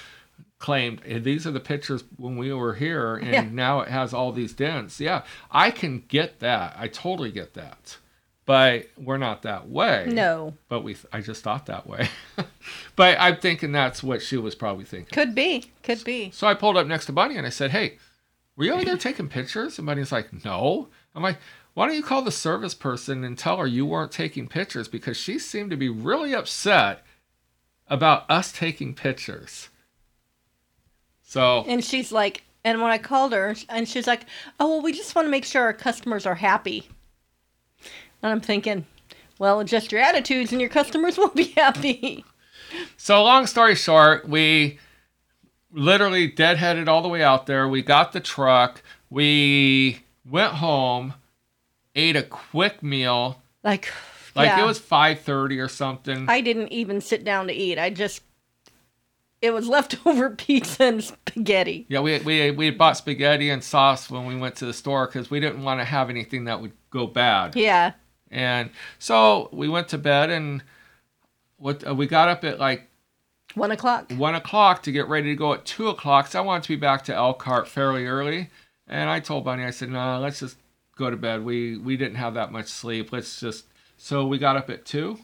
claimed 0.58 1.00
"Hey, 1.04 1.18
these 1.18 1.46
are 1.46 1.50
the 1.52 1.60
pictures 1.60 2.04
when 2.18 2.36
we 2.36 2.52
were 2.52 2.74
here 2.74 3.16
and 3.16 3.32
Yeah. 3.32 3.48
now 3.50 3.80
it 3.80 3.88
has 3.88 4.12
all 4.12 4.30
these 4.30 4.52
dents 4.52 5.00
yeah 5.00 5.22
i 5.50 5.70
can 5.70 6.04
get 6.08 6.40
that 6.40 6.76
i 6.78 6.86
totally 6.86 7.30
get 7.32 7.54
that 7.54 7.96
but 8.50 8.88
we're 8.98 9.16
not 9.16 9.42
that 9.42 9.68
way 9.68 10.06
No. 10.10 10.54
but 10.68 10.80
we 10.82 10.96
i 11.12 11.20
just 11.20 11.44
thought 11.44 11.66
that 11.66 11.86
way 11.86 12.08
but 12.96 13.16
i'm 13.20 13.36
thinking 13.36 13.70
that's 13.70 14.02
what 14.02 14.22
she 14.22 14.36
was 14.36 14.56
probably 14.56 14.84
thinking 14.84 15.12
Could 15.14 15.36
be. 15.36 15.70
Could 15.84 16.02
be. 16.02 16.32
so 16.32 16.48
i 16.48 16.54
pulled 16.54 16.76
up 16.76 16.88
next 16.88 17.06
to 17.06 17.12
bunny 17.12 17.36
and 17.36 17.46
i 17.46 17.50
said 17.50 17.70
hey 17.70 17.98
were 18.56 18.64
you 18.64 18.72
over 18.72 18.84
there 18.84 18.96
taking 18.96 19.28
pictures 19.28 19.78
and 19.78 19.86
bunny's 19.86 20.10
like 20.10 20.44
no 20.44 20.88
i'm 21.14 21.22
like 21.22 21.38
why 21.74 21.86
don't 21.86 21.94
you 21.94 22.02
call 22.02 22.22
the 22.22 22.32
service 22.32 22.74
person 22.74 23.22
and 23.22 23.38
tell 23.38 23.58
her 23.58 23.68
you 23.68 23.86
weren't 23.86 24.10
taking 24.10 24.48
pictures 24.48 24.88
because 24.88 25.16
she 25.16 25.38
seemed 25.38 25.70
to 25.70 25.76
be 25.76 25.88
really 25.88 26.34
upset 26.34 27.04
about 27.86 28.28
us 28.28 28.50
taking 28.50 28.94
pictures 28.94 29.68
so 31.22 31.64
And 31.68 31.84
she's 31.84 32.10
like, 32.10 32.42
and 32.64 32.82
when 32.82 32.90
I 32.90 32.98
called 32.98 33.32
her, 33.32 33.54
and 33.68 33.88
she's 33.88 34.08
like, 34.08 34.22
oh, 34.58 34.68
well, 34.68 34.82
we 34.82 34.92
just 34.92 35.14
want 35.14 35.26
to 35.26 35.30
make 35.30 35.44
sure 35.44 35.62
our 35.62 35.72
customers 35.72 36.26
are 36.26 36.34
happy. 36.34 36.88
And 38.22 38.32
I'm 38.32 38.40
thinking, 38.40 38.86
well, 39.38 39.60
adjust 39.60 39.92
your 39.92 40.00
attitudes 40.00 40.52
and 40.52 40.60
your 40.60 40.70
customers 40.70 41.16
will 41.18 41.28
be 41.28 41.44
happy. 41.56 42.24
So 42.96 43.22
long 43.24 43.46
story 43.46 43.74
short, 43.74 44.28
we 44.28 44.78
literally 45.72 46.30
deadheaded 46.30 46.88
all 46.88 47.02
the 47.02 47.08
way 47.08 47.22
out 47.22 47.46
there. 47.46 47.68
We 47.68 47.82
got 47.82 48.12
the 48.12 48.20
truck. 48.20 48.82
We 49.08 50.00
went 50.28 50.54
home, 50.54 51.14
ate 51.94 52.16
a 52.16 52.22
quick 52.22 52.82
meal. 52.82 53.42
Like, 53.64 53.92
Like 54.34 54.48
yeah. 54.48 54.62
it 54.62 54.66
was 54.66 54.78
5:30 54.78 55.58
or 55.62 55.68
something. 55.68 56.26
I 56.28 56.40
didn't 56.40 56.68
even 56.72 57.00
sit 57.00 57.24
down 57.24 57.48
to 57.48 57.52
eat. 57.52 57.78
I 57.78 57.90
just, 57.90 58.22
it 59.42 59.52
was 59.52 59.66
leftover 59.66 60.30
pizza 60.36 60.84
and 60.84 61.02
spaghetti. 61.02 61.86
yeah, 61.88 62.00
we 62.00 62.18
we 62.20 62.50
we 62.52 62.70
bought 62.70 62.96
spaghetti 62.96 63.50
and 63.50 63.64
sauce 63.64 64.08
when 64.10 64.26
we 64.26 64.36
went 64.36 64.54
to 64.56 64.66
the 64.66 64.72
store 64.72 65.06
cuz 65.08 65.30
we 65.30 65.40
didn't 65.40 65.62
want 65.64 65.80
to 65.80 65.84
have 65.84 66.10
anything 66.10 66.44
that 66.44 66.60
would 66.60 66.72
go 66.90 67.06
bad. 67.06 67.56
Yeah. 67.56 67.92
And 68.30 68.70
so 68.98 69.48
we 69.52 69.68
went 69.68 69.88
to 69.88 69.98
bed 69.98 70.30
and 70.30 70.62
what 71.56 71.86
uh, 71.86 71.94
we 71.94 72.06
got 72.06 72.28
up 72.28 72.44
at 72.44 72.58
like 72.58 72.88
One 73.54 73.70
o'clock. 73.70 74.10
one 74.12 74.34
o'clock 74.34 74.82
to 74.84 74.92
get 74.92 75.08
ready 75.08 75.28
to 75.30 75.36
go 75.36 75.52
at 75.54 75.64
two 75.64 75.88
o'clock. 75.88 76.28
So 76.28 76.38
I 76.38 76.42
wanted 76.42 76.62
to 76.64 76.68
be 76.70 76.76
back 76.76 77.04
to 77.04 77.14
Elkhart 77.14 77.68
fairly 77.68 78.06
early. 78.06 78.50
And 78.86 79.10
I 79.10 79.20
told 79.20 79.44
Bunny, 79.44 79.64
I 79.64 79.70
said, 79.70 79.90
no, 79.90 80.18
let's 80.20 80.40
just 80.40 80.56
go 80.96 81.10
to 81.10 81.16
bed. 81.16 81.44
We 81.44 81.76
we 81.78 81.96
didn't 81.96 82.16
have 82.16 82.34
that 82.34 82.52
much 82.52 82.66
sleep. 82.66 83.12
Let's 83.12 83.40
just. 83.40 83.66
So 83.96 84.26
we 84.26 84.38
got 84.38 84.56
up 84.56 84.70
at 84.70 84.84
two. 84.86 85.18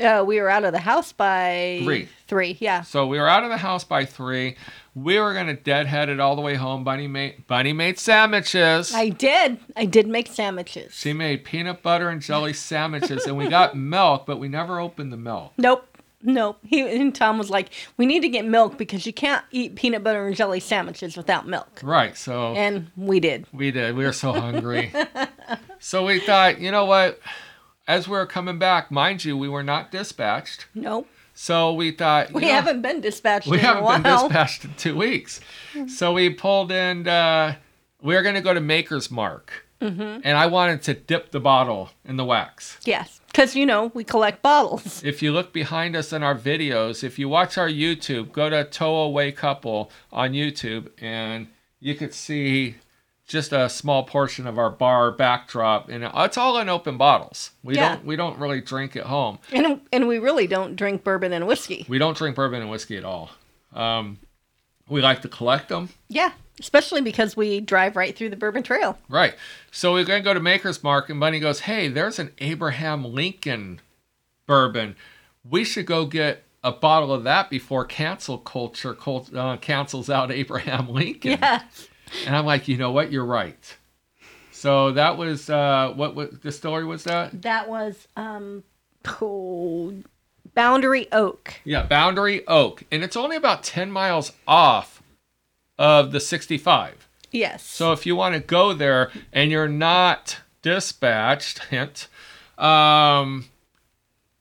Uh, 0.00 0.24
we 0.26 0.40
were 0.40 0.48
out 0.50 0.64
of 0.64 0.72
the 0.72 0.80
house 0.80 1.12
by 1.12 1.80
Three. 1.84 2.08
Three, 2.26 2.56
yeah. 2.60 2.82
So 2.82 3.06
we 3.06 3.18
were 3.18 3.28
out 3.28 3.44
of 3.44 3.50
the 3.50 3.56
house 3.58 3.84
by 3.84 4.04
three. 4.04 4.56
We 4.96 5.20
were 5.20 5.34
gonna 5.34 5.54
deadhead 5.54 6.08
it 6.08 6.18
all 6.18 6.34
the 6.34 6.42
way 6.42 6.54
home. 6.54 6.82
Bunny 6.82 7.06
made 7.06 7.46
Bunny 7.46 7.72
made 7.72 7.98
sandwiches. 7.98 8.92
I 8.94 9.10
did. 9.10 9.58
I 9.76 9.84
did 9.84 10.08
make 10.08 10.26
sandwiches. 10.28 10.94
she 10.94 11.12
made 11.12 11.44
peanut 11.44 11.82
butter 11.82 12.08
and 12.08 12.20
jelly 12.20 12.52
sandwiches, 12.52 13.24
and 13.26 13.36
we 13.36 13.48
got 13.48 13.76
milk, 13.76 14.26
but 14.26 14.38
we 14.38 14.48
never 14.48 14.80
opened 14.80 15.12
the 15.12 15.16
milk. 15.16 15.52
Nope. 15.58 15.86
Nope. 16.26 16.58
He 16.64 16.80
and 16.80 17.14
Tom 17.14 17.38
was 17.38 17.50
like, 17.50 17.70
"We 17.96 18.06
need 18.06 18.20
to 18.20 18.28
get 18.28 18.46
milk 18.46 18.78
because 18.78 19.04
you 19.06 19.12
can't 19.12 19.44
eat 19.52 19.76
peanut 19.76 20.02
butter 20.02 20.26
and 20.26 20.34
jelly 20.34 20.58
sandwiches 20.58 21.16
without 21.16 21.46
milk." 21.46 21.80
Right. 21.84 22.16
So 22.16 22.54
And 22.54 22.90
we 22.96 23.20
did. 23.20 23.46
We 23.52 23.70
did. 23.70 23.94
We 23.94 24.04
were 24.04 24.12
so 24.12 24.32
hungry. 24.32 24.92
so 25.78 26.04
we 26.04 26.18
thought, 26.20 26.60
you 26.60 26.70
know 26.70 26.86
what? 26.86 27.20
As 27.86 28.08
we 28.08 28.12
were 28.16 28.26
coming 28.26 28.58
back, 28.58 28.90
mind 28.90 29.24
you, 29.24 29.36
we 29.36 29.48
were 29.48 29.62
not 29.62 29.90
dispatched. 29.90 30.66
Nope. 30.74 31.06
So 31.34 31.72
we 31.74 31.90
thought 31.90 32.32
We 32.32 32.42
know, 32.42 32.48
haven't 32.48 32.80
been 32.82 33.00
dispatched 33.00 33.46
we 33.48 33.58
in 33.58 33.64
a 33.64 33.66
haven't 33.66 33.82
while. 33.84 34.00
been 34.02 34.12
dispatched 34.28 34.64
in 34.64 34.74
two 34.74 34.96
weeks. 34.96 35.40
So 35.88 36.12
we 36.12 36.30
pulled 36.30 36.70
in. 36.72 37.06
Uh, 37.08 37.56
we 38.00 38.14
were 38.14 38.22
going 38.22 38.36
to 38.36 38.40
go 38.40 38.54
to 38.54 38.60
Maker's 38.60 39.10
Mark, 39.10 39.52
Mm-hmm. 39.80 40.20
and 40.24 40.38
I 40.38 40.46
wanted 40.46 40.80
to 40.82 40.94
dip 40.94 41.30
the 41.30 41.40
bottle 41.40 41.90
in 42.06 42.16
the 42.16 42.24
wax. 42.24 42.78
Yes, 42.84 43.20
because 43.26 43.54
you 43.54 43.66
know 43.66 43.90
we 43.92 44.02
collect 44.04 44.40
bottles. 44.40 45.02
If 45.04 45.20
you 45.22 45.30
look 45.32 45.52
behind 45.52 45.94
us 45.94 46.10
in 46.12 46.22
our 46.22 46.34
videos, 46.36 47.04
if 47.04 47.18
you 47.18 47.28
watch 47.28 47.58
our 47.58 47.68
YouTube, 47.68 48.32
go 48.32 48.48
to 48.48 48.64
Tow 48.64 48.94
Away 48.96 49.32
Couple 49.32 49.90
on 50.10 50.32
YouTube, 50.32 50.88
and 51.02 51.48
you 51.80 51.94
could 51.96 52.14
see 52.14 52.76
just 53.26 53.52
a 53.52 53.68
small 53.68 54.02
portion 54.04 54.46
of 54.46 54.58
our 54.58 54.70
bar 54.70 55.10
backdrop, 55.10 55.88
and 55.88 56.04
it's 56.04 56.36
all 56.36 56.58
in 56.58 56.68
open 56.68 56.96
bottles. 56.98 57.50
We 57.62 57.74
Yeah. 57.76 57.94
don't 57.96 58.04
we 58.04 58.16
don't 58.16 58.38
really 58.38 58.60
drink 58.60 58.96
at 58.96 59.04
home. 59.04 59.38
And 59.52 59.80
and 59.92 60.06
we 60.08 60.18
really 60.18 60.46
don't 60.46 60.76
drink 60.76 61.04
bourbon 61.04 61.32
and 61.32 61.46
whiskey. 61.46 61.86
We 61.88 61.98
don't 61.98 62.16
drink 62.16 62.36
bourbon 62.36 62.60
and 62.62 62.70
whiskey 62.70 62.96
at 62.96 63.04
all. 63.04 63.30
Um, 63.72 64.18
we 64.88 65.00
like 65.00 65.22
to 65.22 65.28
collect 65.28 65.68
them. 65.70 65.88
Yeah, 66.08 66.32
especially 66.60 67.00
because 67.00 67.36
we 67.36 67.60
drive 67.60 67.96
right 67.96 68.14
through 68.14 68.28
the 68.28 68.36
Bourbon 68.36 68.62
Trail. 68.62 68.98
Right. 69.08 69.34
So 69.72 69.94
we're 69.94 70.04
going 70.04 70.22
to 70.22 70.24
go 70.24 70.34
to 70.34 70.40
Maker's 70.40 70.84
Mark, 70.84 71.08
and 71.08 71.18
Bunny 71.18 71.40
goes, 71.40 71.60
Hey, 71.60 71.88
there's 71.88 72.18
an 72.18 72.30
Abraham 72.38 73.02
Lincoln 73.04 73.80
bourbon. 74.46 74.94
We 75.48 75.64
should 75.64 75.86
go 75.86 76.04
get 76.04 76.44
a 76.62 76.70
bottle 76.70 77.12
of 77.12 77.24
that 77.24 77.48
before 77.50 77.84
cancel 77.86 78.38
culture 78.38 78.94
cult, 78.94 79.34
uh, 79.34 79.56
cancels 79.56 80.08
out 80.10 80.30
Abraham 80.42 80.88
Lincoln. 80.90 81.32
Yeah. 81.32 81.62
And 82.26 82.36
I'm 82.36 82.46
like, 82.46 82.68
You 82.68 82.76
know 82.76 82.90
what? 82.90 83.12
You're 83.12 83.24
right. 83.24 83.76
So 84.52 84.92
that 84.92 85.18
was, 85.18 85.50
uh, 85.50 85.92
what, 85.94 86.14
what 86.14 86.52
story 86.52 86.84
was 86.86 87.04
that? 87.04 87.42
That 87.42 87.68
was 87.68 88.08
um, 88.16 88.64
oh, 89.20 89.94
Boundary 90.54 91.10
Oak. 91.12 91.60
Yeah, 91.64 91.82
Boundary 91.84 92.46
Oak. 92.46 92.84
And 92.90 93.04
it's 93.04 93.16
only 93.16 93.36
about 93.36 93.62
10 93.62 93.90
miles 93.90 94.32
off 94.48 95.02
of 95.78 96.12
the 96.12 96.20
65. 96.20 97.08
Yes. 97.30 97.64
So 97.64 97.92
if 97.92 98.06
you 98.06 98.14
want 98.16 98.34
to 98.34 98.40
go 98.40 98.72
there 98.72 99.10
and 99.32 99.50
you're 99.50 99.68
not 99.68 100.38
dispatched, 100.62 101.64
hint, 101.64 102.08
um, 102.56 103.46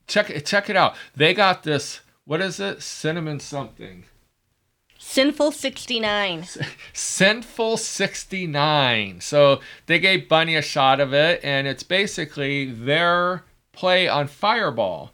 check 0.07 0.29
it 0.29 0.45
check 0.45 0.69
it 0.69 0.75
out. 0.75 0.95
They 1.15 1.33
got 1.33 1.63
this. 1.63 2.01
What 2.25 2.39
is 2.39 2.59
it? 2.59 2.83
Cinnamon 2.83 3.39
something. 3.39 4.05
Sinful 5.05 5.51
69. 5.51 6.45
Sinful 6.93 7.77
69. 7.77 9.21
So 9.21 9.59
they 9.85 9.99
gave 9.99 10.27
Bunny 10.29 10.55
a 10.55 10.61
shot 10.61 10.99
of 10.99 11.13
it, 11.13 11.39
and 11.43 11.67
it's 11.67 11.83
basically 11.83 12.65
their 12.71 13.43
play 13.73 14.07
on 14.07 14.27
Fireball. 14.27 15.11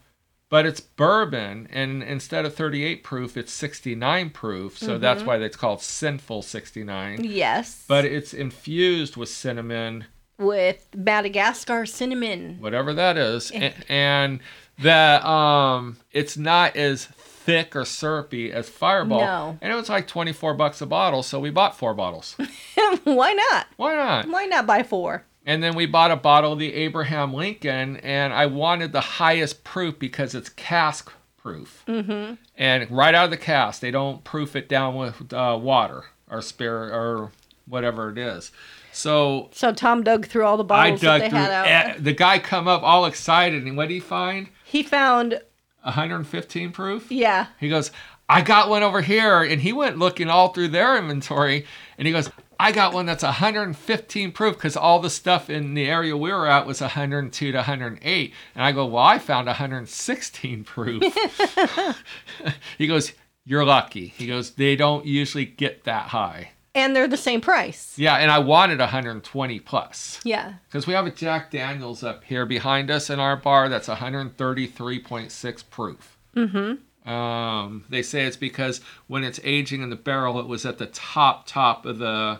But 0.49 0.65
it's 0.65 0.79
bourbon, 0.79 1.67
and 1.71 2.01
instead 2.01 2.45
of 2.45 2.55
38 2.55 3.03
proof, 3.03 3.35
it's 3.35 3.51
69 3.51 4.29
proof. 4.29 4.77
So 4.77 4.97
that's 4.97 5.23
why 5.23 5.37
it's 5.37 5.57
called 5.57 5.81
Sinful 5.81 6.43
69. 6.43 7.23
Yes. 7.23 7.83
But 7.87 8.05
it's 8.05 8.33
infused 8.33 9.17
with 9.17 9.29
cinnamon, 9.29 10.05
with 10.37 10.87
Madagascar 10.95 11.85
cinnamon. 11.85 12.57
whatever 12.59 12.93
that 12.93 13.17
is, 13.17 13.51
and, 13.51 13.73
and 13.89 14.39
that 14.79 15.23
um, 15.25 15.97
it's 16.11 16.37
not 16.37 16.75
as 16.75 17.09
thick 17.45 17.75
or 17.75 17.85
syrupy 17.85 18.51
as 18.51 18.69
Fireball. 18.69 19.19
No. 19.19 19.57
And 19.61 19.71
it 19.71 19.75
was 19.75 19.89
like 19.89 20.07
24 20.07 20.53
bucks 20.55 20.81
a 20.81 20.85
bottle, 20.85 21.23
so 21.23 21.39
we 21.39 21.49
bought 21.49 21.77
four 21.77 21.93
bottles. 21.93 22.35
Why 23.03 23.33
not? 23.33 23.67
Why 23.77 23.95
not? 23.95 24.27
Why 24.27 24.45
not 24.45 24.65
buy 24.67 24.83
four? 24.83 25.23
And 25.45 25.63
then 25.63 25.73
we 25.75 25.85
bought 25.85 26.11
a 26.11 26.15
bottle 26.15 26.53
of 26.53 26.59
the 26.59 26.73
Abraham 26.73 27.33
Lincoln, 27.33 27.97
and 27.97 28.33
I 28.33 28.45
wanted 28.45 28.91
the 28.91 29.01
highest 29.01 29.63
proof 29.63 29.97
because 29.97 30.35
it's 30.35 30.49
cask 30.49 31.11
proof. 31.37 31.83
Mm-hmm. 31.87 32.35
And 32.57 32.91
right 32.91 33.15
out 33.15 33.25
of 33.25 33.31
the 33.31 33.37
cask, 33.37 33.81
they 33.81 33.89
don't 33.91 34.23
proof 34.23 34.55
it 34.55 34.69
down 34.69 34.95
with 34.95 35.33
uh, 35.33 35.57
water 35.59 36.05
or 36.29 36.41
spirit 36.41 36.93
or 36.93 37.31
whatever 37.65 38.09
it 38.11 38.17
is. 38.17 38.51
So 38.91 39.49
So 39.53 39.71
Tom 39.73 40.03
dug 40.03 40.25
through 40.27 40.45
all 40.45 40.57
the 40.57 40.63
bottles 40.63 41.01
I 41.03 41.05
dug 41.05 41.21
that 41.21 41.25
they 41.25 41.29
through. 41.29 41.39
had 41.39 41.95
out. 41.95 42.03
the 42.03 42.13
guy 42.13 42.37
come 42.39 42.67
up 42.67 42.83
all 42.83 43.05
excited, 43.05 43.63
and 43.65 43.77
what 43.77 43.87
did 43.87 43.93
he 43.95 43.99
find? 43.99 44.49
he 44.65 44.83
found, 44.83 45.41
115 45.81 46.71
proof. 46.71 47.11
yeah, 47.11 47.47
He 47.59 47.69
goes, 47.69 47.91
I 48.27 48.41
got 48.41 48.69
one 48.69 48.83
over 48.83 49.01
here. 49.01 49.41
And 49.41 49.61
he 49.61 49.73
went 49.73 49.97
looking 49.97 50.29
all 50.29 50.49
through 50.49 50.67
their 50.69 50.97
inventory 50.97 51.65
and 51.97 52.05
he 52.07 52.13
goes, 52.13 52.29
I 52.59 52.71
got 52.73 52.93
one 52.93 53.05
that's 53.05 53.23
115 53.23 54.31
proof 54.33 54.55
because 54.55 54.75
all 54.75 54.99
the 54.99 55.09
stuff 55.09 55.49
in 55.49 55.73
the 55.73 55.85
area 55.87 56.15
we 56.17 56.31
were 56.31 56.45
at 56.45 56.67
was 56.67 56.81
102 56.81 57.51
to 57.53 57.57
108. 57.57 58.33
And 58.53 58.63
I 58.63 58.71
go, 58.73 58.85
Well, 58.85 59.03
I 59.03 59.17
found 59.17 59.47
116 59.47 60.63
proof. 60.65 61.01
he 62.77 62.85
goes, 62.87 63.13
You're 63.45 63.65
lucky. 63.65 64.07
He 64.07 64.27
goes, 64.27 64.51
They 64.51 64.75
don't 64.75 65.05
usually 65.05 65.45
get 65.45 65.85
that 65.85 66.07
high. 66.09 66.51
And 66.79 66.95
they're 66.95 67.07
the 67.07 67.17
same 67.17 67.41
price. 67.41 67.93
Yeah. 67.97 68.15
And 68.15 68.31
I 68.31 68.39
wanted 68.39 68.79
120 68.79 69.59
plus 69.59 70.19
Yeah. 70.23 70.53
because 70.67 70.87
we 70.87 70.93
have 70.93 71.05
a 71.05 71.11
Jack 71.11 71.51
Daniels 71.51 72.03
up 72.03 72.23
here 72.23 72.45
behind 72.45 72.89
us 72.89 73.09
in 73.09 73.19
our 73.19 73.35
bar 73.35 73.69
that's 73.69 73.87
133.6 73.87 75.63
proof. 75.69 76.17
Mm-hmm. 76.35 77.09
Um, 77.09 77.85
they 77.89 78.01
say 78.03 78.25
it's 78.25 78.37
because 78.37 78.81
when 79.07 79.23
it's 79.23 79.39
aging 79.43 79.81
in 79.81 79.89
the 79.89 79.95
barrel, 79.95 80.39
it 80.39 80.47
was 80.47 80.65
at 80.65 80.77
the 80.77 80.85
top 80.87 81.47
top 81.47 81.85
of 81.85 81.97
the 81.97 82.39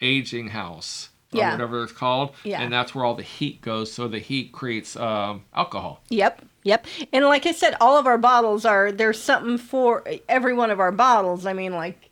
aging 0.00 0.48
house 0.48 1.08
or 1.32 1.38
Yeah. 1.38 1.52
whatever 1.52 1.82
it's 1.84 1.92
called, 1.92 2.34
Yeah. 2.44 2.60
and 2.60 2.72
that's 2.72 2.94
where 2.94 3.04
all 3.04 3.14
the 3.14 3.22
heat 3.22 3.60
goes. 3.62 3.92
So 3.92 4.08
the 4.08 4.18
heat 4.18 4.52
creates 4.52 4.96
um, 4.96 5.44
alcohol. 5.54 6.02
Yep. 6.10 6.44
Yep. 6.64 6.86
And 7.12 7.24
like 7.24 7.46
I 7.46 7.52
said, 7.52 7.74
all 7.80 7.96
of 7.96 8.06
our 8.06 8.18
bottles 8.18 8.64
are 8.66 8.92
there's 8.92 9.22
something 9.22 9.56
for 9.56 10.04
every 10.28 10.52
one 10.52 10.70
of 10.70 10.78
our 10.80 10.92
bottles. 10.92 11.46
I 11.46 11.54
mean, 11.54 11.72
like 11.72 12.09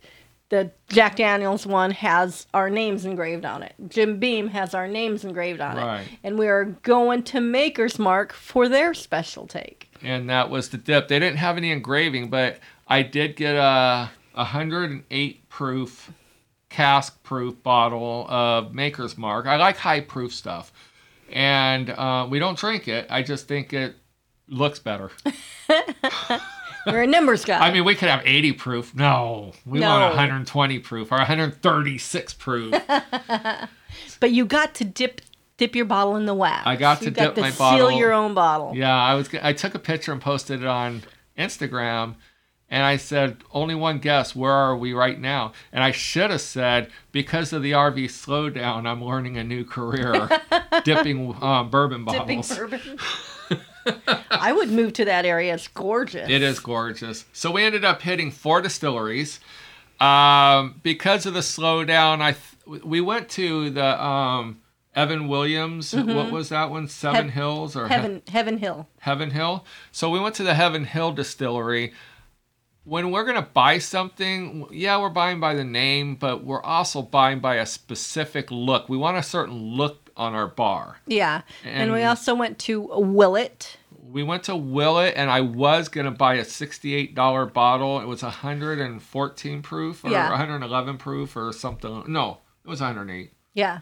the 0.49 0.71
Jack 0.89 1.15
Daniels 1.17 1.65
one 1.67 1.91
has 1.91 2.47
our 2.53 2.69
names 2.69 3.05
engraved 3.05 3.45
on 3.45 3.61
it. 3.63 3.73
Jim 3.87 4.19
Beam 4.19 4.47
has 4.49 4.73
our 4.73 4.87
names 4.87 5.23
engraved 5.23 5.61
on 5.61 5.77
Right. 5.77 6.01
it. 6.01 6.07
And 6.23 6.39
we 6.39 6.47
are 6.47 6.65
going 6.65 7.23
to 7.23 7.39
Maker's 7.39 7.99
Mark 7.99 8.33
for 8.33 8.67
their 8.67 8.93
special 8.93 9.45
take. 9.47 9.89
and 10.01 10.29
that 10.29 10.49
was 10.49 10.69
the 10.69 10.77
dip. 10.77 11.07
They 11.07 11.19
didn't 11.19 11.37
have 11.37 11.57
any 11.57 11.71
engraving, 11.71 12.29
but 12.29 12.59
I 12.87 13.03
did 13.03 13.35
get 13.35 13.55
a 13.55 14.09
108 14.33 15.49
proof 15.49 16.11
cask 16.69 17.21
proof 17.23 17.61
bottle 17.63 18.25
of 18.29 18.73
Maker's 18.73 19.17
Mark. 19.17 19.45
I 19.45 19.57
like 19.57 19.77
high 19.77 20.01
proof 20.01 20.33
stuff, 20.33 20.71
and 21.31 21.89
uh, 21.89 22.27
we 22.29 22.39
don't 22.39 22.57
drink 22.57 22.87
it. 22.87 23.07
I 23.09 23.21
just 23.23 23.47
think 23.47 23.73
it 23.73 23.95
looks 24.47 24.79
better. 24.79 25.11
You're 26.87 27.01
a 27.01 27.07
numbers 27.07 27.45
guy. 27.45 27.59
I 27.59 27.71
mean, 27.73 27.83
we 27.85 27.95
could 27.95 28.09
have 28.09 28.21
80 28.25 28.53
proof. 28.53 28.95
No, 28.95 29.53
we 29.65 29.79
No. 29.79 29.89
want 29.89 30.03
120 30.15 30.79
proof 30.79 31.11
or 31.11 31.17
136 31.17 32.33
proof. 32.35 32.73
but 34.19 34.31
you 34.31 34.45
got 34.45 34.75
to 34.75 34.83
dip 34.85 35.21
dip 35.57 35.75
your 35.75 35.85
bottle 35.85 36.15
in 36.15 36.25
the 36.25 36.33
wax. 36.33 36.65
I 36.65 36.75
got 36.75 36.99
to 36.99 37.05
you 37.05 37.11
dip 37.11 37.17
got 37.23 37.35
to 37.35 37.41
my 37.41 37.49
seal 37.51 37.57
bottle. 37.59 37.91
your 37.91 38.13
own 38.13 38.33
bottle. 38.33 38.73
Yeah, 38.75 38.95
I 38.95 39.13
was. 39.15 39.29
I 39.41 39.53
took 39.53 39.75
a 39.75 39.79
picture 39.79 40.11
and 40.11 40.21
posted 40.21 40.61
it 40.61 40.67
on 40.67 41.03
Instagram, 41.37 42.15
and 42.69 42.83
I 42.83 42.95
said, 42.97 43.37
"Only 43.51 43.75
one 43.75 43.99
guess. 43.99 44.35
Where 44.35 44.51
are 44.51 44.75
we 44.77 44.93
right 44.93 45.19
now?" 45.19 45.51
And 45.73 45.83
I 45.83 45.91
should 45.91 46.29
have 46.31 46.41
said, 46.41 46.89
"Because 47.11 47.51
of 47.53 47.61
the 47.61 47.71
RV 47.73 48.05
slowdown, 48.05 48.87
I'm 48.87 49.03
learning 49.03 49.37
a 49.37 49.43
new 49.43 49.65
career, 49.65 50.29
dipping 50.85 51.35
um, 51.41 51.69
bourbon 51.69 52.05
Dipping 52.05 52.41
bottles." 52.41 52.57
bourbon. 52.57 52.97
I 54.31 54.51
would 54.53 54.69
move 54.71 54.93
to 54.93 55.05
that 55.05 55.25
area. 55.25 55.53
It's 55.53 55.67
gorgeous. 55.67 56.29
It 56.29 56.41
is 56.41 56.59
gorgeous. 56.59 57.25
So 57.33 57.51
we 57.51 57.63
ended 57.63 57.83
up 57.85 58.01
hitting 58.01 58.31
four 58.31 58.61
distilleries. 58.61 59.39
Um, 59.99 60.79
because 60.83 61.25
of 61.25 61.33
the 61.33 61.41
slowdown, 61.41 62.21
I 62.21 62.31
th- 62.33 62.83
we 62.83 63.01
went 63.01 63.29
to 63.29 63.69
the 63.69 64.01
um, 64.03 64.61
Evan 64.95 65.27
Williams. 65.27 65.93
What 65.93 66.31
was 66.31 66.49
that 66.49 66.69
one? 66.69 66.87
Seven 66.87 67.25
Hev- 67.25 67.33
Hills 67.33 67.75
or 67.75 67.87
He- 67.87 67.93
Heaven 67.93 68.21
Heaven 68.29 68.57
Hill. 68.59 68.87
Heaven 68.99 69.31
Hill. 69.31 69.65
So 69.91 70.09
we 70.09 70.19
went 70.19 70.35
to 70.35 70.43
the 70.43 70.53
Heaven 70.53 70.85
Hill 70.85 71.11
distillery. 71.11 71.93
When 72.85 73.11
we're 73.11 73.23
going 73.25 73.35
to 73.35 73.47
buy 73.53 73.77
something, 73.77 74.67
yeah, 74.71 74.99
we're 74.99 75.09
buying 75.09 75.39
by 75.39 75.53
the 75.53 75.65
name, 75.65 76.15
but 76.15 76.43
we're 76.43 76.63
also 76.63 77.01
buying 77.03 77.39
by 77.39 77.55
a 77.55 77.65
specific 77.65 78.49
look. 78.49 78.89
We 78.89 78.97
want 78.97 79.17
a 79.17 79.21
certain 79.21 79.55
look 79.75 80.08
on 80.19 80.35
our 80.35 80.47
bar. 80.47 80.97
Yeah. 81.07 81.41
And, 81.63 81.91
we 81.91 82.03
also 82.03 82.35
went 82.35 82.59
to 82.59 82.81
Willett. 82.81 83.77
We 84.11 84.21
went 84.21 84.43
to 84.43 84.55
Willett, 84.55 85.13
and 85.15 85.31
I 85.31 85.41
was 85.41 85.87
going 85.87 86.05
to 86.05 86.11
buy 86.11 86.35
a 86.35 86.43
$68 86.43 87.53
bottle. 87.53 87.99
It 88.01 88.07
was 88.07 88.21
114 88.21 89.61
proof 89.61 90.03
or 90.03 90.09
Yeah. 90.09 90.29
111 90.29 90.97
proof 90.97 91.35
or 91.37 91.53
something. 91.53 92.03
No, 92.07 92.39
it 92.65 92.69
was 92.69 92.81
108. 92.81 93.31
Yeah. 93.53 93.79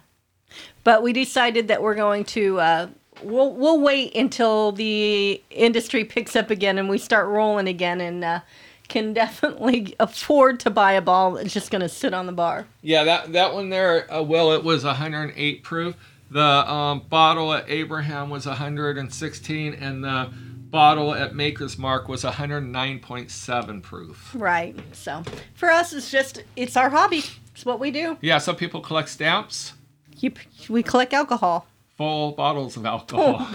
But 0.83 1.01
we 1.01 1.11
decided 1.11 1.67
that 1.69 1.81
we're 1.81 1.95
going 1.95 2.23
to 2.25 2.59
uh 2.59 2.87
we'll 3.23 3.51
we'll 3.53 3.81
wait 3.81 4.15
until 4.15 4.71
the 4.71 5.41
industry 5.49 6.05
picks 6.05 6.35
up 6.35 6.49
again 6.49 6.77
and 6.77 6.87
we 6.87 6.97
start 6.97 7.27
rolling 7.27 7.67
again 7.67 7.99
and 7.99 8.23
uh 8.23 8.39
can 8.87 9.11
definitely 9.23 9.95
afford 9.99 10.59
to 10.61 10.69
buy 10.69 10.93
a 10.93 11.01
ball 11.01 11.33
that's 11.33 11.53
just 11.53 11.69
going 11.71 11.81
to 11.81 11.89
sit 11.89 12.13
on 12.13 12.25
the 12.25 12.31
bar. 12.31 12.67
Yeah, 12.81 13.03
that 13.03 13.33
that 13.33 13.53
one 13.53 13.69
there, 13.69 14.11
uh, 14.13 14.21
well, 14.21 14.53
it 14.53 14.63
was 14.63 14.83
108 14.85 15.63
proof. 15.63 15.95
The 16.29 16.41
um, 16.41 17.01
bottle 17.07 17.53
at 17.53 17.69
Abraham 17.69 18.29
was 18.29 18.45
116, 18.45 19.73
and 19.73 20.03
the 20.03 20.29
bottle 20.33 21.13
at 21.13 21.33
Maker's 21.35 21.77
Mark 21.77 22.09
was 22.09 22.23
109.7 22.23 23.81
proof. 23.81 24.31
Right. 24.37 24.77
So, 24.91 25.23
for 25.53 25.69
us 25.71 25.93
it's 25.93 26.11
just 26.11 26.43
it's 26.55 26.75
our 26.75 26.89
hobby. 26.89 27.23
It's 27.53 27.65
what 27.65 27.79
we 27.79 27.91
do. 27.91 28.17
Yeah, 28.21 28.37
some 28.39 28.55
people 28.57 28.81
collect 28.81 29.09
stamps, 29.09 29.73
You, 30.17 30.31
we 30.69 30.83
collect 30.83 31.13
alcohol. 31.13 31.65
full 31.95 32.33
bottles 32.33 32.75
of 32.77 32.85
alcohol. 32.85 33.47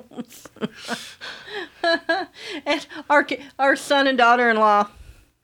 And 2.66 2.86
our 3.08 3.26
our 3.58 3.76
son 3.76 4.06
and 4.08 4.18
daughter-in-law, 4.18 4.88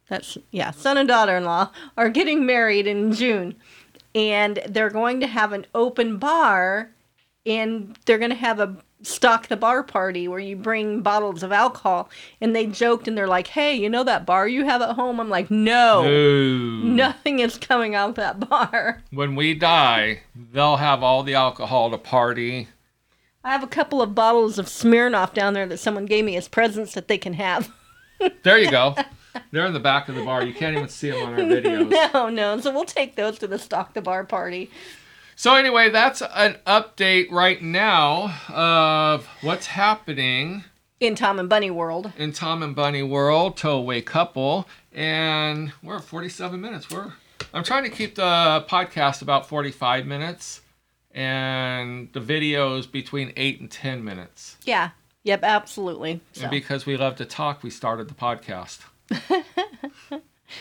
that's 0.09 0.37
yeah, 0.51 0.73
son 0.73 0.97
and 0.99 1.07
daughter-in-law 1.09 1.71
are 1.97 2.09
getting 2.11 2.45
married 2.45 2.87
in 2.89 3.13
June, 3.13 3.55
and 4.15 4.61
they're 4.69 4.91
going 4.91 5.21
to 5.21 5.27
have 5.27 5.53
an 5.53 5.67
open 5.75 6.19
bar, 6.19 6.91
and 7.47 7.97
they're 8.07 8.19
going 8.19 8.31
to 8.31 8.37
have 8.37 8.61
a 8.61 8.77
stock 9.03 9.49
the 9.49 9.57
bar 9.57 9.83
party 9.83 10.29
where 10.29 10.39
you 10.39 10.55
bring 10.55 11.01
bottles 11.01 11.43
of 11.43 11.51
alcohol. 11.51 12.09
And 12.41 12.55
they 12.55 12.67
joked 12.67 13.09
and 13.09 13.19
they're 13.19 13.27
like, 13.27 13.49
"Hey, 13.49 13.75
you 13.75 13.89
know 13.91 14.05
that 14.05 14.25
bar 14.25 14.47
you 14.47 14.65
have 14.65 14.81
at 14.81 14.95
home?" 14.95 15.19
I'm 15.19 15.29
like, 15.29 15.51
"No, 15.51 16.03
No. 16.05 16.95
nothing 16.95 17.41
is 17.41 17.59
coming 17.59 17.95
out 17.97 18.15
that 18.15 18.49
bar." 18.49 19.03
When 19.11 19.35
we 19.35 19.55
die, 19.55 20.21
they'll 20.37 20.77
have 20.77 21.03
all 21.03 21.23
the 21.25 21.35
alcohol 21.35 21.91
to 21.91 21.99
party. 21.99 22.69
I 23.45 23.51
have 23.51 23.65
a 23.65 23.69
couple 23.69 24.01
of 24.01 24.15
bottles 24.15 24.57
of 24.57 24.67
Smirnoff 24.67 25.35
down 25.35 25.53
there 25.55 25.67
that 25.67 25.79
someone 25.79 26.07
gave 26.07 26.25
me 26.25 26.37
as 26.37 26.47
presents 26.47 26.95
that 26.95 27.09
they 27.09 27.19
can 27.19 27.33
have. 27.35 27.73
There 28.45 28.57
you 28.59 28.71
go. 28.71 28.95
They're 29.51 29.67
in 29.67 29.73
the 29.73 29.81
back 29.81 30.09
of 30.09 30.15
the 30.15 30.25
bar. 30.25 30.45
You 30.45 30.55
can't 30.55 30.77
even 30.77 30.89
see 30.89 31.11
them 31.11 31.23
on 31.27 31.33
our 31.35 31.39
videos. 31.41 32.13
No, 32.13 32.29
no. 32.29 32.61
So 32.61 32.73
we'll 32.73 32.85
take 32.85 33.17
those 33.17 33.39
to 33.41 33.47
the 33.47 33.59
stock 33.59 33.95
the 33.95 34.03
bar 34.03 34.25
party. 34.25 34.71
So 35.37 35.55
anyway, 35.55 35.91
that's 35.91 36.23
an 36.23 36.57
update 36.67 37.31
right 37.31 37.61
now 37.63 38.35
of 38.49 39.27
what's 39.41 39.67
happening 39.67 40.65
in 41.01 41.15
Tom 41.17 41.39
and 41.41 41.49
Bunny 41.49 41.71
World. 41.71 42.13
in 42.17 42.33
Tom 42.33 42.63
and 42.63 42.77
Bunny 42.77 43.03
World, 43.03 43.57
Towaway 43.57 44.03
Couple, 44.03 44.69
and 44.93 45.73
we're 45.83 45.97
at 45.97 46.05
47 46.05 46.61
minutes. 46.61 46.91
We're 46.91 47.13
I'm 47.55 47.65
trying 47.65 47.85
to 47.85 47.91
keep 47.91 48.15
the 48.15 48.65
podcast 48.69 49.21
about 49.23 49.49
45 49.49 50.07
minutes, 50.07 50.61
and 51.11 52.09
the 52.13 52.21
videos 52.21 52.91
between 52.91 53.33
eight 53.37 53.61
and 53.61 53.71
10 53.71 54.05
minutes. 54.05 54.57
Yeah. 54.65 54.91
Yep, 55.25 55.41
absolutely. 55.45 56.21
So, 56.33 56.43
And 56.43 56.51
because 56.51 56.85
we 56.87 56.97
love 56.97 57.17
to 57.17 57.25
talk, 57.25 57.63
we 57.63 57.71
started 57.71 58.09
the 58.09 58.15
podcast. 58.15 58.81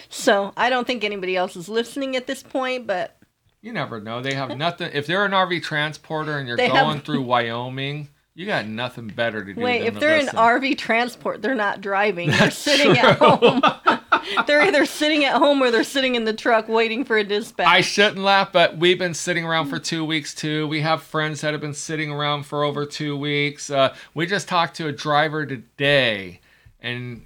So 0.09 0.53
I 0.57 0.69
don't 0.69 0.85
think 0.87 1.03
anybody 1.03 1.35
else 1.35 1.55
is 1.55 1.69
listening 1.69 2.15
at 2.15 2.27
this 2.27 2.43
point, 2.43 2.87
but 2.87 3.17
You 3.61 3.73
never 3.73 3.99
know. 4.01 4.21
They 4.21 4.33
have 4.33 4.57
nothing. 4.57 4.91
If 4.93 5.07
they're 5.07 5.25
an 5.25 5.31
RV 5.31 5.63
transporter 5.63 6.37
and 6.37 6.47
you're 6.47 6.57
going 6.57 6.71
have- 6.71 7.03
through 7.03 7.21
Wyoming, 7.23 8.09
you 8.33 8.45
got 8.45 8.65
nothing 8.65 9.07
better 9.07 9.43
to 9.43 9.53
do. 9.53 9.59
wait, 9.59 9.79
than 9.79 9.87
if 9.89 9.99
they're 9.99 10.21
listen. 10.21 10.37
RV 10.37 10.77
transport, 10.77 11.41
they're 11.41 11.53
not 11.55 11.81
driving. 11.81 12.29
They're 12.31 12.49
sitting 12.49 12.97
at 12.97 13.17
home. 13.17 13.61
they're 14.47 14.61
either 14.61 14.85
sitting 14.85 15.25
at 15.25 15.35
home 15.37 15.61
or 15.61 15.69
they're 15.69 15.83
sitting 15.83 16.15
in 16.15 16.23
the 16.23 16.33
truck 16.33 16.69
waiting 16.69 17.03
for 17.03 17.17
a 17.17 17.23
dispatch. 17.25 17.67
I 17.67 17.81
shouldn't 17.81 18.19
laugh, 18.19 18.51
but 18.53 18.77
we've 18.77 18.97
been 18.97 19.13
sitting 19.13 19.43
around 19.45 19.67
for 19.67 19.79
two 19.79 20.05
weeks 20.05 20.33
too. 20.33 20.65
We 20.69 20.79
have 20.81 21.03
friends 21.03 21.41
that 21.41 21.51
have 21.53 21.59
been 21.61 21.73
sitting 21.73 22.09
around 22.09 22.43
for 22.43 22.63
over 22.63 22.85
two 22.85 23.17
weeks. 23.17 23.69
Uh, 23.69 23.93
we 24.13 24.25
just 24.25 24.47
talked 24.47 24.75
to 24.77 24.87
a 24.87 24.91
driver 24.93 25.45
today, 25.45 26.39
and 26.79 27.25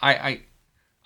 I, 0.00 0.14
I, 0.14 0.40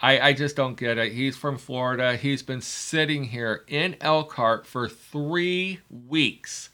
I, 0.01 0.29
I 0.29 0.33
just 0.33 0.57
don't 0.57 0.77
get 0.77 0.99
it. 0.99 1.13
He's 1.13 1.37
from 1.37 1.59
Florida. 1.59 2.17
He's 2.17 2.43
been 2.43 2.61
sitting 2.61 3.25
here 3.25 3.65
in 3.69 3.97
Elkhart 4.01 4.67
for 4.67 4.89
three 4.89 5.81
weeks, 5.89 6.71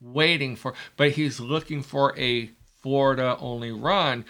waiting 0.00 0.56
for, 0.56 0.74
but 0.96 1.12
he's 1.12 1.40
looking 1.40 1.82
for 1.82 2.16
a 2.18 2.50
Florida 2.82 3.38
only 3.40 3.72
run, 3.72 4.24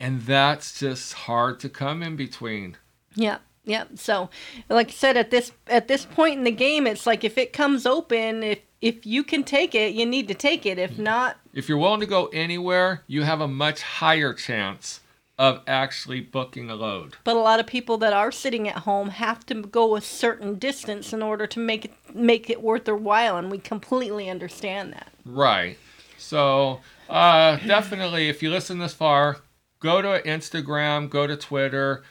and 0.00 0.22
that's 0.22 0.80
just 0.80 1.12
hard 1.12 1.60
to 1.60 1.68
come 1.68 2.02
in 2.02 2.16
between. 2.16 2.76
Yeah, 3.14 3.38
yeah. 3.64 3.84
So, 3.94 4.28
like 4.68 4.88
I 4.88 4.92
said, 4.92 5.16
at 5.16 5.30
this 5.30 5.52
at 5.68 5.86
this 5.86 6.04
point 6.04 6.38
in 6.38 6.44
the 6.44 6.50
game, 6.50 6.86
it's 6.86 7.06
like 7.06 7.22
if 7.22 7.38
it 7.38 7.52
comes 7.52 7.86
open, 7.86 8.42
if 8.42 8.60
if 8.80 9.06
you 9.06 9.22
can 9.22 9.44
take 9.44 9.74
it, 9.74 9.94
you 9.94 10.04
need 10.04 10.26
to 10.28 10.34
take 10.34 10.66
it. 10.66 10.78
If 10.78 10.94
mm-hmm. 10.94 11.04
not, 11.04 11.36
If 11.54 11.68
you're 11.68 11.78
willing 11.78 12.00
to 12.00 12.06
go 12.06 12.26
anywhere, 12.26 13.04
you 13.06 13.22
have 13.22 13.40
a 13.40 13.48
much 13.48 13.82
higher 13.82 14.34
chance 14.34 15.00
of 15.38 15.60
actually 15.66 16.20
booking 16.20 16.70
a 16.70 16.74
load. 16.74 17.16
but 17.24 17.36
a 17.36 17.38
lot 17.38 17.60
of 17.60 17.66
people 17.66 17.98
that 17.98 18.12
are 18.12 18.32
sitting 18.32 18.66
at 18.68 18.78
home 18.78 19.10
have 19.10 19.44
to 19.44 19.54
go 19.54 19.94
a 19.94 20.00
certain 20.00 20.58
distance 20.58 21.12
in 21.12 21.22
order 21.22 21.46
to 21.46 21.58
make 21.60 21.84
it 21.84 21.92
make 22.14 22.48
it 22.48 22.62
worth 22.62 22.84
their 22.86 22.96
while, 22.96 23.36
and 23.36 23.50
we 23.50 23.58
completely 23.58 24.30
understand 24.30 24.92
that. 24.92 25.12
Right. 25.24 25.78
So, 26.16 26.80
uh, 27.10 27.56
definitely, 27.66 28.28
if 28.28 28.42
you 28.42 28.50
listen 28.50 28.78
this 28.78 28.94
far, 28.94 29.38
go 29.80 30.00
to 30.00 30.22
Instagram, 30.22 31.10
go 31.10 31.26
to 31.26 31.36
Twitter, 31.36 32.02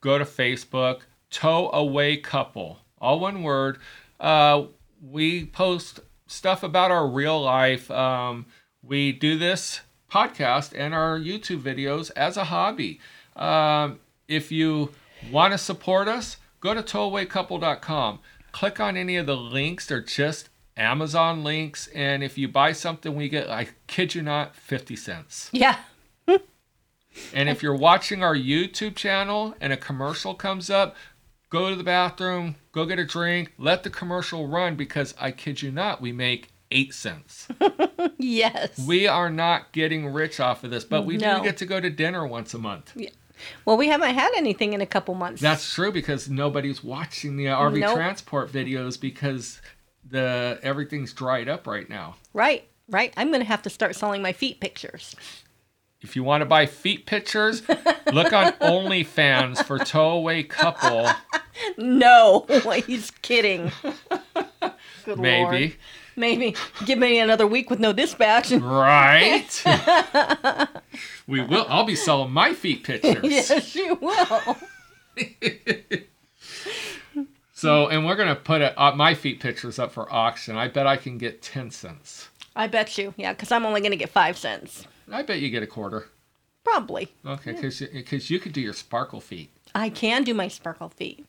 go 0.00 0.18
to 0.18 0.24
Facebook, 0.24 1.00
Tow 1.30 1.70
Away 1.72 2.16
Couple, 2.18 2.78
all 3.00 3.18
one 3.18 3.42
word. 3.42 3.78
Uh, 4.20 4.66
we 5.02 5.46
post 5.46 6.00
stuff 6.26 6.62
about 6.62 6.92
our 6.92 7.06
real 7.08 7.42
life. 7.42 7.90
Um, 7.90 8.46
we 8.82 9.12
do 9.12 9.36
this 9.36 9.80
podcast 10.14 10.72
and 10.76 10.94
our 10.94 11.18
YouTube 11.18 11.60
videos 11.60 12.10
as 12.14 12.36
a 12.36 12.44
hobby. 12.44 13.00
Um, 13.34 13.98
if 14.28 14.52
you 14.52 14.92
want 15.32 15.52
to 15.52 15.58
support 15.58 16.06
us, 16.06 16.36
go 16.60 16.72
to 16.72 16.82
towawaycouple.com. 16.82 18.20
Click 18.52 18.78
on 18.78 18.96
any 18.96 19.16
of 19.16 19.26
the 19.26 19.36
links. 19.36 19.86
They're 19.86 20.00
just 20.00 20.50
Amazon 20.76 21.42
links, 21.42 21.88
and 21.88 22.22
if 22.22 22.38
you 22.38 22.48
buy 22.48 22.72
something, 22.72 23.14
we 23.14 23.28
get, 23.28 23.48
I 23.48 23.68
kid 23.86 24.14
you 24.14 24.22
not, 24.22 24.54
50 24.56 24.96
cents. 24.96 25.50
Yeah. 25.52 25.78
And 27.32 27.48
if 27.48 27.62
you're 27.62 27.76
watching 27.76 28.24
our 28.24 28.34
YouTube 28.34 28.96
channel 28.96 29.54
and 29.60 29.72
a 29.72 29.76
commercial 29.76 30.34
comes 30.34 30.68
up, 30.68 30.96
go 31.48 31.70
to 31.70 31.76
the 31.76 31.84
bathroom, 31.84 32.56
go 32.72 32.86
get 32.86 32.98
a 32.98 33.04
drink, 33.04 33.52
let 33.56 33.84
the 33.84 33.90
commercial 33.90 34.48
run 34.48 34.74
because 34.74 35.14
I 35.20 35.30
kid 35.30 35.62
you 35.62 35.70
not, 35.70 36.00
we 36.00 36.10
make 36.10 36.48
eight 36.70 36.94
cents. 36.94 37.48
Yes. 38.16 38.78
we 38.86 39.06
are 39.06 39.28
not 39.28 39.72
getting 39.72 40.06
rich 40.06 40.38
off 40.40 40.62
of 40.64 40.70
this, 40.70 40.84
but 40.84 41.04
we 41.04 41.16
No. 41.16 41.38
do 41.38 41.42
get 41.44 41.56
to 41.58 41.66
go 41.66 41.80
to 41.80 41.90
dinner 41.90 42.26
once 42.26 42.54
a 42.54 42.58
month. 42.58 42.96
Well, 43.64 43.76
we 43.76 43.88
haven't 43.88 44.14
had 44.14 44.30
anything 44.36 44.72
in 44.72 44.80
a 44.80 44.86
couple 44.86 45.14
months. 45.14 45.42
That's 45.42 45.74
true 45.74 45.92
because 45.92 46.30
nobody's 46.30 46.82
watching 46.82 47.36
the 47.36 47.46
RV 47.46 47.80
Nope. 47.80 47.94
transport 47.96 48.50
videos 48.52 48.98
because 48.98 49.60
the 50.08 50.58
everything's 50.62 51.12
dried 51.12 51.48
up 51.48 51.66
right 51.66 51.88
now. 51.88 52.16
right. 52.32 52.66
Right. 52.88 53.12
I'm 53.16 53.28
going 53.28 53.40
to 53.40 53.46
have 53.48 53.62
to 53.62 53.70
start 53.70 53.96
selling 53.96 54.20
my 54.22 54.32
feet 54.32 54.60
pictures. 54.60 55.16
If 56.02 56.16
you 56.16 56.22
want 56.22 56.42
to 56.42 56.46
buy 56.46 56.66
feet 56.66 57.06
pictures, 57.06 57.62
look 58.12 58.32
on 58.32 58.52
OnlyFans 58.60 59.64
for 59.64 59.78
towaway 59.78 60.42
couple. 60.44 61.08
No, 61.78 62.46
he's 62.86 63.10
kidding. 63.22 63.70
Good 65.04 65.18
Maybe. 65.18 65.42
Lord. 65.44 65.76
Maybe. 66.16 66.54
Give 66.86 66.98
me 66.98 67.18
another 67.18 67.46
week 67.46 67.68
with 67.70 67.80
no 67.80 67.92
dispatch. 67.92 68.52
Right? 68.62 69.62
we 71.26 71.40
will. 71.42 71.66
I'll 71.68 71.84
be 71.84 71.96
selling 71.96 72.30
my 72.32 72.54
feet 72.54 72.84
pictures. 72.84 73.24
yes, 73.30 73.74
you 73.74 73.96
will. 74.00 74.56
So, 77.56 77.88
and 77.88 78.04
we're 78.04 78.16
gonna 78.16 78.34
put 78.34 78.60
it, 78.60 78.74
uh, 78.76 78.92
my 78.94 79.14
feet 79.14 79.40
pictures 79.40 79.78
up 79.78 79.92
for 79.92 80.12
auction. 80.12 80.54
I 80.56 80.68
bet 80.68 80.86
I 80.86 80.96
can 80.98 81.16
get 81.18 81.40
ten 81.40 81.70
cents. 81.70 82.28
I 82.54 82.66
bet 82.66 82.98
you. 82.98 83.14
Yeah, 83.16 83.32
because 83.32 83.50
I'm 83.52 83.64
only 83.64 83.80
going 83.80 83.92
to 83.92 83.96
get 83.96 84.10
five 84.10 84.36
cents. 84.36 84.86
I 85.10 85.22
bet 85.22 85.40
you 85.40 85.48
get 85.50 85.62
a 85.62 85.66
quarter. 85.66 86.08
Probably. 86.62 87.08
Okay, 87.24 87.52
because 87.52 87.80
because 87.80 88.28
you 88.28 88.38
could 88.38 88.52
do 88.52 88.60
your 88.60 88.74
sparkle 88.74 89.20
feet, 89.20 89.50
I 89.74 89.88
can 89.88 90.24
do 90.24 90.34
my 90.34 90.48
sparkle 90.48 90.90
feet. 90.90 91.24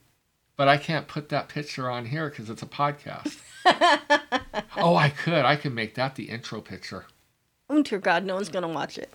but 0.58 0.68
I 0.68 0.78
can't 0.78 1.08
put 1.08 1.30
that 1.30 1.48
picture 1.48 1.90
on 1.90 2.08
here 2.08 2.30
because 2.30 2.50
it's 2.50 2.64
a 2.64 2.68
podcast. 2.68 3.40
oh, 4.78 4.96
I 4.96 5.10
could. 5.10 5.46
I 5.46 5.56
could 5.56 5.74
make 5.74 5.96
that 5.96 6.16
the 6.16 6.26
intro 6.26 6.62
picture. 6.62 7.06
Oh, 7.70 7.82
dear 7.82 8.00
God, 8.00 8.26
no 8.26 8.36
one's 8.36 8.50
going 8.50 8.64
to 8.64 8.70
watch 8.70 8.98
it. 8.98 9.12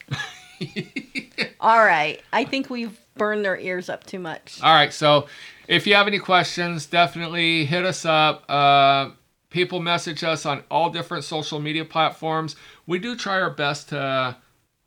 All 1.60 1.78
right. 1.78 2.20
I 2.32 2.44
think 2.44 2.68
we've 2.70 2.98
burned 3.16 3.44
their 3.44 3.58
ears 3.58 3.88
up 3.88 4.04
too 4.04 4.18
much. 4.18 4.60
All 4.62 4.74
right. 4.74 4.92
So 4.92 5.26
if 5.68 5.86
you 5.86 5.94
have 5.94 6.06
any 6.06 6.18
questions, 6.18 6.86
definitely 6.86 7.64
hit 7.64 7.84
us 7.84 8.04
up. 8.04 8.44
Uh, 8.50 9.10
people 9.50 9.80
message 9.80 10.24
us 10.24 10.46
on 10.46 10.64
all 10.70 10.90
different 10.90 11.24
social 11.24 11.60
media 11.60 11.84
platforms. 11.84 12.56
We 12.86 12.98
do 12.98 13.16
try 13.16 13.40
our 13.40 13.50
best 13.50 13.90
to 13.90 14.36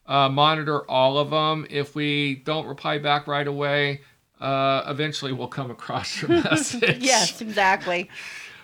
uh, 0.05 0.29
monitor 0.29 0.89
all 0.89 1.17
of 1.17 1.29
them. 1.29 1.67
If 1.69 1.95
we 1.95 2.35
don't 2.35 2.65
reply 2.65 2.97
back 2.97 3.27
right 3.27 3.47
away, 3.47 4.01
uh, 4.39 4.83
eventually 4.87 5.31
we'll 5.31 5.47
come 5.47 5.71
across 5.71 6.21
your 6.21 6.29
message. 6.43 6.99
Yes, 6.99 7.41
exactly. 7.41 8.09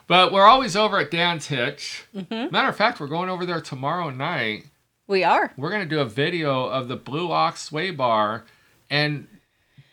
But 0.09 0.31
we're 0.33 0.47
always 0.47 0.75
over 0.75 0.97
at 0.97 1.11
Dan's 1.11 1.47
Hitch. 1.47 2.05
Matter 2.31 2.67
of 2.69 2.75
fact, 2.75 2.99
we're 2.99 3.05
going 3.05 3.29
over 3.29 3.45
there 3.45 3.61
tomorrow 3.61 4.09
night. 4.09 4.65
We 5.05 5.23
are. 5.23 5.53
We're 5.55 5.69
going 5.69 5.83
to 5.87 5.95
do 5.95 5.99
a 5.99 6.05
video 6.05 6.65
of 6.65 6.87
the 6.87 6.95
Blue 6.95 7.31
Ox 7.31 7.61
Sway 7.61 7.91
Bar 7.91 8.43
and 8.89 9.27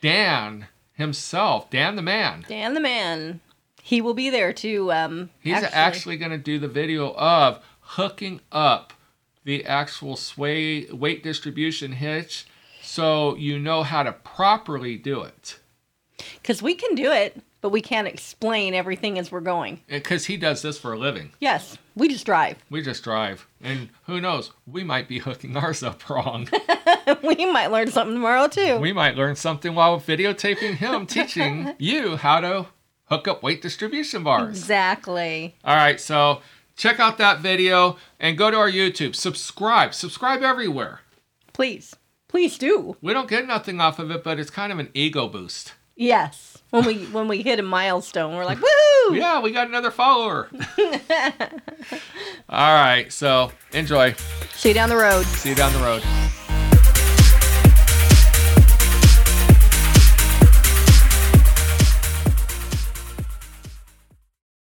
Dan 0.00 0.68
himself, 0.94 1.68
Dan 1.68 1.96
the 1.96 2.02
man. 2.02 2.46
Dan 2.48 2.72
the 2.72 2.80
man. 2.80 3.40
He 3.82 4.00
will 4.00 4.14
be 4.14 4.30
there 4.30 4.54
too. 4.54 4.90
um 4.90 5.28
He's 5.40 5.62
actually, 5.62 6.16
going 6.16 6.32
to 6.32 6.38
do 6.38 6.58
the 6.58 6.66
video 6.66 7.12
of 7.14 7.62
hooking 7.80 8.40
up 8.50 8.94
the 9.44 9.66
actual 9.66 10.16
sway 10.16 10.86
weight 10.86 11.22
distribution 11.22 11.92
hitch 11.92 12.46
so 12.82 13.36
you 13.36 13.58
know 13.58 13.82
how 13.82 14.02
to 14.02 14.12
properly 14.12 14.96
do 14.96 15.20
it. 15.22 15.58
because 16.40 16.62
we 16.62 16.74
can 16.74 16.94
do 16.94 17.12
it, 17.12 17.40
but 17.66 17.72
we 17.72 17.80
can't 17.80 18.06
explain 18.06 18.74
everything 18.74 19.18
as 19.18 19.32
we're 19.32 19.40
going. 19.40 19.80
Because 19.88 20.26
he 20.26 20.36
does 20.36 20.62
this 20.62 20.78
for 20.78 20.92
a 20.92 20.96
living. 20.96 21.32
Yes, 21.40 21.76
we 21.96 22.06
just 22.06 22.24
drive. 22.24 22.58
We 22.70 22.80
just 22.80 23.02
drive. 23.02 23.48
And 23.60 23.88
who 24.04 24.20
knows, 24.20 24.52
we 24.68 24.84
might 24.84 25.08
be 25.08 25.18
hooking 25.18 25.56
ours 25.56 25.82
up 25.82 26.08
wrong. 26.08 26.48
we 27.24 27.44
might 27.44 27.72
learn 27.72 27.90
something 27.90 28.14
tomorrow 28.14 28.46
too. 28.46 28.78
we 28.78 28.92
might 28.92 29.16
learn 29.16 29.34
something 29.34 29.74
while 29.74 29.98
videotaping 29.98 30.76
him 30.76 31.06
teaching 31.08 31.74
you 31.76 32.14
how 32.14 32.38
to 32.38 32.66
hook 33.06 33.26
up 33.26 33.42
weight 33.42 33.62
distribution 33.62 34.22
bars. 34.22 34.56
exactly. 34.56 35.56
All 35.64 35.74
right, 35.74 36.00
so 36.00 36.42
check 36.76 37.00
out 37.00 37.18
that 37.18 37.40
video 37.40 37.96
and 38.20 38.38
go 38.38 38.48
to 38.48 38.56
our 38.56 38.70
YouTube. 38.70 39.16
Subscribe. 39.16 39.92
Subscribe 39.92 40.44
everywhere. 40.44 41.00
Please, 41.52 41.96
please 42.28 42.58
do. 42.58 42.96
We 43.02 43.12
don't 43.12 43.28
get 43.28 43.44
nothing 43.44 43.80
off 43.80 43.98
of 43.98 44.12
it, 44.12 44.22
but 44.22 44.38
it's 44.38 44.50
kind 44.50 44.70
of 44.70 44.78
an 44.78 44.90
ego 44.94 45.26
boost. 45.26 45.74
Yes. 45.96 46.55
When 46.70 46.84
we 46.84 47.04
when 47.06 47.28
we 47.28 47.42
hit 47.42 47.58
a 47.58 47.62
milestone, 47.62 48.34
we're 48.34 48.44
like, 48.44 48.58
woohoo! 48.58 49.16
Yeah, 49.16 49.40
we 49.40 49.52
got 49.52 49.68
another 49.68 49.90
follower. 49.90 50.48
All 52.48 52.74
right, 52.74 53.06
so 53.12 53.52
enjoy. 53.72 54.14
See 54.54 54.70
you 54.70 54.74
down 54.74 54.88
the 54.88 54.96
road. 54.96 55.24
See 55.26 55.50
you 55.50 55.54
down 55.54 55.72
the 55.72 55.78
road. 55.78 56.02